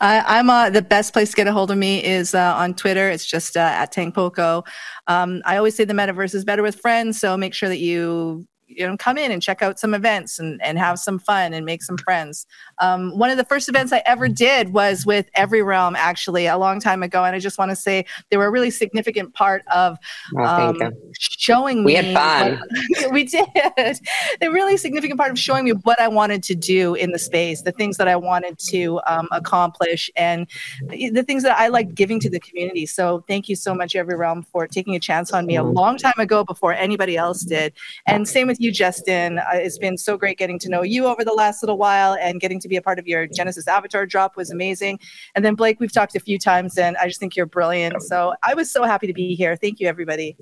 I, 0.00 0.38
am 0.38 0.48
uh, 0.48 0.70
the 0.70 0.82
best 0.82 1.12
place 1.12 1.30
to 1.30 1.36
get 1.36 1.46
a 1.46 1.52
hold 1.52 1.70
of 1.70 1.78
me 1.78 2.02
is 2.02 2.34
uh, 2.34 2.54
on 2.56 2.74
Twitter. 2.74 3.10
It's 3.10 3.26
just 3.26 3.56
uh, 3.56 3.60
at 3.60 3.92
Tankpoco. 3.92 4.66
Um, 5.06 5.42
I 5.44 5.56
always 5.56 5.74
say 5.74 5.84
the 5.84 5.94
metaverse 5.94 6.34
is 6.34 6.44
better 6.44 6.62
with 6.62 6.80
friends, 6.80 7.18
so 7.18 7.36
make 7.36 7.54
sure 7.54 7.68
that 7.68 7.78
you 7.78 8.46
you 8.66 8.86
know 8.86 8.96
come 8.96 9.18
in 9.18 9.30
and 9.30 9.42
check 9.42 9.62
out 9.62 9.78
some 9.78 9.94
events 9.94 10.38
and, 10.38 10.60
and 10.62 10.78
have 10.78 10.98
some 10.98 11.18
fun 11.18 11.52
and 11.52 11.64
make 11.64 11.82
some 11.82 11.96
friends. 11.98 12.46
Um, 12.78 13.16
one 13.16 13.30
of 13.30 13.36
the 13.36 13.44
first 13.44 13.68
events 13.68 13.92
i 13.92 14.02
ever 14.06 14.28
did 14.28 14.72
was 14.72 15.06
with 15.06 15.30
EveryRealm 15.36 15.94
actually 15.96 16.46
a 16.46 16.58
long 16.58 16.80
time 16.80 17.02
ago 17.02 17.24
and 17.24 17.34
i 17.34 17.38
just 17.38 17.58
want 17.58 17.70
to 17.70 17.76
say 17.76 18.04
they 18.30 18.36
were 18.36 18.46
a 18.46 18.50
really 18.50 18.70
significant 18.70 19.34
part 19.34 19.62
of 19.74 19.96
oh, 20.38 20.44
um, 20.44 20.92
showing 21.18 21.84
we 21.84 21.92
me 21.92 21.94
had 21.94 22.14
fun. 22.14 22.60
what, 23.00 23.12
we 23.12 23.24
did. 23.24 23.46
A 24.40 24.48
really 24.48 24.76
significant 24.76 25.18
part 25.18 25.30
of 25.30 25.38
showing 25.38 25.64
me 25.64 25.72
what 25.72 26.00
i 26.00 26.08
wanted 26.08 26.42
to 26.44 26.54
do 26.54 26.94
in 26.94 27.12
the 27.12 27.18
space 27.18 27.62
the 27.62 27.72
things 27.72 27.96
that 27.96 28.08
i 28.08 28.16
wanted 28.16 28.58
to 28.58 29.00
um, 29.06 29.28
accomplish 29.32 30.10
and 30.16 30.48
the 30.88 31.24
things 31.26 31.42
that 31.42 31.56
i 31.58 31.68
like 31.68 31.94
giving 31.94 32.20
to 32.20 32.30
the 32.30 32.40
community. 32.40 32.86
So 32.86 33.24
thank 33.26 33.48
you 33.48 33.56
so 33.56 33.74
much 33.74 33.94
EveryRealm 33.94 34.46
for 34.46 34.66
taking 34.66 34.94
a 34.94 35.00
chance 35.00 35.32
on 35.32 35.46
me 35.46 35.56
a 35.56 35.62
mm-hmm. 35.62 35.76
long 35.76 35.96
time 35.96 36.18
ago 36.18 36.44
before 36.44 36.72
anybody 36.72 37.16
else 37.16 37.42
did. 37.42 37.72
And 38.06 38.28
same 38.28 38.46
with 38.46 38.55
with 38.56 38.64
you, 38.64 38.72
Justin. 38.72 39.38
Uh, 39.38 39.44
it's 39.52 39.76
been 39.76 39.98
so 39.98 40.16
great 40.16 40.38
getting 40.38 40.58
to 40.60 40.70
know 40.70 40.82
you 40.82 41.06
over 41.06 41.24
the 41.24 41.32
last 41.32 41.62
little 41.62 41.76
while 41.76 42.16
and 42.18 42.40
getting 42.40 42.58
to 42.60 42.68
be 42.68 42.76
a 42.76 42.82
part 42.82 42.98
of 42.98 43.06
your 43.06 43.26
Genesis 43.26 43.68
Avatar 43.68 44.06
drop 44.06 44.36
was 44.36 44.50
amazing. 44.50 44.98
And 45.34 45.44
then, 45.44 45.54
Blake, 45.54 45.78
we've 45.78 45.92
talked 45.92 46.16
a 46.16 46.20
few 46.20 46.38
times 46.38 46.78
and 46.78 46.96
I 46.96 47.06
just 47.06 47.20
think 47.20 47.36
you're 47.36 47.46
brilliant. 47.46 48.02
So 48.02 48.34
I 48.42 48.54
was 48.54 48.72
so 48.72 48.84
happy 48.84 49.06
to 49.06 49.12
be 49.12 49.34
here. 49.34 49.56
Thank 49.56 49.78
you, 49.78 49.88
everybody. 49.88 50.36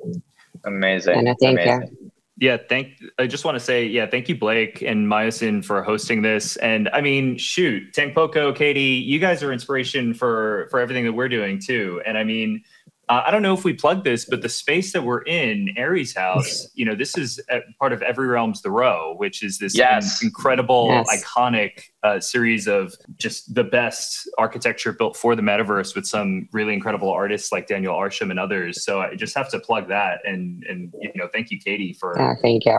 Amazing. 0.65 1.27
And 1.27 1.37
thank 1.41 1.59
Amazing. 1.59 1.97
you. 2.01 2.11
Yeah, 2.37 2.57
thank. 2.69 2.89
I 3.19 3.27
just 3.27 3.45
want 3.45 3.57
to 3.57 3.61
say, 3.61 3.85
yeah, 3.87 4.07
thank 4.07 4.29
you, 4.29 4.37
Blake 4.37 4.83
and 4.83 5.07
Myosin, 5.07 5.65
for 5.65 5.83
hosting 5.83 6.23
this. 6.23 6.57
And 6.57 6.89
I 6.93 7.01
mean, 7.01 7.37
shoot, 7.39 7.93
Tank 7.93 8.15
Poco, 8.15 8.53
Katie, 8.53 8.81
you 8.81 9.19
guys 9.21 9.43
are 9.43 9.53
inspiration 9.53 10.15
for 10.15 10.69
for 10.71 10.81
everything 10.81 11.05
that 11.05 11.13
we're 11.13 11.29
doing 11.29 11.61
too. 11.61 12.03
And 12.05 12.19
I 12.19 12.25
mean, 12.25 12.63
uh, 13.09 13.23
I 13.27 13.31
don't 13.31 13.43
know 13.43 13.55
if 13.55 13.65
we 13.65 13.75
plug 13.75 14.05
this, 14.05 14.25
but 14.25 14.43
the 14.43 14.49
space 14.49 14.93
that 14.93 15.03
we're 15.03 15.23
in, 15.23 15.75
Aries 15.77 16.17
House, 16.17 16.69
you 16.75 16.85
know, 16.85 16.95
this 16.95 17.17
is 17.19 17.41
part 17.79 17.93
of 17.93 18.01
EveryRealm's 18.01 18.63
the 18.63 18.71
Row, 18.71 19.15
which 19.17 19.43
is 19.43 19.59
this 19.59 19.77
yes. 19.77 20.23
incredible, 20.23 20.89
yes. 20.89 21.25
iconic 21.25 21.83
uh, 22.05 22.21
series 22.21 22.69
of 22.69 22.95
just 23.17 23.55
the 23.55 23.65
best 23.65 24.29
architecture 24.39 24.93
built 24.93 25.17
for 25.17 25.35
the 25.35 25.43
metaverse 25.43 25.97
with 25.97 26.07
some 26.07 26.49
really 26.53 26.75
incredible 26.75 27.11
artists 27.11 27.51
like 27.51 27.67
Daniel 27.67 27.95
Arsham 27.95 28.31
and 28.31 28.39
others. 28.39 28.85
So 28.85 29.01
I 29.01 29.15
just 29.15 29.35
have 29.35 29.51
to 29.51 29.59
plug 29.59 29.89
that 29.89 30.21
and 30.25 30.63
and 30.69 30.93
you 31.01 31.11
know, 31.17 31.29
thank 31.33 31.51
you, 31.51 31.59
Katie, 31.59 31.95
for 31.95 32.21
uh, 32.21 32.35
thank 32.43 32.65
you 32.67 32.79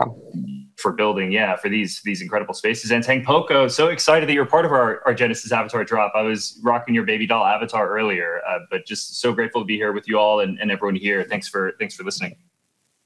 for 0.78 0.92
building, 0.92 1.32
yeah, 1.32 1.56
for 1.56 1.68
these 1.68 2.00
these 2.02 2.22
incredible 2.22 2.54
spaces. 2.54 2.92
And 2.92 3.02
Tank 3.02 3.26
Poco, 3.26 3.66
so 3.68 3.88
excited 3.88 4.28
that 4.28 4.32
you're 4.32 4.46
part 4.46 4.64
of 4.64 4.72
our, 4.72 5.02
our 5.06 5.14
Genesis 5.14 5.52
Avatar 5.52 5.84
drop. 5.84 6.12
I 6.14 6.22
was 6.22 6.60
rocking 6.62 6.94
your 6.94 7.04
baby 7.04 7.26
doll 7.26 7.44
avatar 7.44 7.88
earlier, 7.88 8.40
uh, 8.48 8.60
but 8.70 8.86
just 8.86 9.20
so 9.20 9.32
grateful 9.32 9.62
to 9.62 9.66
be 9.66 9.76
here 9.76 9.92
with 9.92 10.08
you 10.08 10.18
all 10.18 10.40
and, 10.40 10.58
and 10.60 10.70
everyone 10.70 10.96
here. 10.96 11.24
Thanks 11.24 11.48
for 11.48 11.72
thanks 11.78 11.94
for 11.94 12.04
listening. 12.04 12.36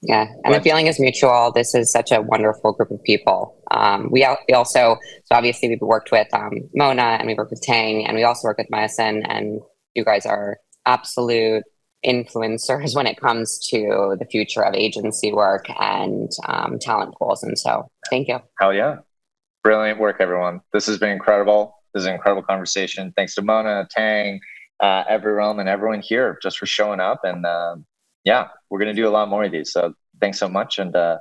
Yeah, 0.03 0.29
and 0.45 0.55
the 0.55 0.63
feeling 0.63 0.87
is 0.87 0.99
mutual. 0.99 1.53
This 1.53 1.75
is 1.75 1.91
such 1.91 2.11
a 2.11 2.23
wonderful 2.23 2.73
group 2.73 2.91
of 2.91 3.03
people. 3.03 3.63
Um, 3.71 4.09
we, 4.11 4.25
al- 4.25 4.39
we 4.49 4.55
also, 4.55 4.97
so 5.25 5.35
obviously, 5.35 5.69
we've 5.69 5.81
worked 5.83 6.11
with 6.11 6.27
um, 6.33 6.53
Mona 6.75 7.03
and 7.19 7.27
we 7.27 7.35
work 7.35 7.51
with 7.51 7.61
Tank, 7.61 8.07
and 8.09 8.17
we 8.17 8.25
also 8.25 8.49
work 8.49 8.57
with 8.57 8.69
Myosin, 8.73 9.27
and 9.29 9.61
you 9.95 10.05
guys 10.05 10.25
are 10.25 10.57
absolute 10.87 11.65
influencers 12.05 12.95
when 12.97 13.07
it 13.07 13.21
comes 13.21 13.59
to 13.69 14.17
the 14.19 14.25
future 14.25 14.65
of 14.65 14.75
agency 14.75 15.33
work 15.33 15.67
and 15.79 16.31
um, 16.49 16.79
talent 16.79 17.15
pools. 17.19 17.43
And 17.43 17.59
so, 17.59 17.91
thank 18.09 18.29
you. 18.29 18.39
Hell 18.59 18.73
yeah. 18.73 18.99
Brilliant 19.63 20.01
work, 20.01 20.17
everyone. 20.21 20.63
This 20.73 20.87
has 20.87 20.97
been 20.97 21.11
incredible. 21.11 21.75
This 21.93 22.03
is 22.03 22.07
an 22.07 22.15
incredible 22.15 22.43
conversation. 22.43 23.13
Thanks 23.17 23.35
to 23.35 23.43
Mona, 23.43 23.87
Tank, 23.91 24.41
uh, 24.81 25.05
EveryRealm, 25.05 25.61
and 25.61 25.69
everyone 25.69 26.01
here 26.01 26.39
just 26.43 26.57
for 26.59 26.65
showing 26.65 27.01
up. 27.01 27.21
And 27.25 27.45
uh, 27.45 27.77
yeah, 28.25 28.49
we're 28.69 28.79
going 28.79 28.95
to 28.95 29.01
do 29.01 29.09
a 29.09 29.11
lot 29.11 29.29
more 29.29 29.45
of 29.45 29.53
these. 29.53 29.73
So, 29.73 29.95
thanks 30.21 30.39
so 30.39 30.49
much. 30.49 30.79
And 30.79 30.95
uh, 30.95 31.19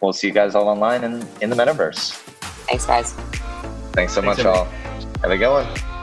we'll 0.00 0.12
see 0.12 0.26
you 0.26 0.32
guys 0.32 0.54
all 0.54 0.68
online 0.68 1.04
and 1.04 1.26
in 1.40 1.50
the 1.50 1.56
metaverse. 1.56 2.12
Thanks, 2.68 2.86
guys. 2.86 3.12
Thanks 3.92 4.12
so 4.12 4.20
thanks 4.20 4.38
much, 4.38 4.46
all. 4.46 4.64
Have 5.22 5.30
a 5.30 5.36
good 5.36 5.50
one. 5.50 5.95